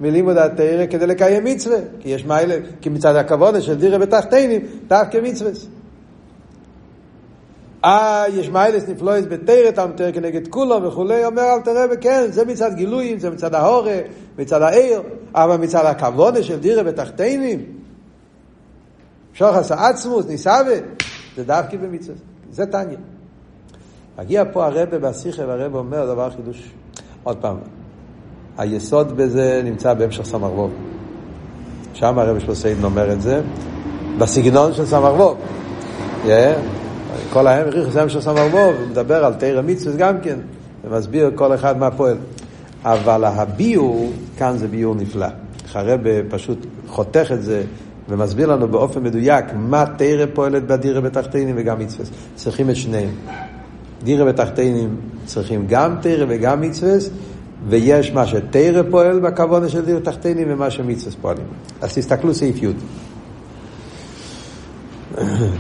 מלימוד 0.01 0.37
התרא 0.37 0.87
כדי 0.87 1.07
לקיים 1.07 1.45
מצווה, 1.45 1.79
כי 2.01 2.09
יש 2.09 2.25
מיילה, 2.25 2.55
כי 2.81 2.89
מצד 2.89 3.17
הכבוד 3.17 3.63
של 3.63 3.75
דירה 3.75 3.99
בתחתינים, 3.99 4.61
דווקא 4.89 5.19
מצווה. 5.23 5.51
אה, 7.85 8.25
יש 8.35 8.49
מיילס 8.49 8.89
נפלויס 8.89 9.25
בתרא 9.29 9.71
תמתר 9.71 10.13
כנגד 10.13 10.49
כולו 10.49 10.83
וכולי, 10.83 11.25
אומר 11.25 11.43
אל 11.43 11.61
תראה 11.61 11.87
וכן, 11.91 12.31
זה 12.31 12.45
מצד 12.45 12.75
גילויים, 12.75 13.19
זה 13.19 13.31
מצד 13.31 13.55
ההורה, 13.55 13.99
מצד 14.39 14.63
העיר, 14.63 15.03
אבל 15.35 15.57
מצד 15.57 15.87
הכבוד 15.87 16.43
של 16.43 16.59
דירה 16.59 16.83
בתחתינים, 16.83 17.65
שוחס 19.35 19.73
העצמוס, 19.73 20.27
ניסאווה, 20.27 20.77
זה 21.41 21.47
דווקא 21.47 21.77
במצווה. 21.77 22.19
זה 22.51 22.67
תניא. 22.67 22.97
מגיע 24.19 24.45
פה 24.53 24.67
הרבה 24.67 24.99
בשיחה 24.99 25.43
והרבה 25.47 25.79
אומר 25.79 26.07
דבר 26.07 26.31
חידוש. 26.31 26.71
עוד 27.23 27.37
פעם, 27.37 27.57
היסוד 28.59 29.17
בזה 29.17 29.61
נמצא 29.65 29.95
בהמשך 29.95 30.25
סמ"ר 30.25 30.53
ווב. 30.53 30.71
שם 31.95 32.19
הרב 32.19 32.39
שלוסיין 32.39 32.85
אומר 32.85 33.13
את 33.13 33.23
זה, 33.23 33.41
בסגנון 34.19 34.73
של 34.73 34.87
סמ"ר 34.87 35.15
ווב. 35.15 35.39
Yeah. 36.25 36.29
כל 37.33 37.47
ההמריך 37.47 37.89
זה 37.89 38.03
המשך 38.03 38.21
סמ"ר 38.21 38.47
ווב, 38.51 38.75
הוא 38.81 38.89
מדבר 38.91 39.25
על 39.25 39.35
תרא 39.35 39.63
מצווה 39.63 39.97
גם 39.97 40.21
כן, 40.21 40.39
ומסביר 40.85 41.31
כל 41.35 41.55
אחד 41.55 41.79
מה 41.79 41.91
פועל. 41.91 42.17
אבל 42.85 43.25
הביור, 43.25 44.13
כאן 44.39 44.57
זה 44.57 44.69
ביור 44.69 44.95
נפלא. 44.95 45.27
הרב 45.73 46.01
פשוט 46.31 46.67
חותך 46.87 47.31
את 47.33 47.43
זה 47.43 47.63
ומסביר 48.11 48.47
לנו 48.47 48.69
באופן 48.69 49.03
מדויק 49.03 49.45
מה 49.57 49.85
תרא 49.97 50.27
פועלת 50.35 50.67
בדירה 50.67 51.01
בתחתינים 51.01 51.55
וגם 51.59 51.79
מצווה. 51.79 52.05
צריכים 52.35 52.71
את 52.71 52.77
שניהם. 52.77 53.11
דירה 54.03 54.25
בתחתינים 54.25 54.97
צריכים 55.25 55.65
גם 55.69 55.97
תרא 56.03 56.25
וגם 56.29 56.61
מצווה, 56.61 56.93
ויש 57.69 58.13
מה 58.13 58.27
שתרא 58.27 58.83
פועל 58.91 59.21
בכוונה 59.21 59.69
של 59.69 59.85
דירה 59.85 60.01
בתחתינים 60.01 60.49
ומה 60.51 60.71
שמצווה 60.71 61.17
פועלים. 61.21 61.45
אז 61.81 61.95
תסתכלו 61.95 62.35
סעיף 62.35 62.63
י'. 62.63 62.73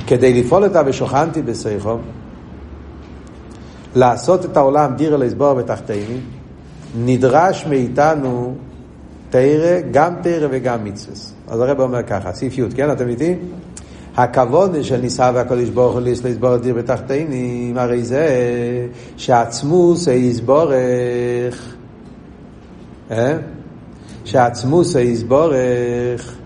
כדי 0.07 0.43
לפעול 0.43 0.65
אותה 0.65 0.83
ושוכנתי 0.87 1.43
בסייחו, 1.43 1.97
לעשות 3.95 4.45
את 4.45 4.57
העולם 4.57 4.95
דירה 4.97 5.17
לסבור 5.17 5.55
בתחתינים, 5.55 6.21
נדרש 7.05 7.67
מאיתנו 7.67 8.55
תרא, 9.31 9.81
גם 9.91 10.15
תרא 10.23 10.49
וגם 10.51 10.85
מצווה. 10.85 11.30
אז 11.51 11.61
הרב 11.61 11.81
אומר 11.81 12.03
ככה, 12.03 12.33
סעיף 12.33 12.59
י', 12.59 12.63
כן, 12.75 12.93
אתם 12.93 13.09
איתי? 13.09 13.35
הכבוד 14.17 14.83
של 14.83 15.01
ניסה 15.01 15.31
והקדוש 15.35 15.69
ברוך 15.69 15.93
הוא 15.93 16.01
לסבור 16.01 16.57
דיר 16.57 16.75
בתחתינים, 16.75 17.79
הרי 17.79 18.03
זה 18.03 18.29
שעצמוס 19.17 20.07
יסבורך, 20.07 21.75
אה? 23.11 23.37
שעצמוס 24.25 24.95
יסבורך 24.95 26.37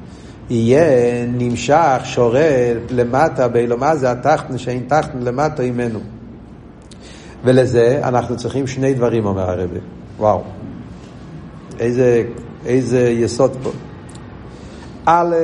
יהיה 0.50 1.26
נמשך, 1.26 2.00
שורד 2.04 2.76
למטה 2.90 3.48
באילו 3.48 3.78
מה 3.78 3.96
זה 3.96 4.10
התחתן 4.10 4.58
שאין 4.58 4.84
תחתן 4.88 5.18
למטה 5.22 5.62
ממנו. 5.62 6.00
ולזה 7.44 8.00
אנחנו 8.04 8.36
צריכים 8.36 8.66
שני 8.66 8.94
דברים, 8.94 9.26
אומר 9.26 9.50
הרבי. 9.50 9.78
וואו. 10.18 10.42
איזה, 11.80 12.22
איזה 12.66 13.08
יסוד 13.10 13.56
פה. 13.62 13.70
א', 15.04 15.36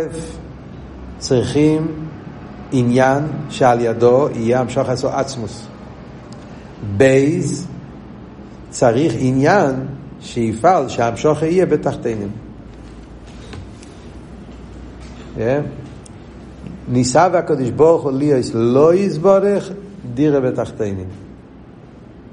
צריכים 1.19 1.87
עניין 2.73 3.25
שעל 3.51 3.81
ידו 3.81 4.29
יהיה 4.35 4.61
המשוך 4.61 4.89
עשו 4.89 5.09
עצמוס. 5.09 5.67
בייז, 6.97 7.67
צריך 8.71 9.13
עניין 9.19 9.75
שיפעל 10.21 10.89
שהמשוך 10.89 11.43
יהיה 11.43 11.67
בתחתינים. 11.67 12.31
Yeah. 15.37 15.41
ניסה 16.89 17.29
והקדוש 17.33 17.71
ברוך 17.71 18.03
הוא 18.03 18.13
ליאס 18.13 18.51
לא 18.55 18.95
יסבורך 18.95 19.71
דירה 20.15 20.41
בתחתינים. 20.41 21.09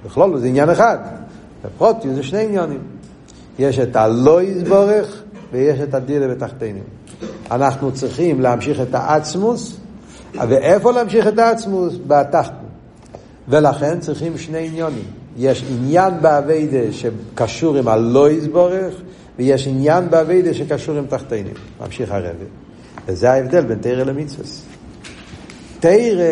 בכלול 0.05 0.37
זה 0.37 0.47
עניין 0.47 0.69
אחד, 0.69 0.97
בפרוטיות 1.65 2.15
זה 2.15 2.23
שני 2.23 2.43
עניינים. 2.43 2.79
יש 3.59 3.79
את 3.79 3.95
הלא 3.95 4.41
יסבורך 4.41 5.23
ויש 5.51 5.79
את 5.79 5.93
הדירה 5.93 6.27
בתחתינים. 6.27 6.83
אנחנו 7.51 7.91
צריכים 7.91 8.41
להמשיך 8.41 8.81
את 8.81 8.95
העצמוס, 8.95 9.77
ואיפה 10.33 10.91
להמשיך 10.91 11.27
את 11.27 11.39
העצמוס? 11.39 11.93
בתחתן. 12.07 12.67
ולכן 13.47 13.99
צריכים 13.99 14.37
שני 14.37 14.67
עניונים. 14.67 15.05
יש 15.37 15.65
עניין 15.69 16.13
באביידה 16.21 16.91
שקשור 16.91 17.77
עם 17.77 17.87
הלא 17.87 18.31
יסבורך, 18.31 18.93
ויש 19.37 19.67
עניין 19.67 20.09
באביידה 20.09 20.53
שקשור 20.53 20.97
עם 20.97 21.05
תחתינים. 21.05 21.53
ממשיך 21.81 22.11
הרבי. 22.11 22.45
וזה 23.07 23.31
ההבדל 23.31 23.65
בין 23.65 23.77
תרא 23.81 24.03
למצווה. 24.03 24.45
תרא, 25.79 26.23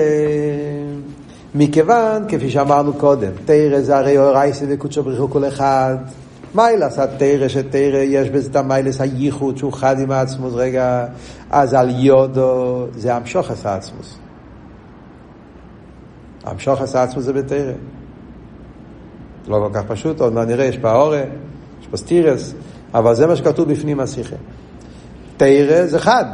מכיוון, 1.56 2.24
כפי 2.28 2.50
שאמרנו 2.50 2.94
קודם, 2.94 3.32
תרא 3.46 3.82
זה 3.82 3.98
הרי 3.98 4.18
אורייסי 4.18 4.66
וקודשו 4.70 5.04
בריחו 5.04 5.30
כל 5.30 5.48
אחד. 5.48 5.96
מיילס 6.56 7.00
התרא 7.00 7.48
שתרא 7.48 7.98
יש 7.98 8.30
בזה 8.30 8.50
את 8.50 8.56
המיילס 8.56 9.02
הייחוד 9.02 9.58
שהוא 9.58 9.74
חד 9.74 10.00
עם 10.00 10.12
העצמוס 10.12 10.54
רגע 10.54 11.06
אז 11.50 11.74
על 11.74 11.90
יודו 11.90 12.86
זה 12.96 13.16
המשוך 13.16 13.52
עשה 13.52 13.76
עצמוס 13.76 14.18
המשוך 16.46 16.82
עשה 16.82 17.04
עצמוס 17.04 17.26
זה 17.26 17.34
בתרא. 17.34 17.74
לא 19.48 19.68
כל 19.68 19.80
כך 19.80 19.84
פשוט 19.88 20.22
עוד 20.22 20.34
מעט 20.34 20.48
נראה 20.48 20.66
יש 20.66 20.78
פה 20.78 20.94
אורה 20.94 21.24
יש 21.82 21.88
פה 21.92 21.98
סטירס 21.98 22.54
אבל 22.94 23.16
זה 23.16 23.28
מה 23.28 23.36
שכתוב 23.36 23.72
בפנים 23.72 24.00
השיחה. 24.00 24.36
תרא 25.38 25.86
זה 25.86 26.00
חד 26.00 26.26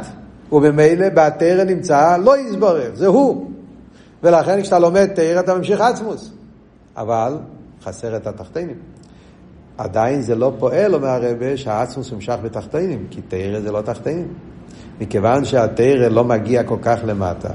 וממילא 0.52 1.08
בתרא 1.08 1.64
נמצא 1.64 2.16
לא 2.16 2.38
יסבורך 2.38 2.94
זה 2.94 3.06
הוא. 3.06 3.50
ולכן 4.22 4.62
כשאתה 4.62 4.78
לומד 4.78 5.06
תרא 5.06 5.40
אתה 5.40 5.54
ממשיך 5.54 5.80
עצמוס 5.80 6.32
אבל 6.96 7.36
חסר 7.84 8.16
את 8.16 8.26
התחתינים 8.26 8.76
עדיין 9.78 10.22
זה 10.22 10.34
לא 10.34 10.52
פועל, 10.58 10.94
אומר 10.94 11.08
הרבה, 11.08 11.56
שהעצמוס 11.56 12.12
נמשך 12.12 12.34
בתחתינים, 12.42 13.06
כי 13.10 13.20
תרא 13.28 13.60
זה 13.60 13.72
לא 13.72 13.80
תחתינים. 13.80 14.28
מכיוון 15.00 15.44
שהתרא 15.44 16.08
לא 16.08 16.24
מגיע 16.24 16.62
כל 16.62 16.76
כך 16.82 16.98
למטה, 17.04 17.50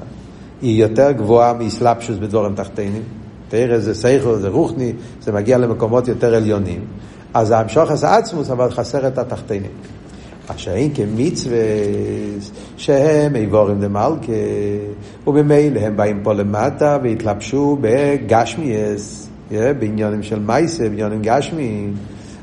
היא 0.61 0.81
יותר 0.81 1.11
גבוהה 1.11 1.53
מאסלאפשוס 1.53 2.17
בדבורם 2.17 2.55
תחתינים. 2.55 3.03
תרא 3.49 3.77
זה 3.77 3.93
סייכו, 3.93 4.35
זה 4.35 4.49
רוחני, 4.49 4.93
זה 5.21 5.31
מגיע 5.31 5.57
למקומות 5.57 6.07
יותר 6.07 6.35
עליונים. 6.35 6.85
אז 7.33 7.51
המשוך 7.51 7.91
עשה 7.91 8.15
עצמוס, 8.15 8.49
אבל 8.49 8.69
חסר 8.71 9.07
את 9.07 9.17
התחתינים. 9.17 9.71
אשר 10.47 10.71
אין 10.71 10.93
כמצווה 10.93 11.57
שהם 12.77 13.35
איבורים 13.35 13.81
למלכה, 13.81 14.31
ובמילא 15.27 15.79
הם 15.79 15.97
באים 15.97 16.19
פה 16.23 16.33
למטה 16.33 16.97
והתלבשו 17.03 17.77
בגשמיאס, 17.81 19.26
בעניונים 19.51 20.23
של 20.23 20.39
מייסה, 20.39 20.89
בעניונים 20.89 21.21
גשמיים. 21.21 21.93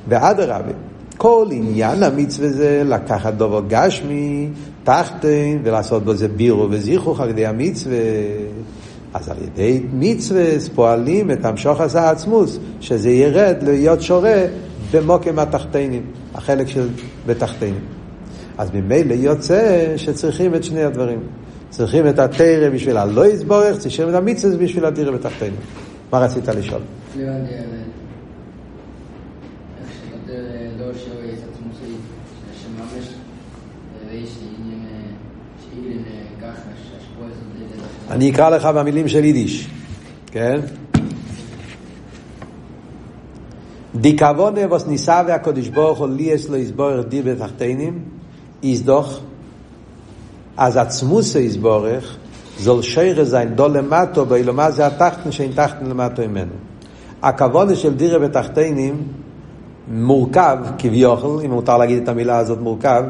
ואדרבה, 0.08 0.72
כל 1.16 1.46
עניין 1.52 2.02
המצווה 2.02 2.48
זה 2.48 2.82
לקחת 2.86 3.34
דובר 3.34 3.62
גשמי, 3.68 4.48
תחתן, 4.84 5.58
ולעשות 5.64 6.04
בו 6.04 6.14
זה 6.14 6.28
בירו 6.28 6.66
וזיכוך 6.70 7.20
על 7.20 7.28
ידי 7.28 7.46
המצווה. 7.46 7.96
אז 9.14 9.28
על 9.28 9.36
ידי 9.44 9.82
מצווה 9.92 10.44
פועלים 10.74 11.30
את 11.30 11.44
המשוך 11.44 11.80
עשה 11.80 12.10
עצמוס, 12.10 12.58
שזה 12.80 13.10
ירד 13.10 13.56
להיות 13.62 14.02
שורה 14.02 14.44
במוקם 14.92 15.38
התחתנים, 15.38 16.02
החלק 16.34 16.68
של 16.68 16.88
בתחתנים. 17.26 17.74
אז 18.58 18.70
ממילא 18.74 19.14
יוצא 19.14 19.92
שצריכים 19.96 20.54
את 20.54 20.64
שני 20.64 20.82
הדברים. 20.82 21.18
צריכים 21.70 22.08
את 22.08 22.18
התרא 22.18 22.68
בשביל 22.74 22.96
הלא 22.96 23.26
יסבורך, 23.26 23.78
צריכים 23.78 24.08
את 24.08 24.14
המצווה 24.14 24.56
בשביל 24.56 24.84
הדירה 24.84 25.12
בתחתנים. 25.12 25.52
מה 26.14 26.20
רצית 26.20 26.48
לשאול? 26.48 26.82
אני 38.10 38.30
אקרא 38.30 38.50
לך 38.50 38.64
במילים 38.64 39.08
של 39.08 39.24
יידיש, 39.24 39.70
כן? 40.26 40.60
די 43.94 44.18
כוונה 44.18 44.60
ווס 44.60 44.86
ניסה 44.86 45.22
והקודש 45.26 45.68
ברוך 45.68 45.98
הוא 45.98 46.08
לי 46.08 46.34
אצלו 46.34 46.56
יסבורך 46.56 47.06
די 47.08 47.22
בתחתינים, 47.22 48.04
יסדוך, 48.62 49.20
אז 50.56 50.76
עצמוס 50.76 51.34
יסבורך, 51.34 52.16
זול 52.58 52.82
שיירה 52.82 53.24
זין 53.24 53.54
דו 53.54 53.68
למטו, 53.68 54.26
באילומה 54.26 54.70
זה 54.70 54.86
התחתן 54.86 55.32
שאין 55.32 55.52
תחתן 55.52 55.86
למטו 55.86 56.22
ממנו. 56.28 56.52
הכוונה 57.22 57.74
של 57.74 57.94
דירה 57.94 58.18
בתחתינים 58.18 59.02
מורכב 59.88 60.58
כביכול, 60.78 61.40
אם 61.44 61.50
מותר 61.50 61.78
להגיד 61.78 62.02
את 62.02 62.08
המילה 62.08 62.38
הזאת 62.38 62.60
מורכב, 62.60 63.04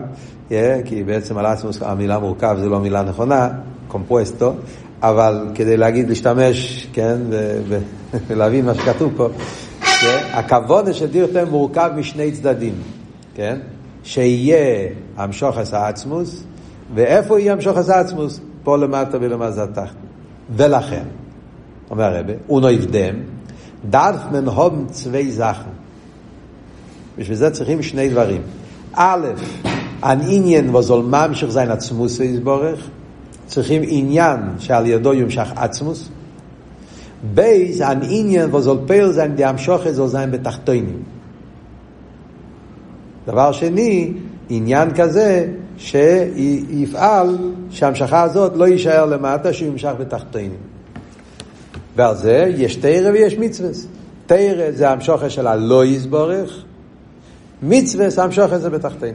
yeah, 0.50 0.52
כי 0.84 1.02
בעצם 1.02 1.38
על 1.38 1.46
עצמוס 1.46 1.82
המילה 1.82 2.18
מורכב 2.18 2.56
זה 2.60 2.68
לא 2.68 2.80
מילה 2.80 3.02
נכונה, 3.02 3.48
קומפוסטו, 3.88 4.52
אבל 5.02 5.48
כדי 5.54 5.76
להגיד, 5.76 6.08
להשתמש, 6.08 6.88
כן, 6.92 7.16
ולהבין 8.26 8.66
מה 8.66 8.74
שכתוב 8.74 9.12
פה, 9.16 9.28
כן, 10.00 10.18
הכבוד 10.32 10.94
של 10.94 11.06
דירתם 11.06 11.48
מורכב 11.50 11.90
משני 11.96 12.32
צדדים, 12.32 12.74
כן, 13.34 13.58
שיהיה 14.04 14.88
המשוחס 15.16 15.74
העצמוס, 15.74 16.44
ואיפה 16.94 17.40
יהיה 17.40 17.52
המשוחס 17.52 17.90
העצמוס? 17.90 18.40
פה 18.64 18.76
למטה 18.76 19.18
ולמטה 19.20 19.66
תחת. 19.66 19.94
ולכן, 20.56 21.04
אומר 21.90 22.16
הרבה, 22.16 22.32
אונו 22.48 22.70
יבדם, 22.70 23.14
דארף 23.90 24.20
מן 24.32 24.46
הום 24.46 24.86
צווי 24.90 25.32
זכן. 25.32 25.70
בשביל 27.18 27.36
זה 27.36 27.50
צריכים 27.50 27.82
שני 27.82 28.08
דברים. 28.08 28.42
א', 28.92 29.26
העניין 30.02 30.76
וזול 30.76 31.04
ממשיך 31.04 31.50
זין 31.50 31.70
עצמות 31.70 32.20
יסבורך, 32.20 32.88
צריכים 33.46 33.82
עניין 33.86 34.40
שעל 34.58 34.86
ידו 34.86 35.14
יומשך 35.14 35.52
עצמוס. 35.56 36.08
בייס, 37.34 37.80
העניין 37.80 38.54
וזול 38.54 38.78
פייל 38.86 39.12
זין 39.12 39.34
די 39.34 39.44
המשוכת 39.44 39.90
זול 39.90 40.08
זין 40.08 40.30
בתחתונים. 40.30 41.02
דבר 43.26 43.52
שני, 43.52 44.12
עניין 44.48 44.94
כזה 44.94 45.46
שיפעל 45.76 47.38
שההמשכה 47.70 48.22
הזאת 48.22 48.52
לא 48.56 48.68
יישאר 48.68 49.06
למטה, 49.06 49.52
שהוא 49.52 49.68
ימשך 49.68 49.92
בתחתונים. 49.98 50.56
ועל 51.96 52.14
זה 52.14 52.52
יש 52.56 52.76
תורה 52.76 53.10
ויש 53.12 53.38
מצווה. 53.38 53.70
תרא 54.26 54.70
זה 54.70 54.90
המשוכת 54.90 55.30
של 55.30 55.46
הלא 55.46 55.84
יסבורך, 55.84 56.64
מצווה 57.62 58.10
זה 58.10 58.22
המשוכת 58.22 58.60
זה 58.60 58.70
בתחתונים. 58.70 59.14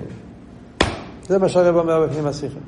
זה 1.28 1.38
מה 1.38 1.50
שהרב 1.50 1.76
אומר 1.76 2.08
בפנים 2.08 2.28
השיחה. 2.28 2.60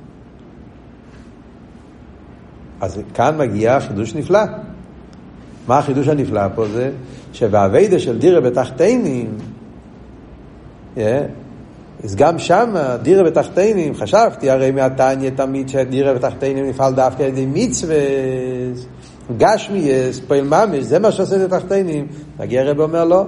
אז 2.81 2.99
כאן 3.13 3.37
מגיע 3.37 3.79
חידוש 3.79 4.15
נפלא. 4.15 4.39
מה 5.67 5.77
החידוש 5.77 6.07
הנפלא 6.07 6.41
פה 6.55 6.65
זה? 6.67 6.91
שבאביידה 7.33 7.99
של 7.99 8.19
דירה 8.19 8.41
בתחתינים, 8.41 9.37
yeah, 10.95 10.99
אז 12.03 12.15
גם 12.15 12.39
שם, 12.39 12.75
דירה 13.01 13.23
בתחתינים, 13.23 13.93
חשבתי 13.93 14.49
הרי 14.49 14.71
מהתניא 14.71 15.29
תמיד 15.35 15.69
שדירה 15.69 16.13
בתחתינים 16.13 16.69
נפעל 16.69 16.93
דווקא 16.93 17.23
על 17.23 17.29
ידי 17.29 17.45
מצווה, 17.45 17.95
גשמיאס, 19.37 20.19
פועל 20.19 20.43
ממש, 20.43 20.79
זה 20.79 20.99
מה 20.99 21.11
שעושה 21.11 21.45
את 21.45 21.53
התחתינים. 21.53 22.07
מגיע 22.39 22.61
הרב 22.61 22.79
אומר 22.79 23.05
לא. 23.05 23.25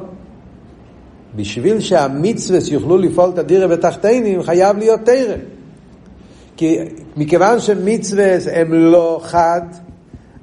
בשביל 1.36 1.80
שהמצווה 1.80 2.60
יוכלו 2.72 2.98
לפעול 2.98 3.30
את 3.30 3.38
הדירה 3.38 3.68
בתחתינים, 3.68 4.44
חייב 4.44 4.78
להיות 4.78 5.00
תרא. 5.06 5.36
כי 6.58 6.80
מכיוון 7.18 7.60
שמצווה 7.60 8.36
הם 8.54 8.74
לא 8.74 9.20
חד, 9.24 9.62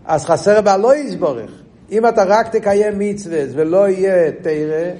אז 0.06 0.24
חסר 0.24 0.60
בה 0.60 0.76
לא 0.76 0.96
יסבורך. 0.96 1.50
אם 1.92 2.06
אתה 2.06 2.24
רק 2.26 2.56
תקיים 2.56 2.98
מצווה 2.98 3.42
ולא 3.52 3.88
יהיה 3.88 4.32
תרא, 4.42 4.90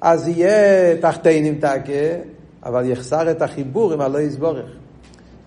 אז 0.00 0.28
יהיה 0.28 0.96
תחתינים 1.00 1.54
תקה, 1.54 2.30
אבל 2.64 2.86
יחסר 2.86 3.30
את 3.30 3.42
החיבור 3.42 3.92
עם 3.92 4.00
הלא 4.00 4.18
יסבורך. 4.18 4.66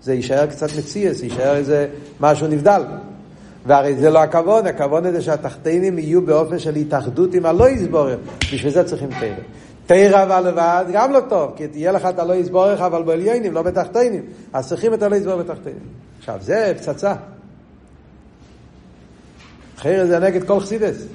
זה 0.02 0.14
יישאר 0.14 0.46
קצת 0.46 0.68
מציאס, 0.78 1.22
יישאר 1.22 1.56
איזה 1.56 1.88
משהו 2.20 2.46
נבדל. 2.46 2.82
והרי 3.66 3.94
זה 3.94 4.10
לא 4.10 4.18
הכוון, 4.18 4.66
הכוון 4.66 5.12
זה 5.12 5.22
שהתחתינים 5.22 5.98
יהיו 5.98 6.22
באופן 6.22 6.58
של 6.58 6.74
התאחדות 6.74 7.34
עם 7.34 7.46
הלא 7.46 7.68
יסבורך. 7.68 8.18
בשביל 8.52 8.72
זה 8.72 8.84
צריכים 8.84 9.08
תרא. 9.20 9.34
תרא 9.86 10.22
אבל 10.22 10.48
לבד 10.48 10.84
גם 10.92 11.12
לא 11.12 11.20
טוב, 11.28 11.52
כי 11.56 11.68
תהיה 11.68 11.92
לך 11.92 12.06
את 12.06 12.18
הלא 12.18 12.32
יסבורך 12.32 12.80
אבל 12.80 13.02
בעליינים, 13.02 13.54
לא 13.54 13.62
בתחתינים. 13.62 14.22
אז 14.52 14.68
צריכים 14.68 14.94
את 14.94 15.02
הלא 15.02 15.16
יסבורך 15.16 15.38
בתחתינים. 15.38 15.82
עכשיו, 16.18 16.38
זה 16.40 16.72
פצצה. 16.76 17.14
אחרת 19.78 20.08
זה 20.08 20.18
נגד 20.18 20.44
כל 20.44 20.60
חסידס. 20.60 21.06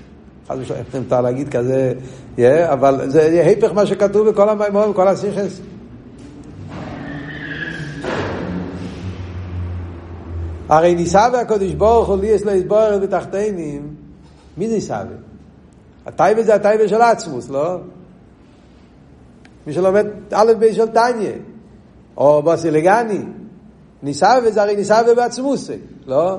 חס 0.48 0.56
ושלום, 0.60 0.80
מותר 0.94 1.22
להגיד 1.22 1.50
כזה, 1.50 1.94
אבל 2.66 3.10
זה 3.10 3.44
ההפך 3.46 3.74
מה 3.74 3.86
שכתוב 3.86 4.30
בכל 4.30 4.50
המימון, 4.50 4.92
בכל 4.92 5.08
הסיכס. 5.08 5.62
הרי 10.70 10.96
ניסה 10.96 11.28
והקודש 11.34 11.74
ברוך 11.74 12.10
הוא 12.10 12.18
לי 12.18 12.28
יש 12.28 12.44
לו 12.44 12.52
יסבורך 12.52 13.02
בתחתינים, 13.02 13.96
מי 14.58 14.68
ניסה? 14.68 15.02
הטייבה 16.06 16.44
זה 16.44 16.56
הטייבה 16.56 16.88
של 16.88 17.02
עצמוס, 17.02 17.50
לא? 17.50 17.78
מי 19.68 19.74
שלומד 19.74 20.06
א' 20.32 20.54
ב' 20.60 20.74
של 20.74 20.88
טניה, 20.88 21.32
או 22.18 22.44
בסילגני, 22.44 23.20
ניסאווה 24.04 24.52
זה 24.52 24.62
הרי 24.62 24.76
ניסאווה 24.76 25.16
בעצמוסי, 25.16 25.78
לא? 26.06 26.38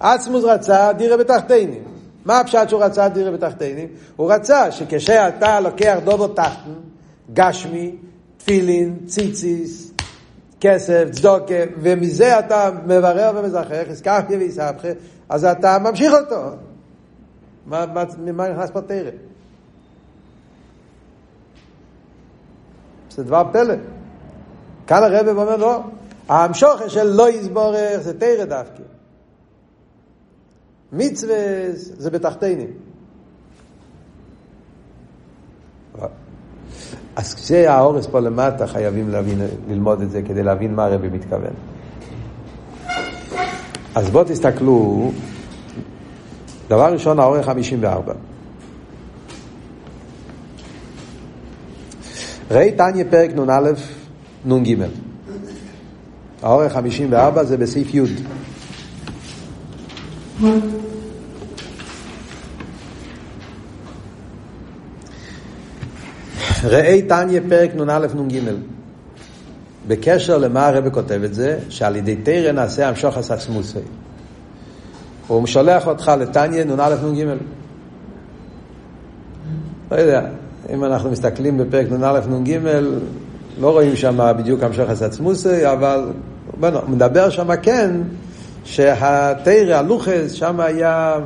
עצמוס 0.00 0.44
רצה 0.44 0.92
דירה 0.92 1.16
בתחתינים. 1.16 1.82
מה 2.24 2.40
הפשט 2.40 2.68
שהוא 2.68 2.82
רצה 2.82 3.08
דירה 3.08 3.30
בתחתינים? 3.30 3.88
הוא 4.16 4.32
רצה 4.32 4.72
שכשאתה 4.72 5.60
לוקח 5.60 5.98
דובו 6.04 6.28
תחתן, 6.28 6.72
גשמי, 7.34 7.96
תפילין, 8.36 8.96
ציציס, 9.06 9.93
כסף, 10.64 11.08
צדוקה, 11.12 11.54
ומזה 11.78 12.38
אתה 12.38 12.70
מברר 12.86 13.32
ומזכח, 13.36 13.84
הסכחתי 13.90 14.36
ויסבכה, 14.36 14.88
אז 15.28 15.44
אתה 15.44 15.78
ממשיך 15.78 16.12
אותו. 16.12 16.50
מה, 17.66 17.86
מה, 17.86 18.04
מה 18.32 18.48
נכנס 18.48 18.70
פה 18.70 18.80
תרם? 18.80 19.14
זה 23.10 23.24
דבר 23.24 23.42
פלא. 23.52 23.74
כאן 24.86 25.02
הרב 25.02 25.28
אומר 25.28 25.56
לא, 25.56 25.80
ההמשוכה 26.28 26.88
של 26.88 27.04
לא 27.04 27.30
יסבורך 27.30 28.00
זה 28.00 28.18
תרא 28.18 28.44
דווקא. 28.44 28.82
מצווה 30.92 31.36
זה 31.72 32.10
בתחתינים. 32.10 32.70
אז 37.16 37.34
כשזה 37.34 37.72
האורס 37.72 38.06
פה 38.06 38.20
למטה 38.20 38.66
חייבים 38.66 39.08
להבין, 39.08 39.40
ללמוד 39.68 40.00
את 40.00 40.10
זה 40.10 40.22
כדי 40.22 40.42
להבין 40.42 40.74
מה 40.74 40.84
הרבי 40.84 41.08
מתכוון. 41.08 41.52
אז 43.94 44.10
בואו 44.10 44.24
תסתכלו, 44.24 45.10
דבר 46.68 46.92
ראשון 46.92 47.18
האורך 47.18 47.46
54. 47.46 48.12
ראי 52.50 52.72
תניא 52.72 53.04
פרק 53.10 53.30
נ"א 53.30 53.70
נ"ג. 54.44 54.84
האורך 56.42 56.72
54 56.72 57.44
זה 57.44 57.56
בסעיף 57.56 57.94
י'. 57.94 58.00
ראי 66.64 67.02
תניא 67.02 67.40
פרק 67.48 67.74
נ"א 67.74 68.06
נ"ג. 68.14 68.40
בקשר 69.88 70.38
למה 70.38 70.66
הרב 70.66 70.88
כותב 70.88 71.20
את 71.24 71.34
זה, 71.34 71.58
שעל 71.68 71.96
ידי 71.96 72.16
תרא 72.16 72.52
נעשה 72.52 72.88
המשוך 72.88 73.16
עצמוסי. 73.30 73.78
הוא 75.26 75.46
שולח 75.46 75.86
אותך 75.86 76.12
לתניא 76.18 76.64
נ"א 76.64 76.94
נ"ג. 77.04 77.24
לא 79.90 79.96
יודע, 79.96 80.22
אם 80.72 80.84
אנחנו 80.84 81.10
מסתכלים 81.10 81.58
בפרק 81.58 81.86
נ"א 81.90 82.20
נ"ג, 82.28 82.58
לא 83.60 83.70
רואים 83.70 83.96
שם 83.96 84.32
בדיוק 84.38 84.62
המשך 84.62 85.02
עצמוסי, 85.02 85.72
אבל 85.72 86.12
בנו, 86.60 86.78
מדבר 86.88 87.30
שם 87.30 87.56
כן, 87.56 87.90
שהתרא, 88.64 89.74
הלוחס, 89.74 90.32
שם 90.32 90.60
היה 90.60 91.16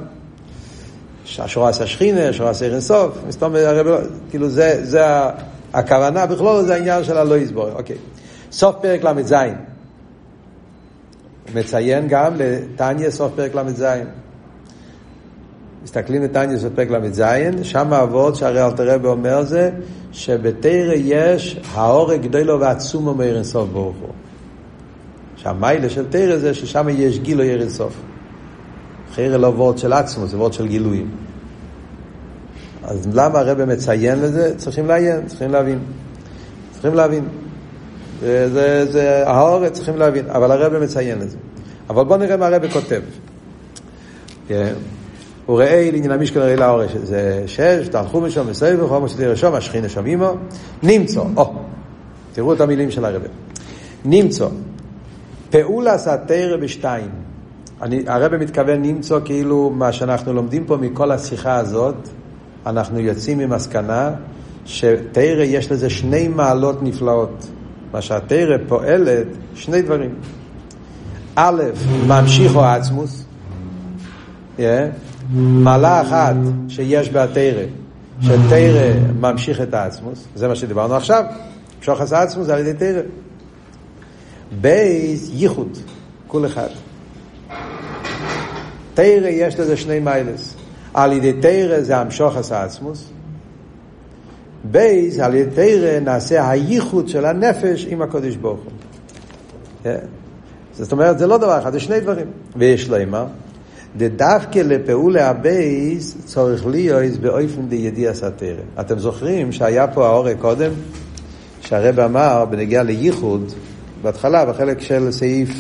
שורס 1.29 1.81
השכינה, 1.81 2.33
שורס 2.33 2.63
ערן 2.63 2.81
סוף, 2.81 3.19
מסתום, 3.29 3.55
כאילו 4.31 4.49
זה, 4.49 4.81
זה 4.83 5.03
הכוונה, 5.73 6.27
בכלול 6.27 6.63
זה 6.63 6.75
העניין 6.75 7.05
של 7.05 7.17
הלא 7.17 7.39
יסבור, 7.39 7.71
אוקיי. 7.73 7.97
סוף 8.53 8.77
פרק 8.81 9.05
ל"ז. 9.05 9.35
מציין 11.55 12.09
גם 12.09 12.35
לתניא 12.37 13.11
סוף 13.11 13.33
פרק 13.37 13.55
ל"ז. 13.55 13.85
מסתכלים 15.85 16.23
בתניא 16.23 16.59
של 16.59 16.69
פרק 16.75 16.91
ל"ז, 16.91 17.23
שם 17.63 17.93
האבות 17.93 18.37
שהרי 18.37 18.65
אלתר 18.65 18.95
רבי 18.95 19.09
אומר 19.09 19.43
זה, 19.43 19.71
שבתרא 20.13 20.95
יש 20.97 21.61
האורג 21.75 22.23
גדולו 22.23 22.61
ועצומו 22.61 23.15
מאיר 23.15 23.37
אינסוף 23.37 23.69
ברוך 23.69 23.97
הוא. 24.01 24.09
שהמיילה 25.37 25.91
של 25.91 26.05
תרא 26.11 26.37
זה 26.37 26.55
ששם 26.55 26.87
יש 26.91 27.19
גילו 27.19 27.45
ירד 27.45 27.69
סוף. 27.69 27.93
חיירה 29.19 29.37
לא 29.37 29.47
וורד 29.47 29.79
של 29.79 29.93
עצמו, 29.93 30.27
זה 30.27 30.37
וורד 30.37 30.53
של 30.53 30.67
גילויים. 30.69 31.11
אז 32.85 33.09
למה 33.13 33.39
הרב 33.39 33.65
מציין 33.65 34.21
לזה? 34.21 34.55
צריכים 34.57 34.87
לעיין, 34.87 35.27
צריכים 35.27 35.51
להבין. 35.51 35.79
צריכים 36.73 36.95
להבין. 36.95 37.25
זה, 38.21 38.49
זה, 38.53 38.93
זה 38.93 39.29
האורץ 39.29 39.73
צריכים 39.73 39.97
להבין, 39.97 40.31
אבל 40.31 40.51
הרב 40.51 40.79
מציין 40.79 41.19
לזה. 41.19 41.37
אבל 41.91 42.05
בואו 42.05 42.19
נראה 42.19 42.37
מה 42.37 42.47
הרב 42.47 42.73
כותב. 42.73 43.01
כן. 44.49 44.73
הוא 45.47 45.59
ראה 45.59 45.89
לעניין 45.93 46.13
המשכן 46.13 46.41
הרי 46.41 46.57
לאורש, 46.57 46.93
זה 46.97 47.43
שש, 47.47 47.89
משם 48.23 48.51
מסביב, 48.51 48.87
חומר 48.87 49.09
שתהיה 49.09 49.29
רשום, 49.29 49.55
השכינה 49.55 49.89
שם 49.89 50.07
עמו, 50.07 50.35
נמצא, 50.83 51.21
או, 51.37 51.55
תראו 52.33 52.53
את 52.53 52.61
המילים 52.61 52.91
של 52.91 53.05
הרב. 53.05 53.23
נמצא, 54.05 54.47
פעולה 55.51 55.99
סתר 55.99 56.59
בשתיים. 56.61 57.28
אני, 57.83 58.03
הרב 58.07 58.37
מתכוון 58.37 58.83
נמצא 58.83 59.19
כאילו 59.25 59.71
מה 59.71 59.93
שאנחנו 59.93 60.33
לומדים 60.33 60.65
פה 60.65 60.77
מכל 60.77 61.11
השיחה 61.11 61.57
הזאת, 61.57 62.09
אנחנו 62.67 62.99
יוצאים 62.99 63.39
ממסקנה 63.39 64.11
שתרא 64.65 65.43
יש 65.43 65.73
לזה 65.73 65.91
שני 65.91 66.29
מעלות 66.29 66.83
נפלאות. 66.83 67.49
מה 67.93 68.03
שהתרא 68.03 68.57
פועלת, 68.69 69.27
שני 69.55 69.83
דברים. 69.83 70.11
א', 71.37 71.63
ממשיכו 72.07 72.65
עצמוס, 72.65 73.25
yeah. 74.59 74.61
מעלה 75.35 76.01
אחת 76.01 76.37
שיש 76.69 77.11
בתרא, 77.11 77.63
שתרא 78.21 78.93
ממשיך 79.21 79.61
את 79.61 79.75
העצמוס, 79.75 80.25
זה 80.35 80.49
מה 80.49 80.55
שדיברנו 80.55 80.95
עכשיו, 80.95 81.25
שוחס 81.81 82.13
העצמוס 82.13 82.49
על 82.49 82.59
ידי 82.59 82.75
תרא. 82.75 83.03
בייס 84.61 85.31
ייחוד, 85.33 85.79
כל 86.29 86.47
אחד. 86.47 86.69
תרא 88.99 89.29
יש 89.29 89.61
לזה 89.61 89.77
שני 89.77 90.01
מיילס. 90.01 90.55
על 90.95 91.13
ידי 91.13 91.33
תרא 91.33 91.81
זה 91.81 91.97
המשוחס 91.97 92.53
העצמוס. 92.53 93.11
בייס, 94.65 95.19
על 95.19 95.35
ידי 95.35 95.51
תרא 95.55 96.01
נעשה 96.01 96.51
הייחוד 96.51 97.09
של 97.09 97.25
הנפש 97.25 97.87
עם 97.89 98.03
הקודש 98.03 98.37
ברוך 98.37 98.61
הוא. 98.61 98.73
Yeah. 99.85 99.89
זאת 100.73 100.93
אומרת, 100.93 101.19
זה 101.19 101.27
לא 101.27 101.39
דבר 101.39 101.59
אחד, 101.59 101.73
זה 101.73 101.81
שני 101.81 102.01
דברים. 102.01 102.27
ויש 102.57 102.89
לו 102.89 102.97
אימה. 102.97 103.25
דווקא 103.97 104.59
לפעולה 104.59 105.31
הבייס 105.31 106.17
צורך 106.25 106.67
להיות 106.67 107.13
באופן 107.21 107.69
דידיע 107.69 108.15
סתרא. 108.15 108.63
אתם 108.81 108.99
זוכרים 108.99 109.53
שהיה 109.53 109.87
פה 109.87 110.07
האורק 110.07 110.37
קודם, 110.41 110.71
שהרב 111.61 112.01
אמר 112.01 112.45
בנגיע 112.51 112.83
לייחוד, 112.83 113.53
בהתחלה, 114.03 114.47
בחלק 114.47 114.81
של 114.81 115.13
סעיף, 115.13 115.51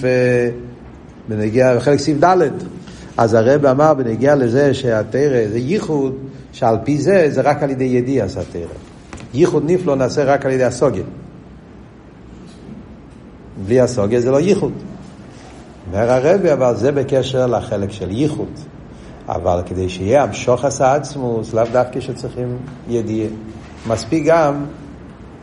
בנגיע, 1.29 1.77
בחלק 1.77 1.99
סעיף 1.99 2.25
ד', 2.25 2.78
אז 3.19 3.35
הרב 3.35 3.67
אמר 3.67 3.95
בנגיע 3.95 4.35
לזה 4.35 4.75
שהתרא 4.75 5.49
זה 5.49 5.59
ייחוד, 5.59 6.15
שעל 6.53 6.77
פי 6.85 6.99
זה, 6.99 7.27
זה 7.31 7.41
רק 7.41 7.63
על 7.63 7.71
ידי 7.71 7.85
ידיע 7.85 8.29
סתרא. 8.29 8.63
ייחוד 9.35 9.63
נפלא 9.67 9.97
נעשה 9.97 10.25
רק 10.25 10.47
על 10.47 10.53
ידי 10.53 10.65
הסוגיה. 10.65 11.03
בלי 13.67 13.81
הסוגיה 13.81 14.21
זה 14.21 14.31
לא 14.31 14.41
ייחוד. 14.41 14.73
אומר 15.87 16.13
הרבי, 16.13 16.53
אבל 16.53 16.77
זה 16.77 16.93
בקשר 16.93 17.47
לחלק 17.47 17.91
של 17.91 18.11
ייחוד. 18.11 18.53
אבל 19.29 19.61
כדי 19.67 19.89
שיהיה 19.89 20.23
המשוך 20.23 20.65
עשה 20.65 20.95
עצמוס, 20.95 21.55
לאו 21.55 21.65
דווקא 21.73 22.01
שצריכים 22.01 22.57
ידיעה. 22.89 23.29
מספיק 23.87 24.25
גם 24.27 24.65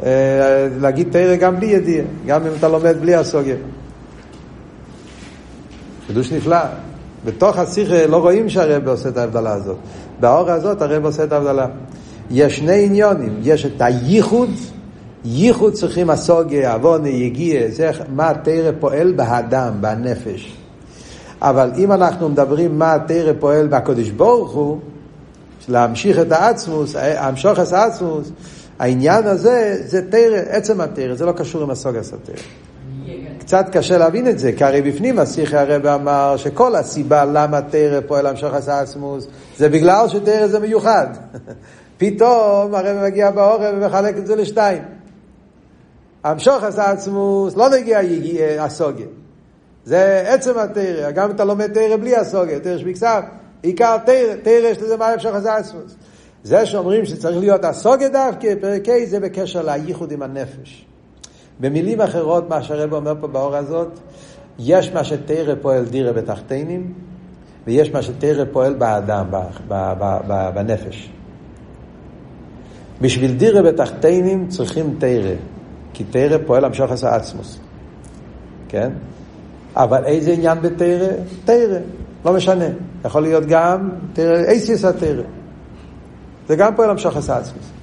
אה, 0.04 0.68
להגיד 0.82 1.08
תרא 1.12 1.36
גם 1.36 1.56
בלי 1.56 1.66
ידיעה, 1.66 2.06
גם 2.26 2.46
אם 2.46 2.52
אתה 2.60 2.68
לומד 2.68 2.96
בלי 3.02 3.16
הסוגיה. 3.16 3.56
חידוש 6.08 6.32
נפלא. 6.32 6.58
בתוך 7.26 7.58
השיחה 7.58 8.06
לא 8.06 8.18
רואים 8.18 8.50
שהרב 8.50 8.88
עושה 8.88 9.10
את 9.10 9.18
ההבדלה 9.18 9.54
הזאת. 9.54 9.78
באור 10.20 10.52
הזאת 10.52 10.82
הרב 10.82 11.06
עושה 11.06 11.24
את 11.24 11.32
ההבדלה. 11.32 11.68
יש 12.32 12.58
שני 12.58 12.86
עניונים, 12.86 13.40
יש 13.44 13.66
את 13.66 13.82
הייחוד, 13.82 14.50
ייחוד 15.26 15.74
צריכים 15.74 16.10
הסוגיה, 16.10 16.74
עוונה, 16.74 17.10
יגיע, 17.10 17.62
זה 17.70 17.92
מה 18.10 18.30
התרא 18.30 18.72
פועל 18.80 19.12
באדם, 19.12 19.74
בנפש. 19.82 20.58
אבל 21.42 21.72
אם 21.78 21.92
אנחנו 21.92 22.30
מדברים 22.30 22.80
מה 22.80 22.94
התרא 22.94 23.34
פועל 23.40 23.68
בקודש 23.68 24.10
ברוך 24.10 24.52
הוא, 24.52 24.80
להמשיך 25.70 26.20
את 26.20 26.32
העצמוס, 26.32 26.96
המשוך 26.96 27.60
את 27.60 27.74
העצמוס, 27.74 28.32
העניין 28.80 29.28
הזה 29.28 29.78
זה 29.86 30.12
תרא, 30.12 30.38
עצם 30.50 30.82
התרא, 30.82 31.16
זה 31.16 31.26
לא 31.26 31.32
קשור 31.32 31.64
עם 31.64 31.70
הסוגיה 31.70 32.04
של 32.04 32.16
התרא. 32.16 32.65
קצת 33.46 33.66
קשה 33.72 33.98
להבין 33.98 34.28
את 34.28 34.40
זה, 34.40 34.52
כי 34.52 34.64
הרי 34.64 34.82
בפנים 34.82 35.20
השיחי 35.20 35.58
הרב 35.58 35.86
אמר 35.86 36.38
שכל 36.38 36.76
הסיבה 36.76 37.26
למה 37.26 37.62
תרא 37.62 38.00
פועל 38.08 38.28
המשוך 38.28 38.54
את 38.64 38.68
העצמוס, 38.68 39.28
זה 39.58 39.70
בגלל 39.70 40.08
שתרא 40.08 40.48
זה 40.48 40.60
מיוחד. 40.60 41.08
פתאום 41.98 42.76
הרב 42.76 43.04
מגיע 43.04 43.32
בעורב 43.32 43.74
ומחלק 43.78 44.18
את 44.18 44.28
זה 44.28 44.36
לשתיים. 44.36 44.84
המשוך 46.24 46.64
עשה 46.64 46.92
עצמוס, 46.92 47.56
לא 47.56 47.70
נגיע 47.70 48.00
הסוגיה. 48.60 49.08
זה 49.86 50.24
עצם 50.28 50.58
התרא, 50.58 51.12
גם 51.12 51.30
אם 51.30 51.36
אתה 51.36 51.44
לומד 51.44 51.74
תרא 51.74 51.98
בלי 51.98 52.16
הסוגיה, 52.16 52.60
תרא 52.60 52.78
שבקסף, 52.78 53.22
עיקר 53.62 53.98
תרא, 54.06 54.36
תרא 54.44 54.68
יש 54.68 54.78
לזה 54.78 54.98
מה 54.98 55.08
המשוך 55.08 55.36
עשה 55.36 55.56
עצמוס. 55.56 55.96
זה 56.44 56.66
שאומרים 56.66 57.06
שצריך 57.06 57.38
להיות 57.38 57.66
הסוגיה 57.66 58.10
דווקא, 58.10 58.54
פרק 58.62 58.90
ה' 58.90 59.06
זה 59.06 59.20
בקשר 59.20 59.62
לייחוד 59.62 60.12
עם 60.12 60.22
הנפש. 60.22 60.86
במילים 61.60 62.02
אחרות, 62.02 62.50
מה 62.50 62.64
שהרב 62.64 62.94
אומר 62.94 63.14
פה 63.22 63.28
באור 63.28 63.56
הזאת, 63.56 64.00
יש 64.60 64.92
מה 64.92 65.04
שתרא 65.04 65.54
פועל 65.62 65.86
דירה 65.86 66.14
בתחתינים, 66.14 66.94
ויש 67.68 67.92
מה 67.92 68.02
שתרא 68.02 68.46
פועל 68.52 68.74
באדם, 68.74 69.26
בנפש. 70.54 71.10
בשביל 73.02 73.34
דירה 73.34 73.62
בתחתינים 73.62 74.48
צריכים 74.48 74.96
תרא, 75.00 75.34
כי 75.94 76.04
תרא 76.04 76.38
פועל 76.46 76.66
המשוך 76.66 76.92
עשה 76.92 77.16
עצמוס. 77.16 77.60
כן? 78.70 78.92
אבל 79.76 80.06
איזה 80.06 80.32
עניין 80.32 80.62
בתרא? 80.62 81.08
תרא, 81.46 81.80
לא 82.26 82.34
משנה. 82.34 82.66
יכול 83.06 83.22
להיות 83.22 83.44
גם 83.46 83.90
תרא, 84.14 84.38
אייסיס 84.38 84.86
התרא. 84.86 85.24
זה 86.48 86.56
גם 86.56 86.76
פועל 86.76 86.90
המשוך 86.90 87.18
עשה 87.18 87.38
עצמוס. 87.38 87.75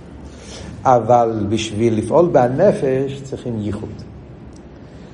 אבל 0.84 1.46
בשביל 1.48 1.98
לפעול 1.98 2.28
בנפש 2.32 3.22
צריכים 3.22 3.60
ייחוד. 3.60 4.02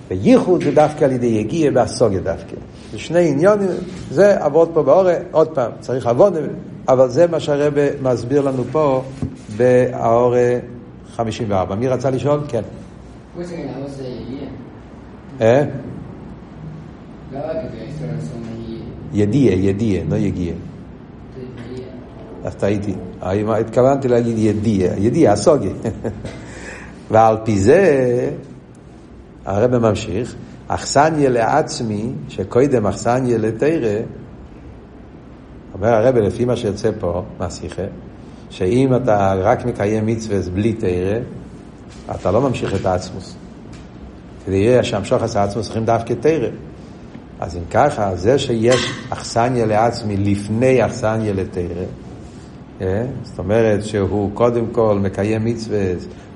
וייחוד 0.08 0.64
זה 0.64 0.70
דווקא 0.70 1.04
על 1.04 1.12
ידי 1.12 1.26
יגיע 1.26 1.70
והסוגיה 1.74 2.20
דווקא. 2.20 2.56
זה 2.92 2.98
שני 2.98 3.30
עניונים, 3.30 3.68
זה 4.10 4.44
עבוד 4.44 4.70
פה 4.74 4.82
באורא, 4.82 5.12
עוד 5.30 5.48
פעם, 5.48 5.70
צריך 5.80 6.06
עבוד, 6.06 6.36
אבל 6.88 7.08
זה 7.08 7.26
מה 7.26 7.40
שהרבא 7.40 7.82
מסביר 8.02 8.40
לנו 8.40 8.64
פה 8.72 9.02
באורא 9.56 10.38
54. 11.16 11.74
מי 11.74 11.88
רצה 11.88 12.10
לשאול? 12.10 12.40
כן. 12.48 12.62
אה? 15.40 15.64
ידיע, 19.12 19.52
ידיע, 19.52 20.02
לא 20.08 20.16
יגיע. 20.16 20.52
אז 22.48 22.54
טעיתי. 22.54 22.94
התכוונתי 23.22 24.08
להגיד 24.08 24.38
ידיע, 24.38 24.92
ידיע, 24.98 25.32
הסוגיה. 25.32 25.72
ועל 27.10 27.36
פי 27.44 27.58
זה, 27.58 28.30
הרב 29.44 29.78
ממשיך, 29.78 30.34
אכסניה 30.68 31.30
לעצמי, 31.30 32.12
שקודם 32.28 32.86
אכסניה 32.86 33.38
לתרא, 33.38 34.00
אומר 35.74 35.88
הרב 35.88 36.16
לפי 36.16 36.44
מה 36.44 36.56
שיוצא 36.56 36.90
פה 37.00 37.22
מהשיחה, 37.38 37.82
שאם 38.50 38.96
אתה 38.96 39.34
רק 39.34 39.64
מקיים 39.64 40.06
מצווה 40.06 40.38
בלי 40.54 40.72
תרא, 40.72 41.18
אתה 42.14 42.30
לא 42.30 42.40
ממשיך 42.40 42.80
את 42.80 42.86
העצמוס. 42.86 43.34
כדי 44.46 44.56
יהיה 44.56 44.84
שהמשוך 44.84 45.22
עשה 45.22 45.42
עצמוס 45.42 45.64
צריכים 45.64 45.84
דווקא 45.84 46.14
תרא. 46.20 46.48
אז 47.40 47.56
אם 47.56 47.62
ככה, 47.70 48.16
זה 48.16 48.38
שיש 48.38 48.90
אכסניה 49.10 49.66
לעצמי 49.66 50.16
לפני 50.16 50.86
אכסניה 50.86 51.32
לתרא? 51.32 52.07
זאת 53.22 53.38
אומרת 53.38 53.84
שהוא 53.84 54.30
קודם 54.34 54.64
כל 54.72 54.98
מקיים 55.02 55.44
מצווה, 55.44 55.78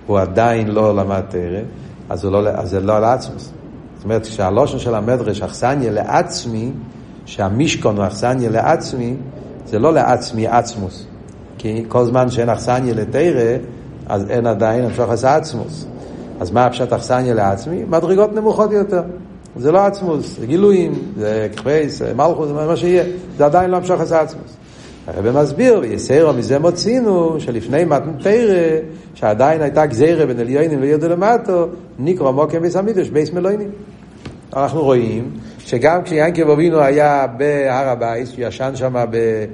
הוא 0.06 0.18
עדיין 0.18 0.68
לא 0.68 0.96
למד 0.96 1.20
תרא, 1.28 1.60
אז, 2.08 2.24
לא, 2.24 2.48
אז 2.48 2.70
זה 2.70 2.80
לא 2.80 3.00
לעצמוס. 3.00 3.52
זאת 3.96 4.04
אומרת, 4.04 4.26
כשהלושן 4.26 4.78
של 4.78 4.94
המדרש 4.94 5.42
אכסניה 5.42 5.90
לעצמי, 5.90 6.72
שהמישכון 7.26 7.96
הוא 7.96 8.06
אכסניה 8.06 8.50
לעצמי, 8.50 9.14
זה 9.66 9.78
לא 9.78 9.92
לעצמי 9.92 10.46
עצמוס. 10.46 11.06
כי 11.58 11.84
כל 11.88 12.04
זמן 12.04 12.30
שאין 12.30 12.48
אכסניה 12.48 12.94
לתרא, 12.94 13.56
אז 14.06 14.30
אין 14.30 14.46
עדיין 14.46 14.84
המשוך 14.84 15.10
עשה 15.10 15.36
עצמוס. 15.36 15.86
אז 16.40 16.50
מה 16.50 16.66
הפשט 16.66 16.92
אכסניה 16.92 17.34
לעצמי? 17.34 17.84
מדרגות 17.84 18.32
נמוכות 18.32 18.72
יותר. 18.72 19.02
זה 19.56 19.72
לא 19.72 19.78
עצמוס, 19.78 20.38
זה 20.38 20.46
גילויים, 20.46 20.92
זה 21.16 21.48
כחפייס, 21.52 22.02
מלכוס, 22.02 22.50
מה 22.50 22.76
שיהיה. 22.76 23.04
זה 23.36 23.44
עדיין 23.44 23.70
לא 23.70 23.76
המשוך 23.76 24.00
עשה 24.00 24.20
עצמוס. 24.20 24.56
הרב 25.06 25.42
מסביר, 25.42 25.78
ויסרו 25.82 26.32
מזה 26.32 26.58
מוצינו, 26.58 27.40
שלפני 27.40 27.84
מתן 27.84 28.12
תרא, 28.22 28.78
שעדיין 29.14 29.62
הייתה 29.62 29.86
גזירה 29.86 30.26
בין 30.26 30.38
עליונים 30.38 30.80
וירדו 30.80 31.08
למטו, 31.08 31.66
נקרא 31.98 32.30
מוקם 32.30 32.62
ביס 32.62 32.76
המידוש, 32.76 33.08
ביס 33.08 33.32
מלוינים. 33.32 33.70
אנחנו 34.56 34.82
רואים 34.82 35.30
שגם 35.58 36.02
כשיינקב 36.02 36.50
אבינו 36.50 36.80
היה 36.80 37.26
בהר 37.36 37.88
הבית, 37.88 38.28
ישן 38.38 38.72
שם 38.74 39.04
ב... 39.10 39.44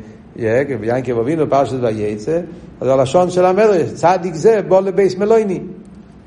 ויינקב 0.80 1.18
אבינו 1.18 1.50
פרשת 1.50 1.76
וייצא, 1.80 2.40
אז 2.80 2.88
הלשון 2.88 3.30
של 3.30 3.44
המדרש, 3.44 3.92
צדיק 3.92 4.34
זה 4.34 4.60
בוא 4.68 4.80
לבייס 4.80 5.16
מלויני. 5.16 5.60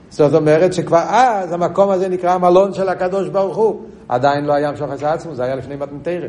זאת 0.10 0.34
אומרת 0.34 0.74
שכבר 0.74 1.04
אז 1.10 1.54
המקום 1.54 1.90
הזה 1.90 2.10
נקרא 2.10 2.32
המלון 2.32 2.74
של 2.74 2.90
הקדוש 2.90 3.30
ברוך 3.30 3.58
הוא. 3.58 3.82
עדיין 4.10 4.46
לא 4.46 4.54
היה 4.54 4.70
המשוך 4.70 4.90
עצמו, 5.04 5.36
זה 5.36 5.44
היה 5.44 5.56
לפני 5.56 5.76
מתנתרא. 5.76 6.28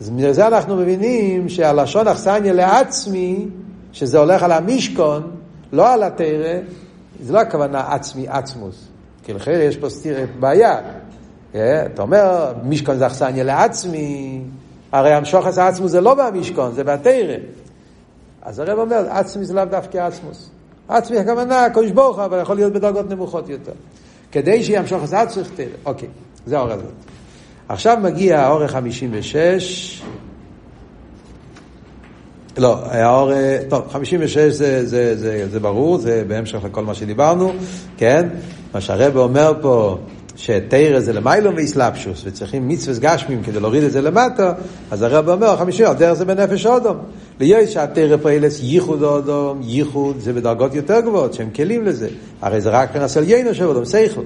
אז 0.00 0.10
מזה 0.10 0.46
אנחנו 0.46 0.76
מבינים 0.76 1.48
שהלשון 1.48 2.08
אכסניה 2.08 2.52
לעצמי, 2.52 3.48
שזה 3.92 4.18
הולך 4.18 4.42
על 4.42 4.52
המשכון, 4.52 5.30
לא 5.72 5.92
על 5.92 6.02
התרא, 6.02 6.58
זה 7.20 7.32
לא 7.32 7.40
הכוונה 7.40 7.94
עצמי 7.94 8.28
עצמוס. 8.28 8.88
כי 9.24 9.32
לכן 9.32 9.58
יש 9.62 9.76
פה 9.76 9.88
סתיר, 9.88 10.26
בעיה. 10.40 10.78
אה, 11.54 11.86
אתה 11.86 12.02
אומר, 12.02 12.52
משכון 12.64 12.98
זה 12.98 13.06
אכסניה 13.06 13.44
לעצמי, 13.44 14.42
הרי 14.92 15.12
המשוך 15.12 15.46
עצמו 15.46 15.88
זה 15.88 16.00
לא 16.00 16.14
במשכון, 16.14 16.72
זה 16.72 16.84
בתרא. 16.84 17.36
אז 18.42 18.58
הרב 18.58 18.78
אומר, 18.78 19.06
עצמי 19.10 19.44
זה 19.44 19.54
לאו 19.54 19.64
דווקא 19.64 19.98
עצמוס. 19.98 20.50
עצמי 20.88 21.18
הכוונה, 21.18 21.64
הקדוש 21.64 21.90
ברוך 21.90 22.16
הוא, 22.16 22.24
אבל 22.24 22.40
יכול 22.42 22.56
להיות 22.56 22.72
בדרגות 22.72 23.10
נמוכות 23.10 23.48
יותר. 23.48 23.72
כדי 24.32 24.62
שימשוך 24.62 25.04
את 25.04 25.08
עצמו 25.08 25.26
צריך 25.26 25.50
תרא. 25.56 25.66
אוקיי, 25.84 26.08
זה 26.46 26.58
הזה. 26.60 26.84
עכשיו 27.68 27.98
מגיע 28.02 28.40
האור 28.40 28.62
ה-56. 28.62 29.36
לא, 32.58 32.78
האור, 32.86 33.30
טוב, 33.68 33.88
56 33.90 34.38
זה, 34.38 34.86
זה, 34.86 35.16
זה, 35.16 35.48
זה 35.48 35.60
ברור, 35.60 35.98
זה 35.98 36.24
בהמשך 36.28 36.64
לכל 36.64 36.84
מה 36.84 36.94
שדיברנו, 36.94 37.52
כן? 37.96 38.28
מה 38.74 38.80
שהרב 38.80 39.16
אומר 39.16 39.52
פה, 39.60 39.98
שתרא 40.36 41.00
זה 41.00 41.12
למיילום 41.12 41.54
ואיסלפשוס, 41.54 42.22
וצריכים 42.24 42.68
מצווה 42.68 42.98
גשמים 42.98 43.42
כדי 43.42 43.60
להוריד 43.60 43.82
את 43.82 43.92
זה 43.92 44.00
למטה, 44.00 44.52
אז 44.90 45.02
הרב 45.02 45.28
אומר, 45.28 45.56
חמישי, 45.56 45.84
דרך 45.98 46.12
זה 46.12 46.24
בנפש 46.24 46.66
אודום. 46.66 46.96
ליש 47.40 47.72
שהתרא 47.72 48.16
פועלס 48.16 48.60
ייחוד 48.62 49.02
אודום, 49.02 49.60
ייחוד 49.62 50.16
זה 50.20 50.32
בדרגות 50.32 50.74
יותר 50.74 51.00
גבוהות, 51.00 51.34
שהם 51.34 51.50
כלים 51.50 51.84
לזה. 51.84 52.08
הרי 52.42 52.60
זה 52.60 52.70
רק 52.70 52.96
מנסה 52.96 53.20
יינו 53.20 53.54
של 53.54 53.64
אודום, 53.64 53.84
סייכל. 53.84 54.20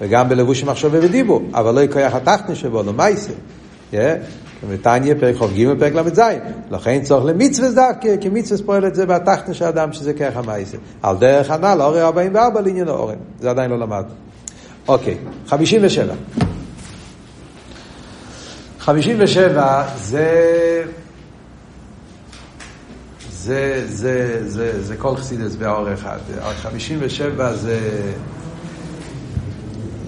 וגם 0.00 0.28
בלבוש 0.28 0.64
מחשבה 0.64 0.98
ודיבור, 1.02 1.42
אבל 1.54 1.74
לא 1.74 1.80
יקויח 1.80 2.14
התחתנה 2.14 2.54
שבו, 2.54 2.82
לא 2.82 2.92
מייסה. 2.92 3.32
ותניא 4.68 5.14
פרק 5.20 5.36
ח"ג 5.36 5.78
פרק 5.78 5.94
ל"ז. 5.94 6.20
לכן 6.70 7.00
צורך 7.02 7.24
למצווה 7.24 7.70
דווקא, 7.70 8.16
כי 8.20 8.28
מצווה 8.28 8.66
פועל 8.66 8.86
את 8.86 8.94
זה 8.94 9.06
בתחתנה 9.06 9.54
של 9.54 9.64
אדם 9.64 9.92
שזה 9.92 10.12
ככה 10.12 10.42
מייסה. 10.42 10.76
על 11.02 11.16
דרך 11.16 11.50
הנ"ל, 11.50 11.82
אורי 11.82 12.02
44 12.02 12.60
לעניין 12.60 12.88
אורן. 12.88 13.16
זה 13.40 13.50
עדיין 13.50 13.70
לא 13.70 13.78
למדנו. 13.78 14.10
אוקיי, 14.88 15.18
57. 15.46 16.14
57 18.78 19.82
זה... 19.96 20.84
זה, 23.30 23.82
זה, 23.86 24.38
זה, 24.48 24.82
זה 24.82 24.96
כל 24.96 25.16
חסידס 25.16 25.54
באור 25.54 25.92
אחד. 25.92 26.18
57 26.62 27.52
זה... 27.52 27.80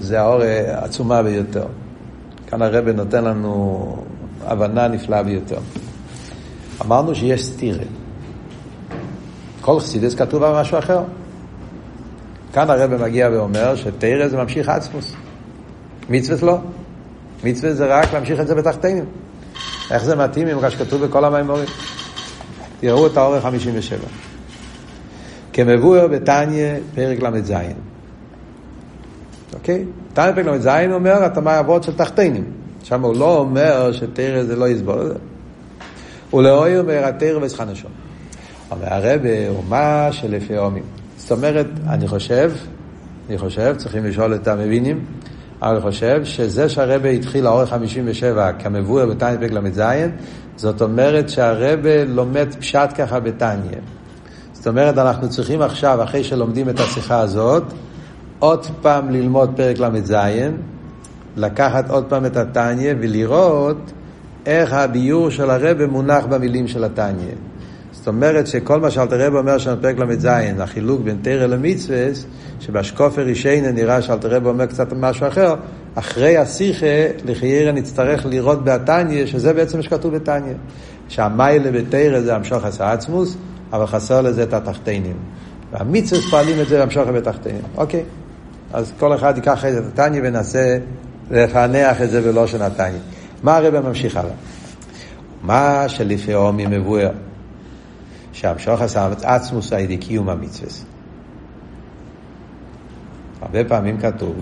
זה 0.00 0.20
האור 0.20 0.42
העצומה 0.42 1.22
ביותר. 1.22 1.66
כאן 2.46 2.62
הרב 2.62 2.88
נותן 2.88 3.24
לנו 3.24 3.96
הבנה 4.44 4.88
נפלאה 4.88 5.22
ביותר. 5.22 5.58
אמרנו 6.80 7.14
שיש 7.14 7.46
סטירה. 7.46 7.84
כל 9.60 9.80
חסידס 9.80 10.14
כתוב 10.14 10.42
על 10.42 10.60
משהו 10.60 10.78
אחר. 10.78 11.02
כאן 12.58 12.70
הרב 12.70 13.02
מגיע 13.02 13.28
ואומר 13.32 13.76
שתרא 13.76 14.28
זה 14.28 14.36
ממשיך 14.36 14.68
עצמוס. 14.68 15.14
מצוות 16.10 16.42
לא. 16.42 16.58
מצוות 17.44 17.76
זה 17.76 17.86
רק 17.86 18.12
להמשיך 18.12 18.40
את 18.40 18.46
זה 18.46 18.54
בתחתינים. 18.54 19.04
איך 19.90 20.04
זה 20.04 20.16
מתאים 20.16 20.48
עם 20.48 20.60
מה 20.60 20.70
שכתוב 20.70 21.06
בכל 21.06 21.24
המימורים? 21.24 21.68
תראו 22.80 23.06
את 23.06 23.16
האורך 23.16 23.42
57. 23.42 23.98
כמבואר 25.52 26.06
בתניא 26.06 26.74
פרק 26.94 27.22
ל"ז. 27.22 27.52
אוקיי? 29.54 29.84
תניא 30.12 30.32
פרק 30.32 30.46
ל"ז 30.46 30.68
אומר 30.92 31.24
התאמה 31.24 31.60
אבות 31.60 31.82
של 31.82 31.96
תחתינים. 31.96 32.44
שם 32.82 33.04
הוא 33.04 33.16
לא 33.16 33.38
אומר 33.38 33.92
שתרא 33.92 34.42
זה 34.42 34.56
לא 34.56 34.68
יסבול. 34.68 35.14
הוא 36.30 36.42
לא 36.42 36.78
אומר 36.78 37.04
התרא 37.04 37.38
וסחנשון. 37.44 37.90
אומר 38.70 38.94
הרב 38.94 39.20
הוא 39.48 39.64
מה 39.68 40.08
שלפי 40.10 40.56
עומים. 40.56 40.97
זאת 41.28 41.38
אומרת, 41.38 41.66
אני 41.88 42.08
חושב, 42.08 42.52
אני 43.28 43.38
חושב, 43.38 43.74
צריכים 43.76 44.04
לשאול 44.04 44.34
את 44.34 44.48
המבינים, 44.48 45.04
אבל 45.62 45.72
אני 45.72 45.80
חושב 45.80 46.24
שזה 46.24 46.68
שהרבה 46.68 47.08
התחיל 47.08 47.44
לאורך 47.44 47.68
57 47.68 48.52
כמבואר 48.52 49.06
בתניא 49.06 49.48
ל"ז, 49.50 49.82
זאת 50.56 50.82
אומרת 50.82 51.28
שהרבה 51.28 52.04
לומד 52.04 52.54
פשט 52.58 52.88
ככה 52.96 53.20
בתניא. 53.20 53.78
זאת 54.52 54.66
אומרת, 54.66 54.98
אנחנו 54.98 55.28
צריכים 55.28 55.62
עכשיו, 55.62 56.02
אחרי 56.02 56.24
שלומדים 56.24 56.68
את 56.68 56.80
השיחה 56.80 57.20
הזאת, 57.20 57.64
עוד 58.38 58.66
פעם 58.82 59.10
ללמוד 59.10 59.50
פרק 59.56 59.78
ל"ז, 59.78 60.14
לקחת 61.36 61.90
עוד 61.90 62.04
פעם 62.08 62.26
את 62.26 62.36
התניא 62.36 62.94
ולראות 63.00 63.92
איך 64.46 64.72
הביור 64.72 65.30
של 65.30 65.50
הרבה 65.50 65.86
מונח 65.86 66.24
במילים 66.26 66.68
של 66.68 66.84
התניא. 66.84 67.34
זאת 67.98 68.08
אומרת 68.08 68.46
שכל 68.46 68.80
מה 68.80 68.90
שאלתר 68.90 69.26
רב 69.26 69.34
אומר 69.34 69.58
שם 69.58 69.74
בפרק 69.78 69.98
ל"ז, 69.98 70.28
החילוק 70.58 71.00
בין 71.00 71.18
תרא 71.22 71.46
למצווה, 71.46 72.06
שבשקופר 72.60 73.22
רישיינה 73.22 73.72
נראה 73.72 74.02
שאלתר 74.02 74.28
רב 74.28 74.46
אומר 74.46 74.66
קצת 74.66 74.92
משהו 74.92 75.28
אחר, 75.28 75.54
אחרי 75.94 76.36
השיחה, 76.36 76.86
לחיירה 77.24 77.72
נצטרך 77.72 78.26
לראות 78.26 78.64
בתניא, 78.64 79.26
שזה 79.26 79.52
בעצם 79.52 79.76
מה 79.76 79.82
שכתוב 79.82 80.14
בתניא. 80.14 80.54
שהמיילה 81.08 81.70
בתרא 81.70 82.20
זה 82.20 82.34
המשוך 82.34 82.64
עשה 82.64 82.92
עצמוס, 82.92 83.36
אבל 83.72 83.86
חסר 83.86 84.20
לזה 84.20 84.42
את 84.42 84.52
התחתינים. 84.52 85.16
והמצווה 85.72 86.20
פועלים 86.30 86.60
את 86.60 86.68
זה 86.68 86.78
והמשוך 86.78 87.08
בתחתינים. 87.08 87.62
אוקיי, 87.76 88.02
אז 88.72 88.92
כל 88.98 89.14
אחד 89.14 89.36
ייקח 89.36 89.64
את 89.64 89.84
התניא 89.92 90.22
וינסה 90.22 90.78
לפענח 91.30 92.02
את 92.02 92.10
זה 92.10 92.20
בלושן 92.20 92.62
התניא. 92.62 92.98
מה 93.42 93.56
הרב 93.56 93.80
ממשיך 93.80 94.16
הלאה? 94.16 94.32
מה 95.42 95.84
שלפי 95.88 96.32
עומי 96.32 96.66
מבואר. 96.66 97.10
שהמשוך 98.32 98.80
עשה 98.80 99.08
עצמוס 99.22 99.72
על 99.72 99.80
ידי 99.80 99.96
קיום 99.96 100.28
המצווה. 100.28 100.70
הרבה 103.40 103.64
פעמים 103.64 103.98
כתוב 104.00 104.34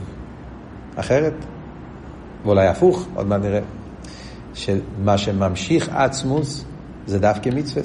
אחרת, 0.97 1.35
ואולי 2.45 2.67
הפוך, 2.67 3.07
עוד 3.15 3.27
מעט 3.27 3.41
נראה, 3.41 3.61
שמה 4.55 5.19
שממשיך 5.19 5.89
עצמוס 5.93 6.65
זה 7.07 7.19
דווקא 7.19 7.51
מצווה. 7.55 7.83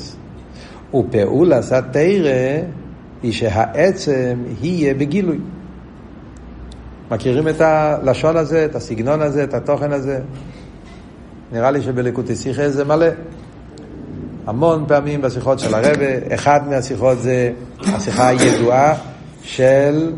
ופעולת 0.93 1.71
התרא 1.71 2.61
היא 3.23 3.31
שהעצם 3.31 4.43
יהיה 4.61 4.93
בגילוי. 4.93 5.39
מכירים 7.11 7.47
את 7.47 7.61
הלשון 7.61 8.37
הזה, 8.37 8.65
את 8.65 8.75
הסגנון 8.75 9.21
הזה, 9.21 9.43
את 9.43 9.53
התוכן 9.53 9.91
הזה? 9.91 10.19
נראה 11.51 11.71
לי 11.71 11.81
שבלקוטי 11.81 12.35
שיחה 12.35 12.69
זה 12.69 12.85
מלא. 12.85 13.07
המון 14.47 14.85
פעמים 14.87 15.21
בשיחות 15.21 15.59
של 15.59 15.75
הרבה, 15.75 16.33
אחד 16.33 16.59
מהשיחות 16.69 17.19
זה 17.19 17.51
השיחה 17.79 18.27
הידועה 18.27 18.93
של, 19.43 20.11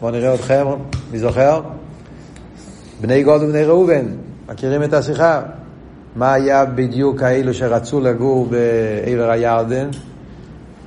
בואו 0.00 0.12
נראה 0.12 0.34
אתכם, 0.34 0.66
מי 1.12 1.18
זוכר? 1.18 1.60
בני 3.00 3.22
גד 3.22 3.42
ובני 3.42 3.64
ראובן, 3.64 4.04
מכירים 4.48 4.82
את 4.82 4.92
השיחה? 4.92 5.40
מה 6.16 6.32
היה 6.32 6.64
בדיוק 6.64 7.22
האלו 7.22 7.54
שרצו 7.54 8.00
לגור 8.00 8.46
בעבר 8.46 9.30
הירדן? 9.30 9.88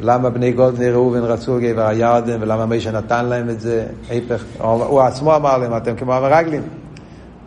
למה 0.01 0.29
בני 0.29 0.51
גד 0.51 0.73
ובני 0.73 0.91
ראובן 0.91 1.23
רצו 1.23 1.57
בעבר 1.61 1.87
הירדן 1.87 2.37
ולמה 2.41 2.65
משה 2.65 2.91
נתן 2.91 3.25
להם 3.25 3.49
את 3.49 3.59
זה? 3.59 3.85
ההפך, 4.09 4.43
הוא 4.61 5.01
עצמו 5.01 5.35
אמר 5.35 5.57
להם, 5.57 5.77
אתם 5.77 5.95
כמו 5.95 6.13
המרגלים. 6.13 6.61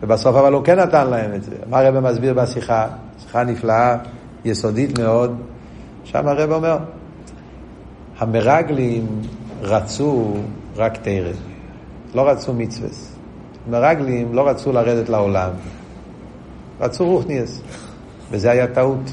ובסוף 0.02 0.36
אבל 0.36 0.52
הוא 0.52 0.64
כן 0.64 0.78
נתן 0.78 1.06
להם 1.06 1.34
את 1.34 1.42
זה. 1.42 1.50
מה 1.70 1.78
הרבי 1.78 1.98
מסביר 1.98 2.34
בשיחה? 2.34 2.86
שיחה 3.22 3.44
נפלאה. 3.44 3.96
יסודית 4.48 4.98
מאוד, 4.98 5.36
שם 6.04 6.28
הרב 6.28 6.52
אומר, 6.52 6.78
המרגלים 8.18 9.06
רצו 9.62 10.34
רק 10.76 10.96
תרא, 10.96 11.32
לא 12.14 12.28
רצו 12.28 12.54
מצווה. 12.54 12.88
מרגלים 13.70 14.34
לא 14.34 14.48
רצו 14.48 14.72
לרדת 14.72 15.08
לעולם, 15.08 15.50
רצו 16.80 17.06
רוחניאס, 17.06 17.60
וזה 18.30 18.50
היה 18.50 18.66
טעות, 18.66 19.12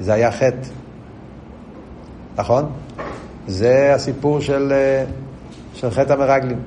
זה 0.00 0.12
היה 0.12 0.32
חטא, 0.32 0.68
נכון? 2.36 2.72
זה 3.46 3.94
הסיפור 3.94 4.40
של, 4.40 4.72
של 5.74 5.90
חטא 5.90 6.12
המרגלים. 6.12 6.58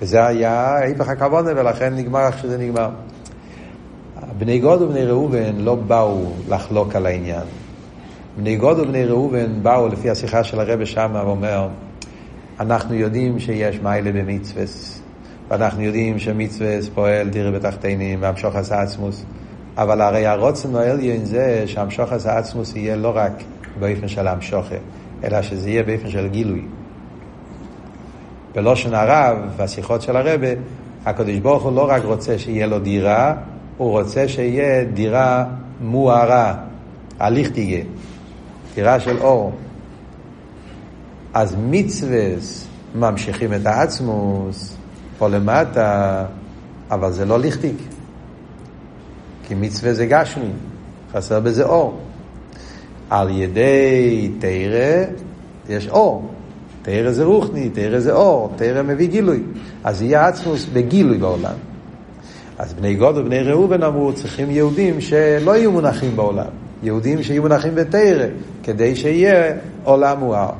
וזה 0.00 0.26
היה 0.26 0.76
היפך 0.76 1.08
הכוונה, 1.08 1.50
ולכן 1.56 1.94
נגמר 1.94 2.26
איך 2.26 2.38
שזה 2.38 2.58
נגמר. 2.58 2.90
בני 4.38 4.58
גד 4.58 4.82
ובני 4.82 5.04
ראובן 5.04 5.56
לא 5.56 5.74
באו 5.74 6.32
לחלוק 6.48 6.96
על 6.96 7.06
העניין. 7.06 7.42
בני 8.36 8.56
גד 8.56 8.78
ובני 8.78 9.04
ראובן 9.04 9.62
באו, 9.62 9.88
לפי 9.88 10.10
השיחה 10.10 10.44
של 10.44 10.60
הרבי 10.60 10.86
שמה, 10.86 11.26
ואומר, 11.26 11.68
אנחנו 12.60 12.94
יודעים 12.94 13.38
שיש 13.38 13.80
מעלה 13.80 14.12
במצווה, 14.12 14.64
ואנחנו 15.48 15.82
יודעים 15.82 16.18
שמצווה 16.18 16.78
פועל 16.94 17.28
דירה 17.28 17.50
בתחתונים 17.50 18.22
והמשכת 18.22 18.82
העצמות. 18.82 19.24
אבל 19.76 20.00
הרי 20.00 20.26
הרצון 20.26 20.76
העליון 20.76 21.24
זה 21.24 21.62
שהמשכת 21.66 22.38
העצמות 22.38 22.76
יהיה 22.76 22.96
לא 22.96 23.12
רק 23.14 23.32
באופן 23.78 24.08
של 24.08 24.28
המשכה, 24.28 24.74
אלא 25.24 25.42
שזה 25.42 25.70
יהיה 25.70 25.82
באופן 25.82 26.10
של 26.10 26.28
גילוי. 26.28 26.62
בלשון 28.54 28.94
הרבי, 28.94 29.38
בשיחות 29.56 30.02
של 30.02 30.16
הרבי, 30.16 30.48
הקדוש 31.06 31.36
ברוך 31.36 31.62
הוא 31.62 31.72
לא 31.72 31.88
רק 31.90 32.04
רוצה 32.04 32.38
שיהיה 32.38 32.66
לו 32.66 32.78
דירה, 32.78 33.34
הוא 33.76 33.90
רוצה 33.90 34.28
שיהיה 34.28 34.84
דירה 34.84 35.44
מוארה, 35.80 36.54
הליך 37.18 37.50
תהיה, 37.50 37.84
דירה 38.74 39.00
של 39.00 39.18
אור. 39.18 39.52
אז 41.34 41.56
מצווה 41.68 42.26
ממשיכים 42.94 43.54
את 43.54 43.66
העצמוס 43.66 44.76
פה 45.18 45.28
למטה, 45.28 46.24
אבל 46.90 47.12
זה 47.12 47.24
לא 47.24 47.38
ליכטיק. 47.38 47.76
כי 49.46 49.54
מצווה 49.54 49.94
זה 49.94 50.06
גשמי, 50.06 50.50
חסר 51.12 51.40
בזה 51.40 51.64
אור. 51.64 52.00
על 53.10 53.30
ידי 53.30 54.30
תרא 54.38 55.04
יש 55.68 55.88
אור. 55.88 56.30
תרא 56.82 57.10
זה 57.10 57.24
רוחני, 57.24 57.70
תרא 57.70 57.98
זה 57.98 58.12
אור, 58.12 58.52
תרא 58.56 58.82
מביא 58.82 59.08
גילוי. 59.08 59.42
אז 59.84 60.02
יהיה 60.02 60.26
עצמוס 60.26 60.66
בגילוי 60.72 61.18
בעולם. 61.18 61.54
אז 62.58 62.74
בני 62.74 62.94
גוד 62.94 63.16
ובני 63.16 63.42
ראובן 63.42 63.82
אמרו, 63.82 64.12
צריכים 64.12 64.50
יהודים 64.50 65.00
שלא 65.00 65.56
יהיו 65.56 65.72
מונחים 65.72 66.16
בעולם. 66.16 66.46
יהודים 66.82 67.22
שיהיו 67.22 67.42
מונחים 67.42 67.74
בתרא, 67.74 68.26
כדי 68.62 68.96
שיהיה 68.96 69.54
עולם 69.84 70.18
מואר. 70.18 70.50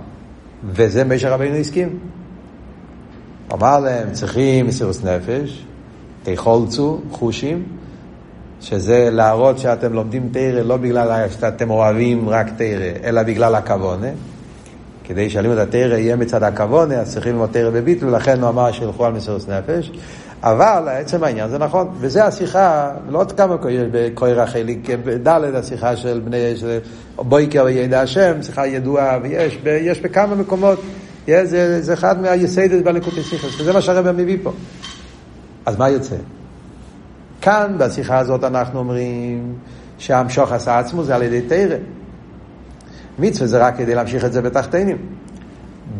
וזה 0.64 1.04
משה 1.04 1.34
רבינו 1.34 1.56
הסכים. 1.56 1.98
אמר 3.52 3.80
להם, 3.80 4.12
צריכים 4.12 4.66
מסירות 4.66 5.04
נפש, 5.04 5.64
תחולצו, 6.22 7.00
חושים, 7.10 7.62
שזה 8.60 9.08
להראות 9.12 9.58
שאתם 9.58 9.92
לומדים 9.92 10.28
תרא 10.32 10.60
לא 10.60 10.76
בגלל 10.76 11.28
שאתם 11.40 11.70
אוהבים 11.70 12.28
רק 12.28 12.46
תרא, 12.56 12.90
אלא 13.04 13.22
בגלל 13.22 13.54
הכוונה. 13.54 14.08
כדי 15.06 15.30
שהלימוד 15.30 15.58
התרא 15.58 15.96
יהיה 15.96 16.16
מצד 16.16 16.42
הכוונה, 16.42 16.94
אז 16.94 17.12
צריכים 17.12 17.32
ללמוד 17.32 17.50
תרא 17.52 17.70
בביטול, 17.70 18.08
ולכן 18.08 18.40
הוא 18.40 18.48
אמר 18.48 18.72
שילכו 18.72 19.06
על 19.06 19.12
מסירות 19.12 19.48
נפש. 19.48 19.92
אבל 20.42 20.88
עצם 20.88 21.24
העניין 21.24 21.48
זה 21.48 21.58
נכון, 21.58 21.88
וזה 22.00 22.24
השיחה, 22.24 22.90
לא 23.08 23.18
עוד 23.18 23.32
כמה 23.32 23.56
בכוי 23.92 24.32
רחלי, 24.32 24.80
ד' 25.26 25.54
השיחה 25.54 25.96
של 25.96 26.20
בני, 26.24 26.54
בויקר 27.16 27.64
וידע 27.64 28.00
השם, 28.00 28.42
שיחה 28.42 28.66
ידועה, 28.66 29.18
ויש 29.22 29.58
יש 29.64 30.00
בכמה 30.00 30.34
מקומות, 30.34 30.80
יש, 31.28 31.48
זה, 31.48 31.82
זה 31.82 31.94
אחד 31.94 32.20
מהיסיידות 32.22 32.84
בלקוטי 32.84 33.22
שיחס, 33.22 33.60
וזה 33.60 33.72
מה 33.72 33.80
שהרבא 33.80 34.12
מביא 34.12 34.38
פה. 34.42 34.52
אז 35.66 35.76
מה 35.78 35.88
יוצא? 35.88 36.16
כאן 37.40 37.74
בשיחה 37.78 38.18
הזאת 38.18 38.44
אנחנו 38.44 38.78
אומרים 38.78 39.54
שהמשוך 39.98 40.52
עשה 40.52 40.78
עצמו 40.78 41.04
זה 41.04 41.14
על 41.14 41.22
ידי 41.22 41.40
תרא. 41.40 41.76
מצווה 43.18 43.46
זה 43.46 43.58
רק 43.58 43.76
כדי 43.76 43.94
להמשיך 43.94 44.24
את 44.24 44.32
זה 44.32 44.42
בתחתינים. 44.42 44.96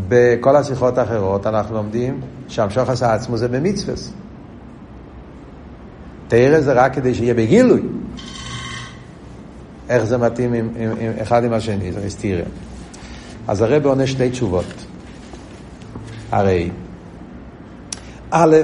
בכל 0.09 0.57
השיחות 0.57 0.99
האחרות 0.99 1.47
אנחנו 1.47 1.75
לומדים 1.75 2.21
שהמשוך 2.49 2.89
עשה 2.89 3.15
עצמו 3.15 3.37
זה 3.37 3.49
במצווה. 3.49 3.95
תרא 6.29 6.61
זה 6.61 6.73
רק 6.73 6.95
כדי 6.95 7.15
שיהיה 7.15 7.35
בגילוי. 7.35 7.83
איך 9.89 10.05
זה 10.05 10.19
מתאים 10.19 10.53
עם, 10.53 10.69
עם, 10.77 10.91
עם 11.01 11.13
אחד 11.23 11.45
עם 11.45 11.53
השני, 11.53 11.93
זה 11.93 12.07
מסתירה. 12.07 12.45
אז 13.49 13.63
הרב 13.63 13.87
עונה 13.87 14.07
שתי 14.07 14.31
תשובות. 14.31 14.87
הרי, 16.33 16.71
א', 18.31 18.57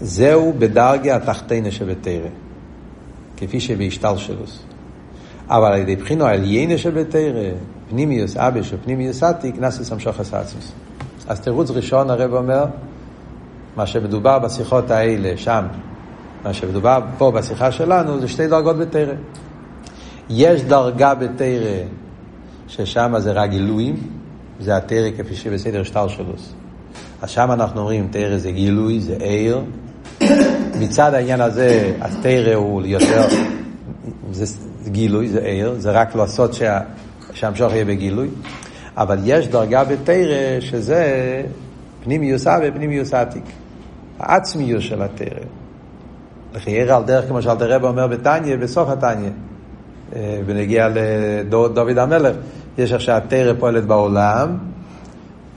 זהו 0.00 0.52
בדרגה 0.58 1.16
התחתינה 1.16 1.70
שבתרא, 1.70 2.28
כפי 3.36 3.60
שבהשתלשלוס. 3.60 4.67
אבל 5.48 5.72
על 5.72 5.78
ידי 5.78 5.96
בחינו 5.96 6.26
העליינה 6.26 6.78
שבתרא, 6.78 7.50
פנימיוס 7.90 8.36
אבש 8.36 8.72
ופנימיוס 8.72 9.22
עתיק, 9.22 9.54
נסס 9.58 9.92
המשוך 9.92 10.20
הסעצוס. 10.20 10.72
אז 11.28 11.40
תירוץ 11.40 11.70
ראשון 11.70 12.10
הרב 12.10 12.34
אומר, 12.34 12.64
מה 13.76 13.86
שמדובר 13.86 14.38
בשיחות 14.38 14.90
האלה 14.90 15.36
שם, 15.36 15.64
מה 16.44 16.52
שמדובר 16.52 17.00
פה 17.18 17.30
בשיחה 17.30 17.72
שלנו, 17.72 18.20
זה 18.20 18.28
שתי 18.28 18.46
דרגות 18.46 18.76
בתרא. 18.78 19.14
יש 20.30 20.62
דרגה 20.62 21.14
בתרא 21.14 21.84
ששם 22.68 23.14
זה 23.18 23.32
רק 23.32 23.50
גילויים, 23.50 23.96
זה 24.60 24.76
התרא 24.76 25.10
כפי 25.18 25.34
שבסדר 25.34 25.82
שטר 25.82 26.08
שלוס. 26.08 26.52
אז 27.22 27.30
שם 27.30 27.50
אנחנו 27.52 27.80
אומרים, 27.80 28.08
תרא 28.10 28.36
זה 28.36 28.50
גילוי, 28.50 29.00
זה 29.00 29.16
עיר. 29.20 29.60
מצד 30.80 31.14
העניין 31.14 31.40
הזה, 31.40 31.92
התרא 32.00 32.54
הוא 32.54 32.82
יותר, 32.84 33.26
זה 34.32 34.46
גילוי, 34.86 35.28
זה 35.28 35.40
עיר, 35.40 35.74
זה 35.78 35.90
רק 35.90 36.14
לעשות 36.14 36.54
שה, 36.54 36.80
שהמשוך 37.32 37.72
יהיה 37.72 37.84
בגילוי. 37.84 38.28
אבל 38.96 39.18
יש 39.24 39.48
דרגה 39.48 39.84
בתרא 39.84 40.60
שזה 40.60 41.42
פנימיוס 42.04 42.46
אב 42.46 42.60
ופנימיוס 42.64 43.14
עתיק. 43.14 43.44
העצמיוס 44.18 44.84
של 44.84 45.02
התרא. 45.02 45.40
לחייר 46.54 46.94
על 46.94 47.02
דרך 47.04 47.28
כמו 47.28 47.42
שאלתר 47.42 47.72
רב 47.72 47.84
אומר 47.84 48.06
בתניא, 48.06 48.56
בסוף 48.56 48.88
התניא, 48.88 49.30
בנגיע 50.46 50.88
לדוד 50.94 51.98
המלך, 51.98 52.36
יש 52.78 52.92
איך 52.92 53.00
שהתרא 53.00 53.52
פועלת 53.58 53.84
בעולם, 53.84 54.56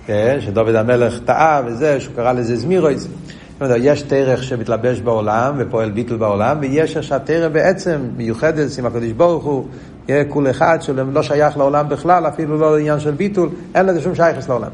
כן, 0.06 0.38
שדוד 0.40 0.76
המלך 0.76 1.20
טעה 1.26 1.62
וזה, 1.66 2.00
שהוא 2.00 2.16
קרא 2.16 2.32
לזה 2.34 2.56
זמירויז. 2.56 3.08
יש 3.78 4.02
תרך 4.02 4.44
שמתלבש 4.44 5.00
בעולם 5.00 5.56
ופועל 5.58 5.92
ביטול 5.92 6.18
בעולם, 6.18 6.58
ויש 6.62 6.98
איך 6.98 7.04
שהתרא 7.04 7.48
בעצם 7.48 8.02
מיוחדת 8.18 8.80
עם 8.80 8.86
הקדוש 8.86 9.12
ברוך 9.12 9.44
הוא, 9.44 9.66
יהיה 10.08 10.26
כול 10.26 10.50
אחד 10.50 10.78
שלא 10.82 11.24
שייך 11.24 11.58
לעולם 11.58 11.90
בכלל, 11.90 12.28
אפילו 12.28 12.58
לא 12.58 12.78
לעניין 12.78 13.00
של 13.00 13.12
ביטול, 13.12 13.50
אין 13.76 13.86
לזה 13.86 14.02
שום 14.02 14.16
שייכס 14.16 14.50
לעולם. 14.50 14.72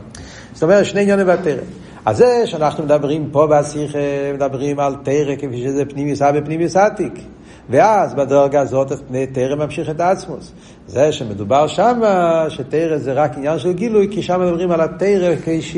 זאת 0.53 0.63
אומרת, 0.63 0.85
שני 0.85 1.01
עניינים 1.01 1.27
בתרא. 1.27 1.61
אז 2.05 2.17
זה 2.17 2.41
שאנחנו 2.45 2.83
מדברים 2.83 3.29
פה 3.31 3.47
בשיחה, 3.47 3.99
מדברים 4.33 4.79
על 4.79 4.95
תרא 5.03 5.35
כפי 5.35 5.63
שזה 5.63 5.85
פנימיוס 5.85 6.21
אב 6.21 6.35
ופנימיוס 6.38 6.75
עתיק. 6.75 7.13
ואז 7.69 8.13
בדרגה 8.13 8.61
הזאת 8.61 8.91
תרא 9.31 9.55
ממשיך 9.55 9.89
את 9.89 9.99
העצמוס. 9.99 10.51
זה 10.88 11.11
שמדובר 11.11 11.67
שם, 11.67 12.01
שתרא 12.49 12.97
זה 12.97 13.13
רק 13.13 13.38
עניין 13.38 13.59
של 13.59 13.73
גילוי, 13.73 14.07
כי 14.11 14.21
שם 14.21 14.41
מדברים 14.41 14.71
על 14.71 14.81
התרא 14.81 15.35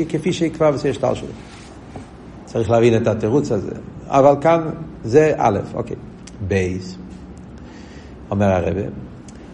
כפי 0.08 0.32
שהיא 0.32 0.50
כבר 0.50 0.70
בסדר 0.70 0.92
שטר 0.92 1.14
שלו. 1.14 1.28
צריך 2.52 2.70
להבין 2.70 3.02
את 3.02 3.06
התירוץ 3.06 3.52
הזה. 3.52 3.72
אבל 4.06 4.34
כאן 4.40 4.60
זה 5.04 5.32
א', 5.36 5.58
אוקיי. 5.74 5.96
בייס, 6.48 6.96
אומר 8.30 8.46
הרבה, 8.46 8.80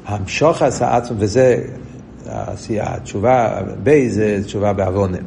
המשוך 0.06 0.62
עשה 0.62 0.96
עצמו, 0.96 1.16
וזה 1.20 1.62
התשובה, 2.80 3.60
בייס 3.82 4.14
זה 4.14 4.40
תשובה 4.44 4.72
בעוונה. 4.72 5.18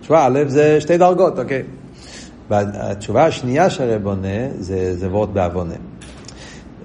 תשובה 0.00 0.26
א' 0.26 0.44
זה 0.46 0.80
שתי 0.80 0.98
דרגות, 0.98 1.38
אוקיי. 1.38 1.62
והתשובה 2.50 3.26
השנייה 3.26 3.70
שהרב 3.70 4.06
עונה 4.06 4.48
זה, 4.58 4.96
זה 4.96 5.10
וורט 5.10 5.28
בעוונה. 5.28 5.74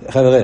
חבר'ה, 0.10 0.42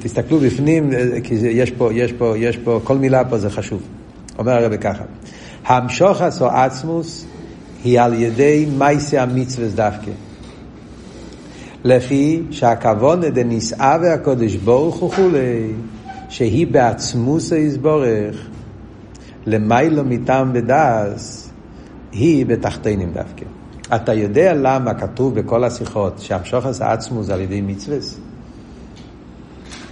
תסתכלו 0.00 0.38
בפנים, 0.38 0.90
כי 1.24 1.34
יש 1.34 1.70
פה, 1.70 1.90
יש 1.92 2.12
פה, 2.12 2.38
יש 2.38 2.56
פה, 2.56 2.80
כל 2.84 2.98
מילה 2.98 3.24
פה 3.24 3.38
זה 3.38 3.50
חשוב. 3.50 3.82
אומר 4.38 4.52
הרב 4.52 4.76
ככה, 4.76 5.04
המשוך 5.64 6.22
עשו 6.22 6.46
עצמוס 6.46 7.26
היא 7.84 8.00
על 8.00 8.14
ידי 8.14 8.66
מייסי 8.78 9.18
המצווה 9.18 9.68
דווקא. 9.68 10.10
לפי 11.84 12.42
שהכוונה 12.50 13.30
דנישאה 13.30 13.96
והקודש 14.02 14.54
ברוך 14.54 15.02
וכולי, 15.02 15.72
שהיא 16.28 16.66
בעצמוס 16.66 17.52
היסבורך, 17.52 18.48
למיילו 19.46 20.04
מטעם 20.04 20.52
בדס, 20.52 21.50
היא 22.12 22.46
בתחתינים 22.46 23.12
דווקא. 23.12 23.44
אתה 23.94 24.14
יודע 24.14 24.54
למה 24.54 24.94
כתוב 24.94 25.34
בכל 25.34 25.64
השיחות 25.64 26.18
שהמשוך 26.18 26.66
עשה 26.66 26.92
עצמוס 26.92 27.30
על 27.30 27.40
ידי 27.40 27.60
מצווה? 27.60 27.98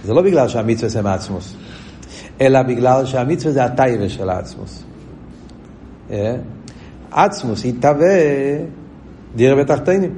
זה 0.03 0.13
לא 0.13 0.21
בגלל 0.21 0.47
שהמצווה 0.47 0.89
זה 0.89 1.01
מעצמוס, 1.01 1.55
אלא 2.41 2.63
בגלל 2.63 3.05
שהמצווה 3.05 3.53
זה 3.53 3.63
הטייבה 3.63 4.09
של 4.09 4.29
העצמוס. 4.29 4.83
אה? 6.13 6.35
עצמוס 7.11 7.65
יתהווה 7.65 8.07
דירה 9.35 9.55
בתחתינים. 9.55 10.11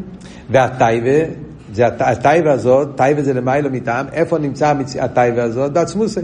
והטייבה, 0.49 1.25
הטייבה 1.99 2.51
הזאת, 2.51 2.87
טייבה 2.97 3.21
זה 3.21 3.33
למיילו 3.33 3.69
מטעם, 3.71 4.05
איפה 4.13 4.37
נמצא 4.37 4.73
הטייבה 4.99 5.43
הזאת? 5.43 5.71
בעצמוסי. 5.71 6.19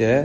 אה? 0.00 0.22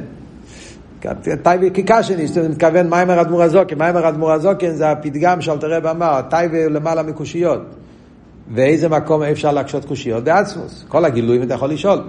טייבה 1.44 1.70
כקשני, 1.70 2.26
אומרת, 2.38 2.50
מתכוון 2.52 2.90
מיימר 2.90 3.22
אדמו"ר 3.22 3.44
הזוקן, 3.44 3.78
מיימר 3.78 4.10
אדמו"ר 4.10 4.32
הזוקן 4.32 4.72
זה 4.72 4.92
הפתגם 4.92 5.42
שאלתר 5.42 5.72
רב 5.72 5.86
אמר, 5.86 6.22
טייבה 6.30 6.70
למעלה 6.70 7.04
מקושיות. 7.04 7.62
ואיזה 8.54 8.90
מקום 8.90 9.24
אפשר 9.24 9.52
להקשות 9.52 9.86
קושיות? 9.86 10.24
בעצמוס. 10.24 10.86
כל 10.88 11.06
הגילויים 11.06 11.44
אתה 11.44 11.54
יכול 11.54 11.70
לשאול. 11.70 12.00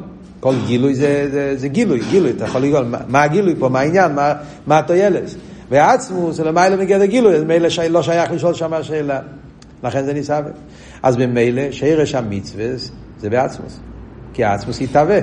כל 0.41 0.55
גילוי 0.67 0.95
זה, 0.95 1.29
זה, 1.31 1.57
זה 1.57 1.69
גילוי, 1.69 2.01
גילוי, 2.11 2.31
אתה 2.31 2.45
יכול 2.45 2.61
לשאול, 2.61 2.85
מה, 2.85 2.99
מה 3.09 3.23
הגילוי 3.23 3.55
פה, 3.59 3.69
מה 3.69 3.81
העניין, 3.81 4.15
מה, 4.15 4.33
מה 4.67 4.79
התועלת. 4.79 5.35
ועצמוס 5.71 6.37
זה 6.37 6.45
למעלה 6.45 6.77
מגדר 6.77 7.05
גילוי, 7.05 7.35
אז 7.37 7.45
מילא 7.45 7.69
לא 7.91 8.03
שייך 8.03 8.33
לשאול 8.33 8.55
שם 8.55 8.73
השאלה. 8.73 9.21
לכן 9.85 10.05
זה 10.05 10.13
ניסאווה. 10.13 10.51
אז 11.03 11.17
במילא 11.17 11.63
שרש 11.71 12.15
המצווה 12.15 12.67
זה 13.19 13.31
בעצמוס. 13.31 13.81
כי 14.33 14.45
העצמוס 14.45 14.81
יתהווה. 14.81 15.19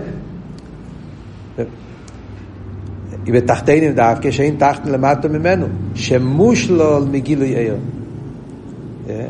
בתחתינים 3.25 3.93
דווקא 3.93 4.31
שאין 4.31 4.55
תחתן 4.59 4.91
למטה 4.91 5.27
ממנו, 5.27 5.65
שמושלול 5.95 7.03
מגילוי 7.11 7.55
עיר. 7.55 7.75
אה? 9.09 9.25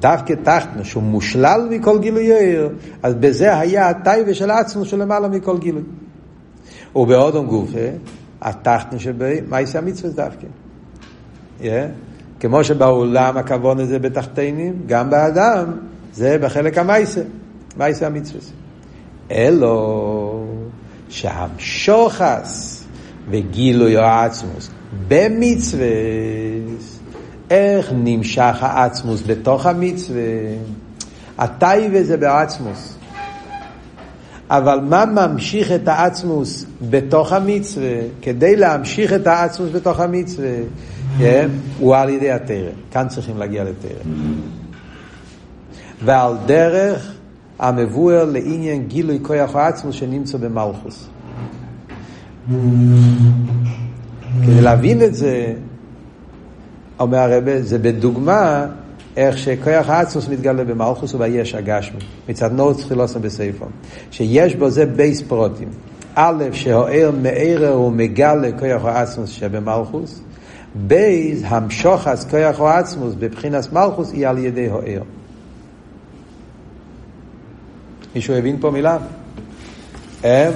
דווקא 0.00 0.34
תחתנו, 0.42 0.84
שהוא 0.84 1.02
מושלל 1.02 1.68
מכל 1.70 1.98
גילוי 1.98 2.38
עיר, 2.38 2.68
אז 3.02 3.14
בזה 3.14 3.58
היה 3.58 3.88
הטייבה 3.88 4.34
של 4.34 4.50
עצמו 4.50 4.84
שלמעלה 4.84 5.28
מכל 5.28 5.58
גילוי. 5.58 5.82
ובאודום 6.96 7.46
גופה, 7.46 7.78
התחתנו 8.42 9.00
שבי, 9.00 9.40
מה 9.48 9.60
יעשה 9.60 9.78
המצווה 9.78 10.10
דווקא? 10.10 10.46
Yeah. 11.60 11.64
כמו 12.40 12.64
שבעולם 12.64 13.36
הכוון 13.36 13.80
הזה 13.80 13.98
בתחתינים, 13.98 14.82
גם 14.86 15.10
באדם 15.10 15.72
זה 16.12 16.38
בחלק 16.38 16.78
המייסה, 16.78 17.20
מייסה 17.76 18.06
המצווה. 18.06 18.40
אלו 19.30 20.46
שהמשוחס 21.08 22.84
וגילוי 23.30 23.96
העצמוס 23.96 24.70
במצווה, 25.08 25.86
איך 27.50 27.92
נמשך 27.94 28.56
העצמוס 28.60 29.22
בתוך 29.26 29.66
המצווה? 29.66 30.22
הטייבה 31.38 32.02
זה 32.02 32.16
בעצמוס. 32.16 32.97
אבל 34.50 34.80
מה 34.80 35.04
ממשיך 35.04 35.72
את 35.72 35.88
העצמוס 35.88 36.66
בתוך 36.90 37.32
המצווה, 37.32 37.96
כדי 38.22 38.56
להמשיך 38.56 39.12
את 39.12 39.26
העצמוס 39.26 39.70
בתוך 39.72 40.00
המצווה, 40.00 40.54
כן? 41.18 41.48
הוא 41.78 41.96
על 41.96 42.08
ידי 42.08 42.30
התרא. 42.30 42.70
כאן 42.90 43.08
צריכים 43.08 43.38
להגיע 43.38 43.64
לתרא. 43.64 44.00
ועל 46.04 46.32
דרך 46.46 47.12
המבואר 47.58 48.24
לעניין 48.24 48.86
גילוי 48.86 49.18
כוח 49.22 49.56
העצמוס 49.56 49.94
שנמצא 49.94 50.38
במלכוס. 50.38 51.08
כדי 54.42 54.60
להבין 54.60 55.02
את 55.02 55.14
זה, 55.14 55.54
אומר 57.00 57.18
הרבה, 57.18 57.62
זה 57.62 57.78
בדוגמה 57.78 58.66
איך 59.18 59.38
שכוח 59.38 59.88
האצוס 59.88 60.28
מתגלה 60.28 60.64
במלכוס 60.64 61.14
וביש 61.14 61.54
הגשמי, 61.54 61.98
מצד 62.28 62.52
נורץ 62.52 62.84
חילוסם 62.84 63.22
בסייפו, 63.22 63.64
שיש 64.10 64.54
בו 64.54 64.70
זה 64.70 64.86
בייס 64.86 65.22
פרוטים. 65.22 65.68
א', 66.14 66.44
שהאר 66.52 67.10
מארר 67.22 67.80
ומגלה 67.80 68.52
כוח 68.58 68.84
האצמוס 68.84 69.30
שבמלכוס, 69.30 70.20
בייס, 70.74 71.42
המשוחס 71.44 72.26
כוח 72.30 72.60
האצמוס 72.60 73.14
בבחינס 73.18 73.72
מלכוס 73.72 74.12
היא 74.12 74.28
על 74.28 74.38
ידי 74.38 74.68
האר. 74.68 75.02
מישהו 78.14 78.34
הבין 78.34 78.56
פה 78.60 78.70
מילה? 78.70 78.98
אה? 80.24 80.50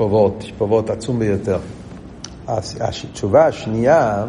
פה 0.00 0.64
וורט 0.64 0.90
עצום 0.90 1.18
ביותר. 1.18 1.58
התשובה 2.46 3.46
השנייה 3.46 4.24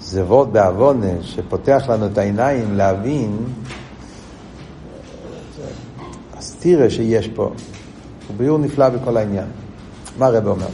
זה 0.00 0.24
וורט 0.24 0.48
בעוונה 0.48 1.22
שפותח 1.22 1.84
לנו 1.88 2.06
את 2.06 2.18
העיניים 2.18 2.74
להבין 2.74 3.36
הסתירה 6.36 6.90
שיש 6.90 7.28
פה. 7.28 7.42
הוא 8.28 8.36
ביור 8.36 8.58
נפלא 8.58 8.88
בכל 8.88 9.16
העניין. 9.16 9.46
מה 10.18 10.26
הרב 10.26 10.46
אומר? 10.46 10.68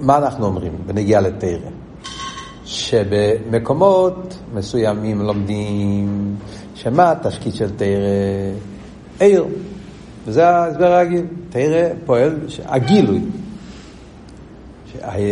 מה 0.00 0.16
אנחנו 0.18 0.46
אומרים 0.46 0.72
בנגיעה 0.86 1.20
לתרא? 1.20 1.70
שבמקומות 2.64 4.38
מסוימים 4.54 5.20
לומדים 5.20 6.36
שמה 6.74 7.10
התשקיט 7.10 7.54
של 7.54 7.70
תרא? 7.76 8.75
עיר. 9.20 9.46
וזה 10.26 10.48
ההסבר 10.48 10.92
הרגיל. 10.92 11.24
תראה, 11.50 11.90
פועל, 12.06 12.38
הגילוי. 12.64 13.20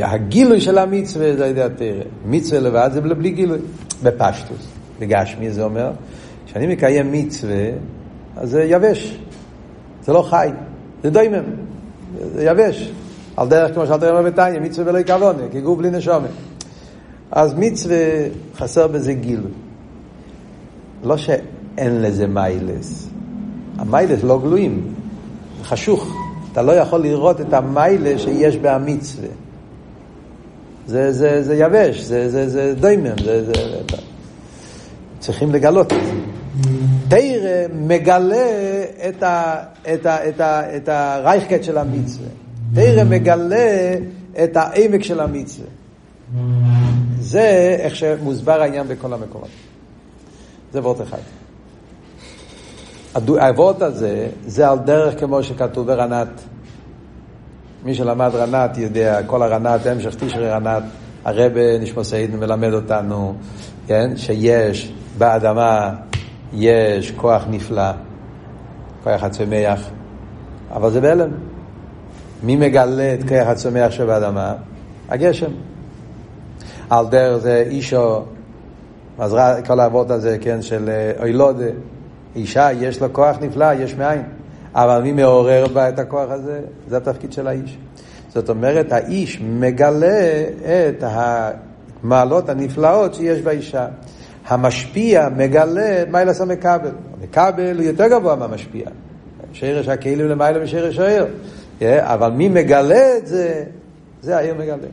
הגילוי 0.03 0.61
של 0.61 0.79
המצווה 0.79 1.37
זה 1.37 1.45
על 1.45 1.51
ידי 1.51 1.63
התרא. 1.63 2.03
מצווה 2.27 2.61
לבד 2.61 2.91
זה 2.93 3.01
בלי 3.01 3.31
גילוי. 3.31 3.59
בפשטוס. 4.03 4.69
בגשמי 5.01 5.51
זה 5.51 5.65
אומר, 5.65 5.91
כשאני 6.47 6.67
מקיים 6.67 7.13
מצווה, 7.13 7.67
אז 8.37 8.51
זה 8.51 8.65
יבש. 8.65 9.19
זה 10.05 10.13
לא 10.13 10.23
חי. 10.23 10.49
זה 11.03 11.11
דוימם. 11.11 11.45
זה 12.35 12.45
יבש. 12.45 12.93
על 13.37 13.49
דרך 13.49 13.75
כמו 13.75 13.87
שאתה 13.87 14.11
אומר 14.11 14.23
בתניא, 14.23 14.61
מצווה 14.61 14.91
ולא 14.93 14.99
יקבונה, 14.99 15.43
כי 15.53 15.61
גוף 15.61 15.79
בלי 15.79 15.91
נשומת. 15.91 16.31
אז 17.31 17.55
מצווה, 17.59 17.97
חסר 18.57 18.89
בזה 18.89 19.13
גילוי. 19.13 19.51
לא 21.05 21.17
שאין 21.17 22.03
לזה 22.03 22.27
מיילס, 22.27 23.09
המיילס 23.87 24.23
לא 24.23 24.41
גלויים, 24.43 24.95
חשוך. 25.63 26.17
אתה 26.53 26.63
לא 26.63 26.73
יכול 26.73 27.01
לראות 27.01 27.41
את 27.41 27.53
המיילה 27.53 28.19
שיש 28.19 28.57
בהמצווה. 28.57 29.29
זה, 30.87 31.13
זה, 31.13 31.43
זה 31.43 31.55
יבש, 31.57 32.01
זה, 32.01 32.31
זה, 32.31 32.49
זה 32.49 32.75
דוימם, 32.81 33.19
זה, 33.25 33.45
זה, 33.45 33.53
צריכים 35.19 35.53
לגלות 35.53 35.93
את 35.93 35.99
זה. 36.07 36.13
תרא 37.09 37.67
מגלה 37.75 38.51
את, 39.09 39.23
ה, 39.23 39.55
את, 39.95 40.07
ה, 40.07 40.29
את, 40.29 40.41
ה, 40.41 40.77
את 40.77 40.89
הרייכקט 40.89 41.65
של 41.65 41.79
המצווה. 41.79 42.29
תרא 42.75 43.05
מגלה 43.05 43.95
את 44.45 44.57
העמק 44.57 45.03
של 45.03 45.21
המצווה. 45.21 45.67
זה 47.21 47.77
איך 47.81 47.97
שמוסבר 47.97 48.63
העניין 48.63 48.89
בכל 48.89 49.13
המקומות. 49.13 49.49
זה 50.73 50.81
וורט 50.81 51.01
אחד. 51.01 51.19
האבות 53.39 53.83
הזה, 53.83 54.29
זה 54.47 54.69
על 54.69 54.79
דרך 54.79 55.21
כמו 55.21 55.43
שכתוב 55.43 55.87
ברנת. 55.87 56.29
מי 57.85 57.95
שלמד 57.95 58.31
רנת 58.35 58.79
יודע, 58.79 59.23
כל 59.27 59.43
הרנת, 59.43 59.87
המשך 59.87 60.15
תשרי 60.15 60.51
רנת, 60.51 60.83
הרבה 61.25 61.79
נשמוסיין 61.79 62.37
מלמד 62.37 62.73
אותנו, 62.73 63.35
כן, 63.87 64.17
שיש 64.17 64.93
באדמה, 65.19 65.95
יש 66.53 67.11
כוח 67.11 67.45
נפלא, 67.51 67.91
כוח 69.05 69.23
הצומח, 69.23 69.89
אבל 70.73 70.91
זה 70.91 71.01
בהלם. 71.01 71.31
מי 72.43 72.57
מגלה 72.57 73.15
את 73.15 73.29
כוח 73.29 73.47
הצומח 73.47 73.91
שבאדמה? 73.91 74.55
הגשם. 75.09 75.51
על 76.91 77.07
דרך 77.07 77.37
זה 77.37 77.65
אישו, 77.67 78.23
אז 79.19 79.37
כל 79.67 79.81
האבות 79.81 80.11
הזה, 80.11 80.37
כן, 80.41 80.63
של 80.63 80.91
אוילודה. 81.21 81.71
אישה 82.37 82.69
יש 82.73 83.01
לו 83.01 83.13
כוח 83.13 83.37
נפלא, 83.41 83.67
יש 83.79 83.95
מאין. 83.95 84.23
אבל 84.75 85.03
מי 85.03 85.13
מעורר 85.13 85.67
בה 85.73 85.89
את 85.89 85.99
הכוח 85.99 86.31
הזה? 86.31 86.61
זה 86.89 86.97
התפקיד 86.97 87.33
של 87.33 87.47
האיש. 87.47 87.79
זאת 88.29 88.49
אומרת, 88.49 88.93
האיש 88.93 89.41
מגלה 89.41 90.45
את 90.89 91.05
המעלות 91.07 92.49
הנפלאות 92.49 93.15
שיש 93.15 93.41
באישה. 93.41 93.87
המשפיע 94.47 95.29
מגלה 95.37 96.05
מיילס 96.11 96.41
המקבל. 96.41 96.91
המקבל 97.21 97.77
הוא 97.77 97.85
יותר 97.85 98.09
גבוה 98.09 98.37
מהמשפיע. 98.37 98.87
שרש 99.53 99.89
הכלים 99.89 100.29
למעלה 100.29 100.65
משרש 100.65 100.99
העיר. 100.99 101.27
אבל 102.01 102.31
מי 102.31 102.49
מגלה 102.49 103.17
את 103.17 103.27
זה, 103.27 103.65
זה 104.23 104.37
העיר 104.37 104.55
מגלה. 104.55 104.89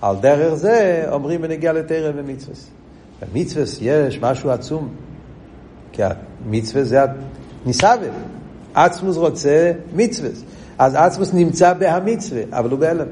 על 0.00 0.16
דרך 0.20 0.54
זה 0.54 1.06
אומרים 1.12 1.42
בנגיע 1.42 1.72
לתרא 1.72 2.10
ומצווה. 2.16 2.54
במצווה 3.22 3.64
יש 3.80 4.20
משהו 4.20 4.50
עצום. 4.50 4.88
כי 5.92 6.02
המצווה 6.46 6.84
זה 6.84 7.00
ניסאווה. 7.66 8.08
עצמוס 8.74 9.16
רוצה 9.16 9.72
מצווה. 9.94 10.30
אז 10.78 10.94
עצמוס 10.94 11.34
נמצא 11.34 11.72
בהמצווה, 11.72 12.42
אבל 12.52 12.70
הוא 12.70 12.78
בהלם. 12.78 13.06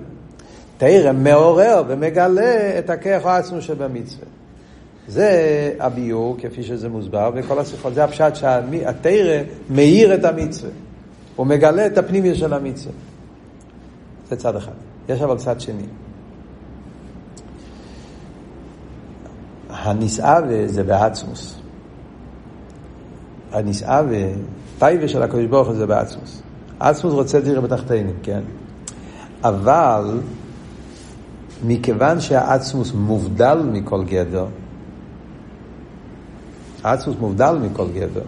תראה, 0.79 1.13
מעורר 1.13 1.83
ומגלה 1.89 2.79
את 2.79 2.91
הכיח 2.91 3.27
העצמוס 3.27 3.65
שבמצווה. 3.65 4.27
זה 5.09 5.73
הביור, 5.81 6.37
כפי 6.39 6.63
שזה 6.63 6.89
מוסבר 6.89 7.31
בכל 7.31 7.59
השיחות. 7.59 7.95
זה 7.95 8.05
הפשט 8.05 8.35
שהתרא 8.35 9.43
מאיר 9.71 10.15
את 10.15 10.25
המצווה. 10.25 10.71
הוא 11.37 11.47
מגלה 11.47 11.87
את 11.87 11.99
הפנימיה 11.99 12.35
של 12.35 12.53
המצווה. 12.53 12.95
זה 14.29 14.37
צד 14.37 14.57
אחד. 14.57 14.73
יש 15.09 15.23
אבל 15.23 15.37
צד 15.37 15.61
שני. 15.61 15.87
הנישאווה 19.71 20.69
זה 20.69 20.83
בעצמוס. 20.83 21.64
הנסעווה, 23.55 24.27
טייבה 24.79 25.09
של 25.09 25.23
הקדוש 25.23 25.47
ברוך 25.47 25.69
הוא 25.69 25.77
זה 25.77 25.87
בעצמוס. 25.87 26.43
עצמוס 26.81 27.13
רוצה 27.13 27.41
דירה 27.41 27.61
בתחתינים, 27.61 28.17
כן? 28.23 28.41
אבל 29.45 30.21
מכיוון 31.67 32.21
שהעצמוס 32.21 32.93
מובדל 32.93 33.63
מכל 33.73 34.05
גדר, 34.05 34.47
העצמוס 36.85 37.17
מובדל 37.21 37.59
מכל 37.63 37.87
גבר. 37.95 38.23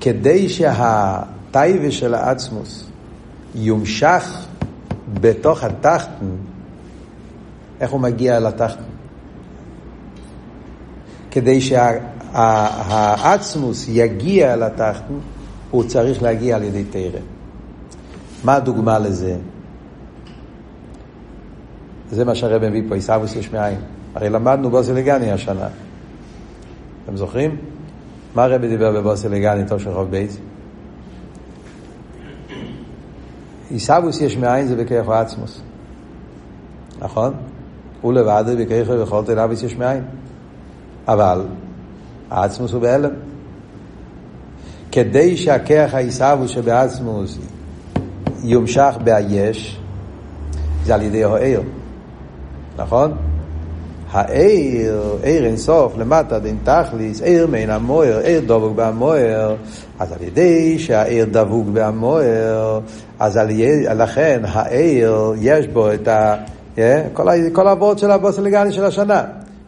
כדי 0.00 0.48
שהטייבה 0.48 1.90
של 1.90 2.14
העצמוס 2.14 2.86
יומשך 3.54 4.46
בתוך 5.20 5.64
התחתן, 5.64 6.26
איך 7.80 7.90
הוא 7.90 8.00
מגיע 8.00 8.40
לתחתן? 8.40 8.82
כדי 11.30 11.60
שהעצמוס 12.32 13.86
יגיע 13.88 14.56
לתחתן, 14.56 15.14
הוא 15.70 15.84
צריך 15.84 16.22
להגיע 16.22 16.56
על 16.56 16.62
ידי 16.62 16.84
תרא. 16.84 17.20
מה 18.44 18.54
הדוגמה 18.54 18.98
לזה? 18.98 19.36
זה 22.10 22.24
מה 22.24 22.34
שהרב 22.34 22.68
מביא 22.68 22.82
פה, 22.88 22.94
עיסאוויס 22.94 23.36
יש 23.36 23.52
מאין. 23.52 23.78
הרי 24.14 24.30
למדנו 24.30 24.70
בוסילגני 24.70 25.32
השנה. 25.32 25.68
אתם 27.04 27.16
זוכרים? 27.16 27.56
מה 28.34 28.44
הרב 28.44 28.60
דיבר 28.60 28.92
בבוסילגני, 28.92 29.66
טוב 29.66 29.78
של 29.78 29.90
רוב 29.90 30.10
בייס? 30.10 30.38
עיסאוויס 33.70 34.20
יש 34.20 34.36
מאין 34.36 34.66
זה 34.66 34.76
בכיח 34.76 35.08
עצמוס. 35.08 35.60
נכון? 36.98 37.34
הוא 38.00 38.12
לבד 38.12 38.44
בכיח 38.58 38.88
וכל 38.90 39.22
תלאביס 39.26 39.62
יש 39.62 39.76
מאין. 39.76 40.04
אבל 41.08 41.44
העצמוס 42.32 42.72
הוא 42.72 42.80
בהלם. 42.80 43.10
כדי 44.92 45.36
שהכיח 45.36 45.94
העיסאוויס 45.94 46.50
שבעצמוס 46.50 47.38
יומשך 48.42 48.94
ביש, 49.04 49.80
זה 50.84 50.94
על 50.94 51.02
ידי 51.02 51.24
העיר. 51.24 51.62
נכון? 52.76 53.12
העיר, 54.10 55.16
עיר 55.22 55.46
אינסוף, 55.46 55.98
למטה 55.98 56.38
דין 56.38 56.56
תכליס, 56.64 57.22
עיר 57.22 57.46
מן 57.46 57.70
המוער, 57.70 58.18
עיר 58.18 58.40
דבוק 58.40 58.72
במוער, 58.76 59.56
אז 59.98 60.12
על 60.12 60.22
ידי 60.22 60.78
שהעיר 60.78 61.26
דבוק 61.30 61.66
במוער, 61.72 62.80
אז 63.18 63.36
על 63.36 63.50
ידי, 63.50 63.84
לכן 63.94 64.42
העיר 64.44 65.32
יש 65.40 65.66
בו 65.66 65.92
את 65.92 66.08
ה... 66.08 66.34
כל, 67.12 67.28
כל 67.52 67.68
העבוד 67.68 67.98
של 67.98 68.10
הבוסלגני 68.10 68.72
של 68.72 68.84
השנה. 68.84 69.24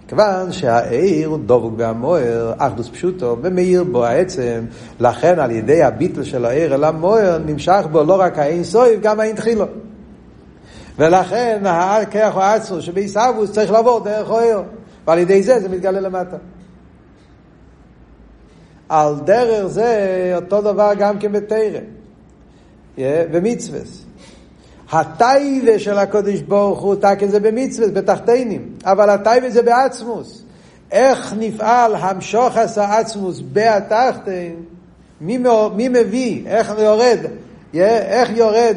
כיוון 0.09 0.53
שהעיר 0.53 1.29
הוא 1.29 1.39
דבוק 1.47 1.75
במוער, 1.77 2.53
אחדוס 2.59 2.89
פשוטו, 2.89 3.37
ומאיר 3.43 3.85
בו 3.85 4.05
העצם, 4.05 4.65
לכן 5.01 5.39
על 5.39 5.51
ידי 5.51 5.83
הביטל 5.83 6.23
של 6.23 6.45
העיר 6.45 6.75
אל 6.75 6.85
המוער, 6.85 7.39
נמשך 7.47 7.85
בו 7.93 8.05
לא 8.05 8.21
רק 8.21 8.39
האין 8.39 8.65
סויב, 8.65 9.01
גם 9.01 9.21
האין 9.21 9.37
תחילו. 9.37 9.65
ולכן 10.99 11.63
הכרך 11.67 12.37
או 12.37 12.41
העצמו 12.41 12.81
שבעיסאוווס 12.81 13.53
צריך 13.53 13.71
לעבור 13.71 14.05
דרך 14.05 14.31
אוהר, 14.31 14.63
ועל 15.07 15.19
ידי 15.19 15.43
זה 15.43 15.61
זה 15.61 15.69
מתגלה 15.69 16.01
למטה. 16.01 16.37
על 18.89 19.15
דרך 19.25 19.67
זה 19.67 20.33
אותו 20.37 20.61
דבר 20.61 20.93
גם 20.99 21.19
כן 21.19 21.33
בתרא 21.33 21.81
במצווה. 22.99 23.81
הטייבה 24.93 25.79
של 25.79 25.99
הקודש 25.99 26.41
ברוך 26.41 26.81
הוא 26.81 26.95
תקן 26.95 27.29
זה 27.29 27.41
במצווה, 27.41 27.89
בתחתינים, 27.89 28.69
אבל 28.85 29.11
הטייבה 29.11 29.51
זה 29.51 29.63
בעצמוס. 29.63 30.43
איך 30.91 31.35
נפעל 31.39 31.95
המשוך 31.95 32.57
עשה 32.57 32.99
עצמוס 32.99 33.41
בהתחתין? 33.41 34.57
מי, 35.21 35.39
מי 35.75 35.89
מביא? 35.89 36.47
איך 36.47 36.73
יורד? 36.79 37.19
איך 37.75 38.31
יורד 38.31 38.77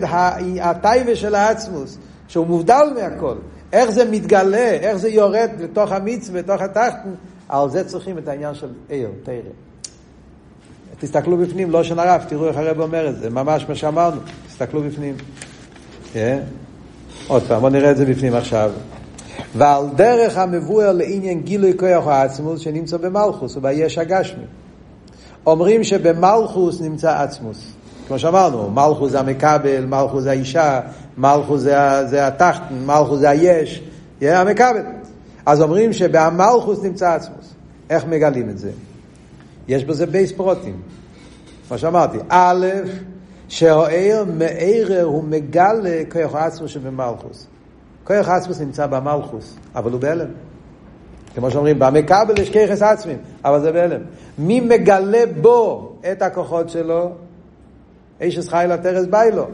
הטייבה 0.59 1.15
של 1.15 1.35
העצמוס? 1.35 1.97
שהוא 2.27 2.47
מובדל 2.47 2.83
מהכל. 2.95 3.35
איך 3.73 3.89
זה 3.89 4.11
מתגלה, 4.11 4.69
איך 4.71 4.97
זה 4.97 5.09
יורד 5.09 5.49
לתוך 5.59 5.91
המצווה, 5.91 6.39
לתוך 6.39 6.61
התחתן, 6.61 7.09
על 7.49 7.69
זה 7.69 7.83
צריכים 7.83 8.17
את 8.17 8.27
העניין 8.27 8.55
של 8.55 8.67
עיר, 8.89 9.09
תרא. 9.23 9.33
תסתכלו 10.99 11.37
בפנים, 11.37 11.71
לא 11.71 11.83
שנה 11.83 12.03
רב, 12.03 12.25
תראו 12.27 12.47
איך 12.47 12.57
הרב 12.57 12.79
אומר 12.79 13.09
את 13.09 13.15
זה, 13.19 13.29
ממש 13.29 13.65
מה 13.69 13.75
שאמרנו, 13.75 14.21
תסתכלו 14.47 14.83
בפנים. 14.83 15.15
כן? 16.17 16.39
עוד 17.27 17.43
פעם, 17.47 17.59
בואו 17.59 17.71
נראה 17.71 17.91
את 17.91 17.97
זה 17.97 18.05
בפנים 18.05 18.35
עכשיו. 18.35 18.71
ועל 19.55 19.83
דרך 19.95 20.37
המבואר 20.37 20.91
לעניין 20.91 21.41
גילוי 21.41 21.73
כוח 21.77 22.07
העצמוס 22.07 22.59
שנמצא 22.59 22.97
במלכוס 22.97 23.57
וביש 23.57 23.97
הגשמי. 23.97 24.43
אומרים 25.45 25.83
שבמלכוס 25.83 26.81
נמצא 26.81 27.21
עצמוס. 27.21 27.71
כמו 28.07 28.19
שאמרנו, 28.19 28.69
מלכוס 28.71 29.11
זה 29.11 29.19
המקבל, 29.19 29.85
מלכוס 29.85 30.23
זה 30.23 30.29
האישה, 30.29 30.79
מלכוס 31.17 31.61
זה, 31.61 32.05
זה 32.05 32.27
התחתן, 32.27 32.75
מלכוס 32.85 33.19
זה 33.19 33.29
היש, 33.29 33.83
יהיה 34.21 34.41
המקבל. 34.41 34.83
אז 35.45 35.61
אומרים 35.61 35.93
שבמלכוס 35.93 36.83
נמצא 36.83 37.13
עצמוס. 37.13 37.53
איך 37.89 38.05
מגלים 38.05 38.49
את 38.49 38.57
זה? 38.57 38.71
יש 39.67 39.85
בזה 39.85 40.05
בייס 40.05 40.31
פרוטים. 40.31 40.81
כמו 41.67 41.77
שאמרתי, 41.77 42.17
א', 42.29 42.65
שהאיר 43.49 44.25
מאירר 44.37 45.03
הוא 45.03 45.23
מגלה 45.23 46.01
כוח 46.11 46.35
עצמוס 46.35 46.71
שבמלכוס. 46.71 47.47
כוח 48.03 48.29
עצמוס 48.29 48.59
נמצא 48.61 48.87
במלכוס, 48.87 49.55
אבל 49.75 49.91
הוא 49.91 50.01
בהלם. 50.01 50.29
כמו 51.35 51.51
שאומרים, 51.51 51.79
במקבל 51.79 52.39
יש 52.39 52.49
כיחס 52.49 52.81
עצמים, 52.81 53.17
אבל 53.45 53.61
זה 53.61 53.71
בהלם. 53.71 54.01
מי 54.37 54.59
מגלה 54.59 55.23
בו 55.41 55.91
את 56.11 56.21
הכוחות 56.21 56.69
שלו? 56.69 57.11
איש 58.21 58.49
חיילה 58.49 58.77
תרס 58.77 59.05
ביילו. 59.05 59.47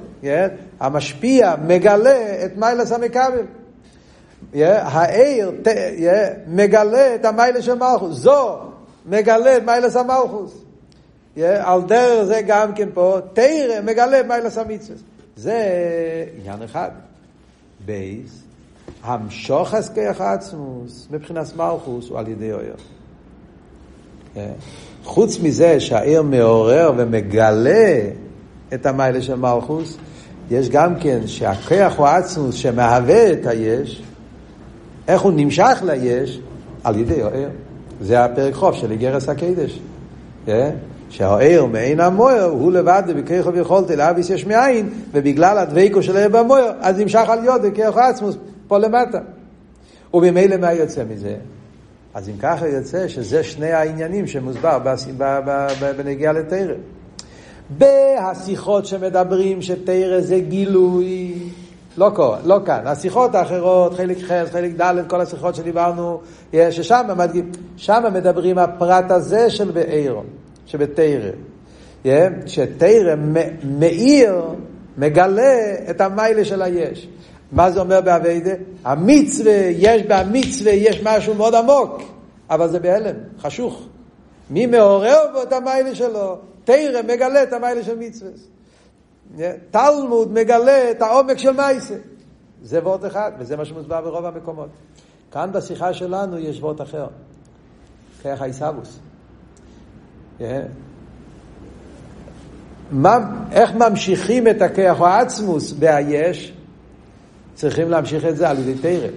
המשפיע 0.80 1.56
מגלה 1.68 2.46
את 2.46 2.58
מעלת 2.58 2.92
המקבל. 2.92 3.46
האור? 4.56 5.52
מגלה 6.48 7.16
את 7.16 7.26
המעלה 7.26 7.64
של 7.64 7.74
מלכות. 7.74 8.18
זו 8.18 8.60
מגלה 9.06 9.58
את 9.58 9.64
מעלת 9.66 9.96
המלכות. 9.96 10.64
על 11.42 11.82
דרך 11.82 12.24
זה 12.24 12.42
גם 12.48 12.74
כן 12.74 12.90
פה, 12.94 13.18
תורה 13.34 13.82
מגלה 13.84 14.24
מעלת 14.24 14.58
המצווה. 14.58 14.98
זה 15.36 15.66
עניין 16.40 16.62
אחד. 16.62 16.90
ב', 17.86 18.44
המשכת 19.04 20.22
העצמות 20.22 21.08
מבחינת 21.12 21.56
מלכות 21.56 22.10
הוא 22.10 22.20
על 22.20 22.28
ידי 22.28 22.52
אור. 22.54 22.76
חוץ 25.04 25.40
מזה 25.40 25.80
שהאור 25.80 26.22
מעורר 26.22 26.92
ומגלה 26.98 28.00
את 28.74 28.86
המיילה 28.86 29.22
של 29.22 29.36
מלכוס, 29.36 29.98
יש 30.52 30.70
גם 30.70 31.00
כן 31.00 31.28
שהכוח 31.28 31.98
הוא 31.98 32.08
עצמוס 32.08 32.56
שמהווה 32.56 33.32
את 33.32 33.46
היש, 33.46 34.04
איך 35.08 35.22
הוא 35.22 35.32
נמשך 35.36 35.84
ליש? 35.86 36.40
על 36.84 37.00
ידי 37.00 37.22
האר. 37.22 37.50
זה 38.02 38.24
הפרק 38.26 38.54
חוף 38.54 38.76
של 38.76 38.92
איגרס 38.92 39.30
הקדש. 39.30 39.80
שהאר 41.14 41.66
מעין 41.66 42.00
המויר 42.00 42.44
הוא 42.44 42.72
לבד 42.72 43.04
בכרך 43.16 43.48
ויכולתי 43.54 43.96
לאביס 43.96 44.30
יש 44.30 44.46
מאין 44.46 44.90
ובגלל 45.12 45.58
הדבקו 45.58 46.04
של 46.04 46.18
האר 46.18 46.30
במויר 46.30 46.72
אז 46.80 47.00
נמשך 47.00 47.30
על 47.30 47.44
יודו 47.44 47.68
כרך 47.76 47.98
עצמוס 47.98 48.38
פה 48.68 48.78
למטה. 48.78 49.20
וממילא 50.14 50.58
מה 50.58 50.74
יוצא 50.74 51.04
מזה? 51.10 51.36
אז 52.14 52.30
אם 52.30 52.34
ככה 52.40 52.68
יוצא 52.68 53.08
שזה 53.08 53.44
שני 53.44 53.72
העניינים 53.72 54.28
שמוסבר 54.28 54.80
בנגיעה 55.98 56.34
לתרם. 56.34 56.80
בהשיחות 57.70 58.86
שמדברים 58.86 59.62
שתרא 59.62 60.22
זה 60.22 60.40
גילוי, 60.40 61.34
לא 61.98 62.12
כאן, 62.16 62.40
לא 62.46 62.60
כאן. 62.66 62.82
השיחות 62.86 63.36
האחרות, 63.36 63.94
חלק 63.94 64.18
ח', 64.18 64.32
חלק 64.52 64.72
ד', 64.82 64.94
כל 65.08 65.22
השיחות 65.22 65.56
שדיברנו, 65.56 66.22
ששם 66.70 68.04
מדברים 68.14 68.58
הפרט 68.58 69.12
הזה 69.12 69.50
של 69.50 69.72
בעיר, 69.72 70.16
שבתרא. 70.66 71.32
שתרא 72.46 73.16
מאיר, 73.64 74.42
מגלה 74.98 75.76
את 75.90 76.02
המיילה 76.02 76.46
של 76.46 76.62
היש. 76.62 77.08
מה 77.52 77.72
זה 77.72 77.80
אומר 77.80 78.02
באביידה? 78.02 78.52
המצווה, 78.86 79.54
יש 79.72 80.02
במצווה, 80.04 80.72
יש 80.72 81.04
משהו 81.04 81.34
מאוד 81.34 81.56
עמוק, 81.56 82.02
אבל 82.50 82.70
זה 82.70 82.80
בהלם, 82.80 83.16
חשוך. 83.40 83.88
מי 84.50 84.66
מעורר 84.66 85.20
בו 85.34 85.44
את 85.44 85.54
המיילה 85.54 85.96
שלו? 85.96 86.38
תרא 86.64 87.02
מגלה 87.02 87.44
את 87.44 87.54
המיילה 87.54 87.84
של 87.84 88.00
מצווה. 88.00 88.32
תלמוד 89.72 90.34
מגלה 90.34 90.92
את 90.92 91.02
העומק 91.02 91.38
של 91.38 91.52
מייסה. 91.52 91.96
זה 92.64 92.80
וורט 92.80 93.06
אחד, 93.06 93.32
וזה 93.40 93.58
מה 93.58 93.66
שמוסבר 93.66 94.02
ברוב 94.02 94.26
המקומות. 94.26 94.70
כאן 95.32 95.50
בשיחה 95.54 95.94
שלנו 95.94 96.40
יש 96.40 96.60
וורט 96.60 96.82
אחר. 96.82 97.08
כרך 98.24 98.42
העיסאוווס. 98.42 99.00
מה, 102.92 103.18
איך 103.52 103.72
ממשיכים 103.74 104.48
את 104.48 104.62
הכרך 104.62 105.02
העצמוס 105.02 105.72
בהיש? 105.72 106.54
צריכים 107.54 107.90
להמשיך 107.90 108.26
את 108.26 108.38
זה 108.38 108.50
על 108.50 108.60
ידי 108.60 108.76
תרא. 108.76 109.08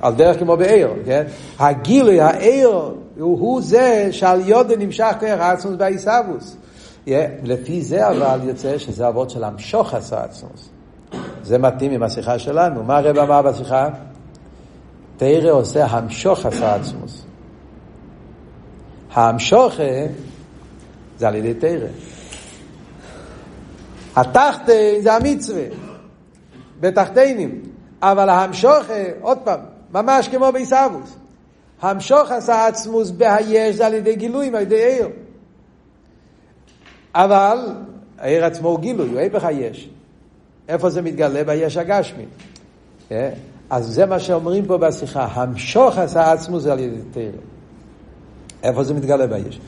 על 0.00 0.14
דרך 0.14 0.38
כמו 0.38 0.56
בעיר, 0.56 0.88
כן? 1.04 1.24
הגילוי, 1.58 2.20
העיר, 2.20 2.68
הוא, 2.68 2.94
הוא 3.16 3.62
זה 3.62 4.08
שעל 4.10 4.48
יודו 4.48 4.76
נמשך 4.76 5.12
כרך 5.20 5.40
העצמוס 5.40 5.74
בעיסאוווס. 5.76 6.56
לפי 7.42 7.82
זה 7.82 8.08
אבל 8.08 8.38
יוצא 8.44 8.78
שזה 8.78 9.08
אבות 9.08 9.30
של 9.30 9.44
המשוך 9.44 9.94
עשה 9.94 10.24
עצמוס. 10.24 10.68
זה 11.42 11.58
מתאים 11.58 11.92
עם 11.92 12.02
השיחה 12.02 12.38
שלנו. 12.38 12.82
מה 12.84 12.98
הרב 12.98 13.18
אמר 13.18 13.42
בשיחה? 13.42 13.88
תרא 15.16 15.50
עושה 15.50 15.86
המשוך 15.86 16.46
עשה 16.46 16.74
עצמוס. 16.74 17.24
ההמשוכה 19.12 19.82
זה 21.20 21.28
על 21.28 21.34
ידי 21.34 21.54
תרא. 21.54 21.88
התחתן 24.16 25.00
זה 25.00 25.12
המצווה, 25.12 25.64
בתחתינים. 26.80 27.62
אבל 28.02 28.28
ההמשוכה, 28.28 29.02
עוד 29.20 29.38
פעם, 29.44 29.60
ממש 29.92 30.28
כמו 30.28 30.52
בעיסאוווס. 30.52 31.16
המשוך 31.82 32.30
עשה 32.30 32.66
עצמוס 32.66 33.10
בהיש 33.10 33.76
זה 33.76 33.86
על 33.86 33.94
ידי 33.94 34.16
גילויים, 34.16 34.54
על 34.54 34.62
ידי 34.62 34.84
עיר. 34.84 35.08
אבל 37.14 37.58
העיר 38.18 38.44
עצמו 38.44 38.68
הוא 38.68 38.80
גילוי, 38.80 39.08
הוא 39.08 39.18
היפך 39.18 39.44
היש. 39.44 39.88
איפה 40.68 40.90
זה 40.90 41.02
מתגלה? 41.02 41.44
ביש 41.44 41.76
הגשמי. 41.76 42.24
אה? 43.12 43.30
אז 43.70 43.86
זה 43.86 44.06
מה 44.06 44.20
שאומרים 44.20 44.66
פה 44.66 44.78
בשיחה, 44.78 45.28
המשוך 45.32 45.98
עשה 45.98 46.32
עצמו 46.32 46.60
זה 46.60 46.72
על 46.72 46.78
ידי 46.78 47.00
תרא. 47.10 47.40
איפה 48.62 48.84
זה 48.84 48.94
מתגלה 48.94 49.26
ביש? 49.26 49.60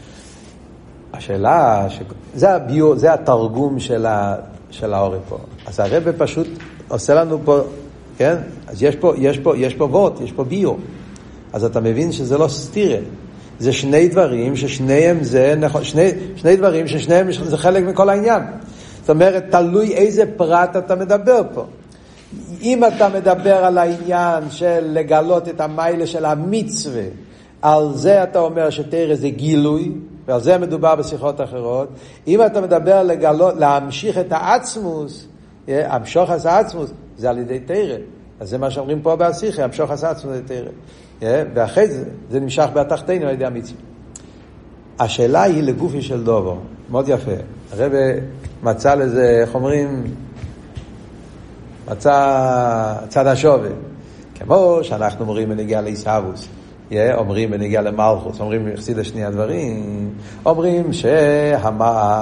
השאלה, 1.12 1.86
ש... 1.88 2.00
זה, 2.34 2.54
הביור, 2.54 2.96
זה 2.96 3.12
התרגום 3.12 3.80
של, 3.80 4.06
ה... 4.06 4.34
של 4.70 4.94
האורי 4.94 5.18
פה. 5.28 5.38
אז 5.66 5.80
הרב 5.80 6.12
פשוט 6.18 6.46
עושה 6.88 7.14
לנו 7.14 7.38
פה, 7.44 7.60
כן? 8.18 8.36
אז 8.66 8.82
יש 8.82 8.96
פה, 8.96 9.12
יש 9.18 9.38
פה, 9.38 9.56
יש 9.56 9.74
פה 9.74 9.84
וורט, 9.84 10.20
יש 10.20 10.32
פה 10.32 10.44
ביור. 10.44 10.78
אז 11.52 11.64
אתה 11.64 11.80
מבין 11.80 12.12
שזה 12.12 12.38
לא 12.38 12.48
סטירה. 12.48 12.98
זה 13.58 13.72
שני 13.72 14.08
דברים 14.08 14.56
ששניהם 14.56 15.22
זה, 15.22 15.54
נכון, 15.58 15.84
שני, 15.84 16.10
שני 16.36 16.56
דברים 16.56 16.88
ששניהם 16.88 17.32
זה 17.32 17.56
חלק 17.56 17.84
מכל 17.84 18.08
העניין. 18.08 18.42
זאת 19.00 19.10
אומרת, 19.10 19.44
תלוי 19.50 19.94
איזה 19.94 20.24
פרט 20.36 20.76
אתה 20.76 20.94
מדבר 20.94 21.42
פה. 21.54 21.64
אם 22.62 22.84
אתה 22.84 23.08
מדבר 23.08 23.54
על 23.54 23.78
העניין 23.78 24.50
של 24.50 24.80
לגלות 24.84 25.48
את 25.48 25.60
המיילה 25.60 26.06
של 26.06 26.24
המצווה, 26.24 27.02
על 27.62 27.88
זה 27.94 28.22
אתה 28.22 28.38
אומר 28.38 28.70
שתרא 28.70 29.14
זה 29.14 29.28
גילוי, 29.28 29.92
ועל 30.26 30.40
זה 30.40 30.58
מדובר 30.58 30.94
בשיחות 30.94 31.40
אחרות. 31.40 31.88
אם 32.26 32.46
אתה 32.46 32.60
מדבר 32.60 33.02
לגלות, 33.02 33.54
להמשיך 33.56 34.18
את 34.18 34.32
העצמוס, 34.32 35.26
אה, 35.68 35.94
המשוך 35.94 36.30
את 36.30 36.46
העצמוס, 36.46 36.90
זה 37.16 37.30
על 37.30 37.38
ידי 37.38 37.60
תרא. 37.60 37.96
אז 38.40 38.50
זה 38.50 38.58
מה 38.58 38.70
שאומרים 38.70 39.02
פה 39.02 39.16
בהשיחה, 39.16 39.64
המשוך 39.64 39.92
את 39.92 40.04
העצמוס 40.04 40.34
זה 40.34 40.42
תרא. 40.46 40.68
אה, 41.22 41.42
ואחרי 41.54 41.88
זה, 41.88 42.04
זה 42.30 42.40
נמשך 42.40 42.66
בתחתינו 42.74 43.26
על 43.26 43.32
ידי 43.34 43.44
המצווה. 43.44 43.80
השאלה 44.98 45.42
היא 45.42 45.62
לגופי 45.62 46.02
של 46.02 46.24
דובו, 46.24 46.56
מאוד 46.90 47.08
יפה. 47.08 47.32
הרב 47.72 47.92
מצא 48.62 48.94
לזה, 48.94 49.38
איך 49.40 49.54
אומרים, 49.54 50.04
מצא 51.90 52.94
צד 53.08 53.26
השווה. 53.26 53.70
כמו 54.34 54.78
שאנחנו 54.82 55.24
אומרים 55.24 55.48
בנגיעה 55.48 55.80
לעיסאוווס, 55.82 56.48
אומרים 57.14 57.50
בנגיעה 57.50 57.82
למלכוס, 57.82 58.40
אומרים 58.40 58.68
יחסית 58.68 58.96
לשני 58.96 59.24
הדברים, 59.24 60.10
אומרים 60.46 60.92
שהעיר 60.92 62.20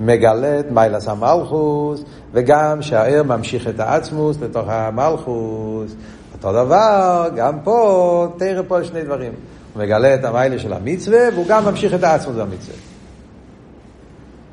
מגלה 0.00 0.60
את 0.60 0.70
מיילס 0.70 1.08
המלכוס, 1.08 2.04
וגם 2.32 2.82
שהעיר 2.82 3.22
ממשיך 3.22 3.68
את 3.68 3.80
העצמוס 3.80 4.36
לתוך 4.40 4.68
המלכוס. 4.68 5.94
אותו 6.32 6.52
דבר, 6.52 7.28
גם 7.36 7.60
פה, 7.64 8.28
תראה 8.38 8.62
פה 8.62 8.84
שני 8.84 9.02
דברים. 9.02 9.32
הוא 9.74 9.82
מגלה 9.82 10.14
את 10.14 10.24
המיילה 10.24 10.58
של 10.58 10.72
המצווה, 10.72 11.20
והוא 11.34 11.46
גם 11.48 11.64
ממשיך 11.64 11.94
את 11.94 12.04
העצמוס 12.04 12.36
במצווה. 12.36 12.76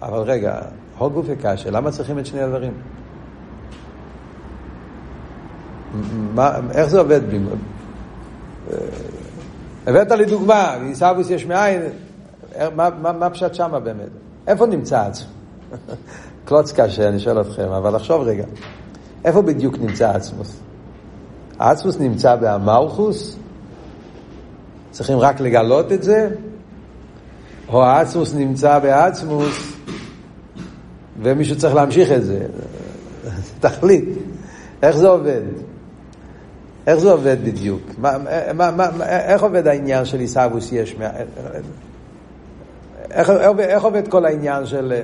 אבל 0.02 0.20
רגע, 0.20 0.60
הוד 0.98 1.14
גוף 1.14 1.26
וקשה, 1.30 1.72
למה 1.72 1.92
צריכים 1.92 2.20
את 2.20 2.26
שני 2.26 2.42
הדברים? 2.42 2.74
מה, 6.34 6.52
איך 6.72 6.90
זה 6.90 7.00
עובד? 7.00 7.22
הבאת 9.88 10.12
לי 10.12 10.26
דוגמה, 10.26 10.74
עיסאוויס 10.74 11.30
יש 11.30 11.46
מאין, 11.46 11.82
מה, 12.76 12.90
מה, 13.02 13.12
מה 13.12 13.30
פשט 13.30 13.54
שמה 13.54 13.80
באמת? 13.80 14.10
איפה 14.48 14.66
נמצא 14.66 15.02
עצמו? 15.02 15.30
קלוץ 16.46 16.72
קשה, 16.72 17.10
אני 17.10 17.20
שואל 17.20 17.42
אתכם, 17.42 17.70
אבל 17.70 17.96
לחשוב 17.96 18.22
רגע. 18.22 18.46
איפה 19.26 19.42
בדיוק 19.42 19.80
נמצא 19.80 20.10
עצמוס? 20.10 20.60
העצמוס 21.60 22.00
נמצא 22.00 22.36
באמלכוס? 22.36 23.38
צריכים 24.92 25.18
רק 25.18 25.40
לגלות 25.40 25.92
את 25.92 26.04
זה? 26.04 26.30
או 27.70 27.84
העצמוס 27.84 28.34
נמצא 28.34 28.80
בעצמוס 28.80 29.74
ומישהו 31.22 31.58
צריך 31.58 31.76
להמשיך 31.76 32.12
את 32.12 32.26
זה? 32.26 32.46
תחליט. 33.60 34.06
איך 34.82 34.98
זה 34.98 35.08
עובד? 35.08 35.42
איך 36.88 37.00
זה 37.00 37.12
עובד 37.12 37.38
בדיוק? 37.44 37.82
מה, 37.98 38.18
מה, 38.54 38.72
מה, 38.72 39.10
איך 39.10 39.44
עובד 39.44 39.68
העניין 39.68 40.06
של 40.06 40.20
עיסאוווס 40.20 40.72
יש? 40.72 40.96
איך, 43.12 43.30
איך, 43.30 43.60
איך 43.60 43.84
עובד 43.84 44.08
כל 44.08 44.26
העניין 44.26 44.66
של... 44.66 45.02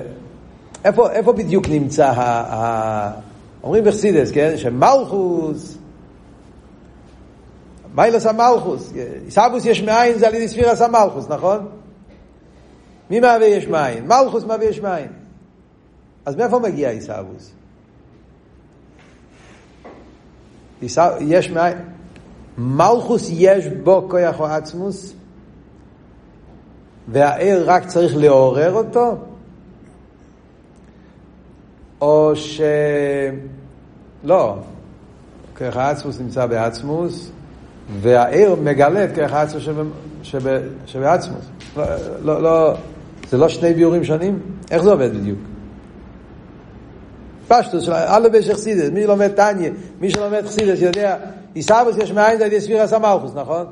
איפה, 0.84 1.10
איפה 1.10 1.32
בדיוק 1.32 1.68
נמצא 1.68 2.06
ה... 2.06 2.22
ה 2.54 3.10
אומרים 3.62 3.84
בחסידס, 3.84 4.30
כן? 4.30 4.56
שמלכוס, 4.56 5.78
מיילס 7.94 8.26
המלכוס, 8.26 8.92
עיסאוווס 9.24 9.66
יש 9.66 9.82
מאין 9.82 10.18
זה 10.18 10.26
על 10.26 10.34
ידי 10.34 10.48
ספירס 10.48 10.82
המלכוס, 10.82 11.28
נכון? 11.28 11.66
מי 13.10 13.20
מהווה 13.20 13.46
יש 13.46 13.66
מאין? 13.66 14.06
מלכוס 14.06 14.44
מהווה 14.44 14.64
יש 14.64 14.80
מאין. 14.80 15.08
אז 16.26 16.36
מאיפה 16.36 16.58
מגיע 16.58 16.90
עיסאוווס? 16.90 17.50
יש 21.20 21.50
מאין, 21.50 21.78
מלכוס 22.58 23.28
יש 23.32 23.66
בו 23.66 24.06
כוח 24.10 24.40
או 24.40 24.46
עצמוס, 24.46 25.14
והער 27.08 27.62
רק 27.66 27.86
צריך 27.86 28.16
לעורר 28.16 28.72
אותו, 28.72 29.16
או 32.00 32.32
ש... 32.34 32.60
לא, 34.24 34.56
כוח 35.58 35.76
העצמוס 35.76 36.20
נמצא 36.20 36.46
בעצמוס, 36.46 37.30
והער 38.00 38.54
מגלה 38.62 39.04
את 39.04 39.14
כוח 39.14 39.32
העצמוס 39.32 39.62
שבעצמוס. 40.86 41.44
לא, 41.76 41.84
לא, 42.22 42.42
לא, 42.42 42.74
זה 43.28 43.38
לא 43.38 43.48
שני 43.48 43.74
ביורים 43.74 44.04
שונים? 44.04 44.38
איך 44.70 44.82
זה 44.82 44.90
עובד 44.90 45.14
בדיוק? 45.14 45.38
פשטוס, 47.48 47.88
אלו 47.88 48.32
בשך 48.32 48.56
סידס, 48.56 48.90
מי 48.90 49.06
לומד 49.06 49.28
טניה, 49.28 49.70
מי 50.00 50.10
שלומד 50.10 50.46
חסידס 50.46 50.80
יודע, 50.80 51.16
עיסאוויס 51.54 51.96
יש 51.96 52.12
מאין 52.12 52.38
זה 52.38 52.44
על 52.44 52.52
ידי 52.52 52.60
ספירס 52.60 52.92
המלכוס, 52.92 53.34
נכון? 53.34 53.66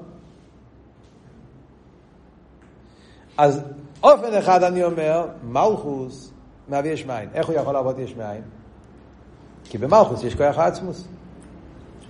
אז 3.39 3.61
אופן 4.03 4.35
אחד 4.35 4.63
אני 4.63 4.85
אומר, 4.85 5.27
מלכוס 5.45 6.31
מהווה 6.69 6.91
יש 6.91 7.07
מאין. 7.07 7.29
איך 7.35 7.47
הוא 7.47 7.57
יכול 7.57 7.73
לעבוד 7.73 7.99
יש 7.99 8.17
מאין? 8.17 8.43
כי 9.65 9.79
במלכוס 9.79 10.25
יש 10.25 10.35
כוח 10.35 10.59
העצמוס. 10.59 11.05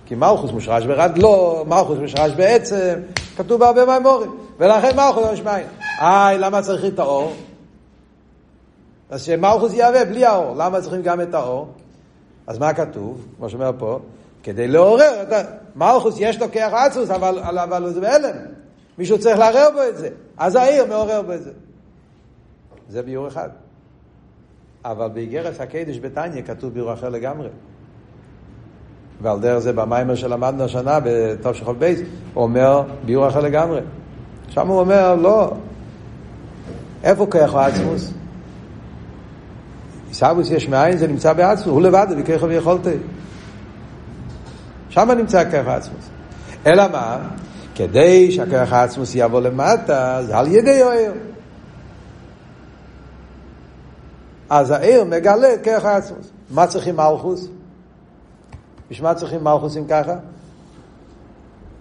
כי 0.05 0.15
מלכוס 0.15 0.51
מושרש 0.51 0.85
ברדלו, 0.85 1.65
מלכוס 1.67 1.97
מושרש 1.97 2.31
בעצם, 2.31 2.93
כתוב 3.37 3.59
בהרבה 3.59 3.85
מהמורים. 3.85 4.31
ולכן 4.59 4.95
מלכוס 4.95 5.23
יש 5.33 5.41
מאין. 5.41 5.67
איי, 6.01 6.37
למה 6.37 6.61
צריך 6.61 6.85
את 6.85 6.99
האור? 6.99 7.33
אז 9.13 9.23
שמלכוס 9.23 9.73
יהווה 9.73 10.05
בלי 10.05 10.25
האור. 10.25 10.55
למה 10.55 10.81
צריכים 10.81 11.01
גם 11.01 11.21
את 11.21 11.33
האור? 11.33 11.67
אז 12.47 12.59
מה 12.59 12.73
כתוב? 12.73 13.27
כמו 13.37 13.49
שאומר 13.49 13.71
פה, 13.77 13.99
כדי 14.43 14.67
לעורר 14.67 15.21
את 15.21 15.31
ה... 15.31 15.41
מלכוס 15.75 16.15
יש 16.19 16.41
לו 16.41 16.51
כיח 16.51 16.73
עצוס, 16.73 17.09
אבל, 17.09 17.39
אבל 17.59 17.89
זה 17.89 18.01
בהלם. 18.01 18.35
מישהו 18.97 19.19
צריך 19.19 19.39
לערער 19.39 19.69
בו 19.73 19.79
את 19.89 19.97
זה. 19.97 20.09
אז 20.37 20.55
העיר 20.55 20.85
מעורר 20.85 21.21
בו 21.21 21.33
את 21.33 21.43
זה. 21.43 21.51
זה 22.89 23.01
ביור 23.01 23.27
אחד. 23.27 23.49
אבל 24.85 25.07
באיגרס 25.07 25.59
הקדש 25.59 25.99
בתניא 25.99 26.41
כתוב 26.41 26.73
ביור 26.73 26.93
אחר 26.93 27.09
לגמרי. 27.09 27.49
ועל 29.21 29.39
דרך 29.39 29.59
זה 29.59 29.73
במיימר 29.73 30.15
שלמדנו 30.15 30.63
השנה 30.63 30.99
בטוב 31.03 31.53
של 31.53 31.65
חוב 31.65 31.79
בייס, 31.79 31.99
הוא 32.33 32.43
אומר 32.43 32.83
ביור 33.05 33.27
אחר 33.27 33.39
לגמרי. 33.39 33.81
שם 34.49 34.67
הוא 34.67 34.79
אומר, 34.79 35.15
לא, 35.15 35.53
איפה 37.03 37.27
כיח 37.31 37.55
העצמוס? 37.55 38.13
עיסאוויס 40.13 40.51
יש 40.51 40.69
מאין, 40.69 40.97
זה 40.97 41.07
נמצא 41.07 41.33
בעצמו, 41.33 41.71
הוא 41.73 41.81
לבד, 41.81 42.07
וככה 42.17 42.45
ויכולתי. 42.45 42.89
שם 44.89 45.11
נמצא 45.11 45.51
כרך 45.51 45.67
העצמוס. 45.67 46.09
אלא 46.67 46.87
מה? 46.91 47.17
כדי 47.75 48.31
שהכרך 48.31 48.73
העצמוס 48.73 49.11
יבוא 49.15 49.41
למטה, 49.41 50.19
זה 50.25 50.37
על 50.37 50.47
ידי 50.47 50.83
העיר. 50.83 51.13
אז 54.49 54.71
העיר 54.71 55.03
מגלה 55.03 55.53
את 55.53 55.63
כרך 55.63 55.85
העצמוס. 55.85 56.31
מה 56.49 56.67
צריכים 56.67 56.95
מלכוס? 56.95 57.47
בשביל 58.91 59.07
מה 59.07 59.15
צריכים 59.15 59.43
מלכוס 59.43 59.77
אם 59.77 59.85
ככה? 59.89 60.15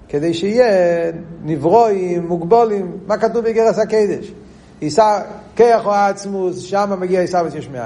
כדי 0.08 0.34
שיהיה 0.34 1.12
נברואים, 1.44 2.28
מוגבולים, 2.28 2.98
מה 3.06 3.16
כתוב 3.16 3.44
בגרס 3.44 3.78
הקדש? 3.78 4.32
כרך 5.56 5.86
או 5.86 5.94
העצמוס, 5.94 6.58
שם 6.58 7.00
מגיע 7.00 7.20
עיסאוויס 7.20 7.54
יש 7.54 7.68
מאין. 7.68 7.84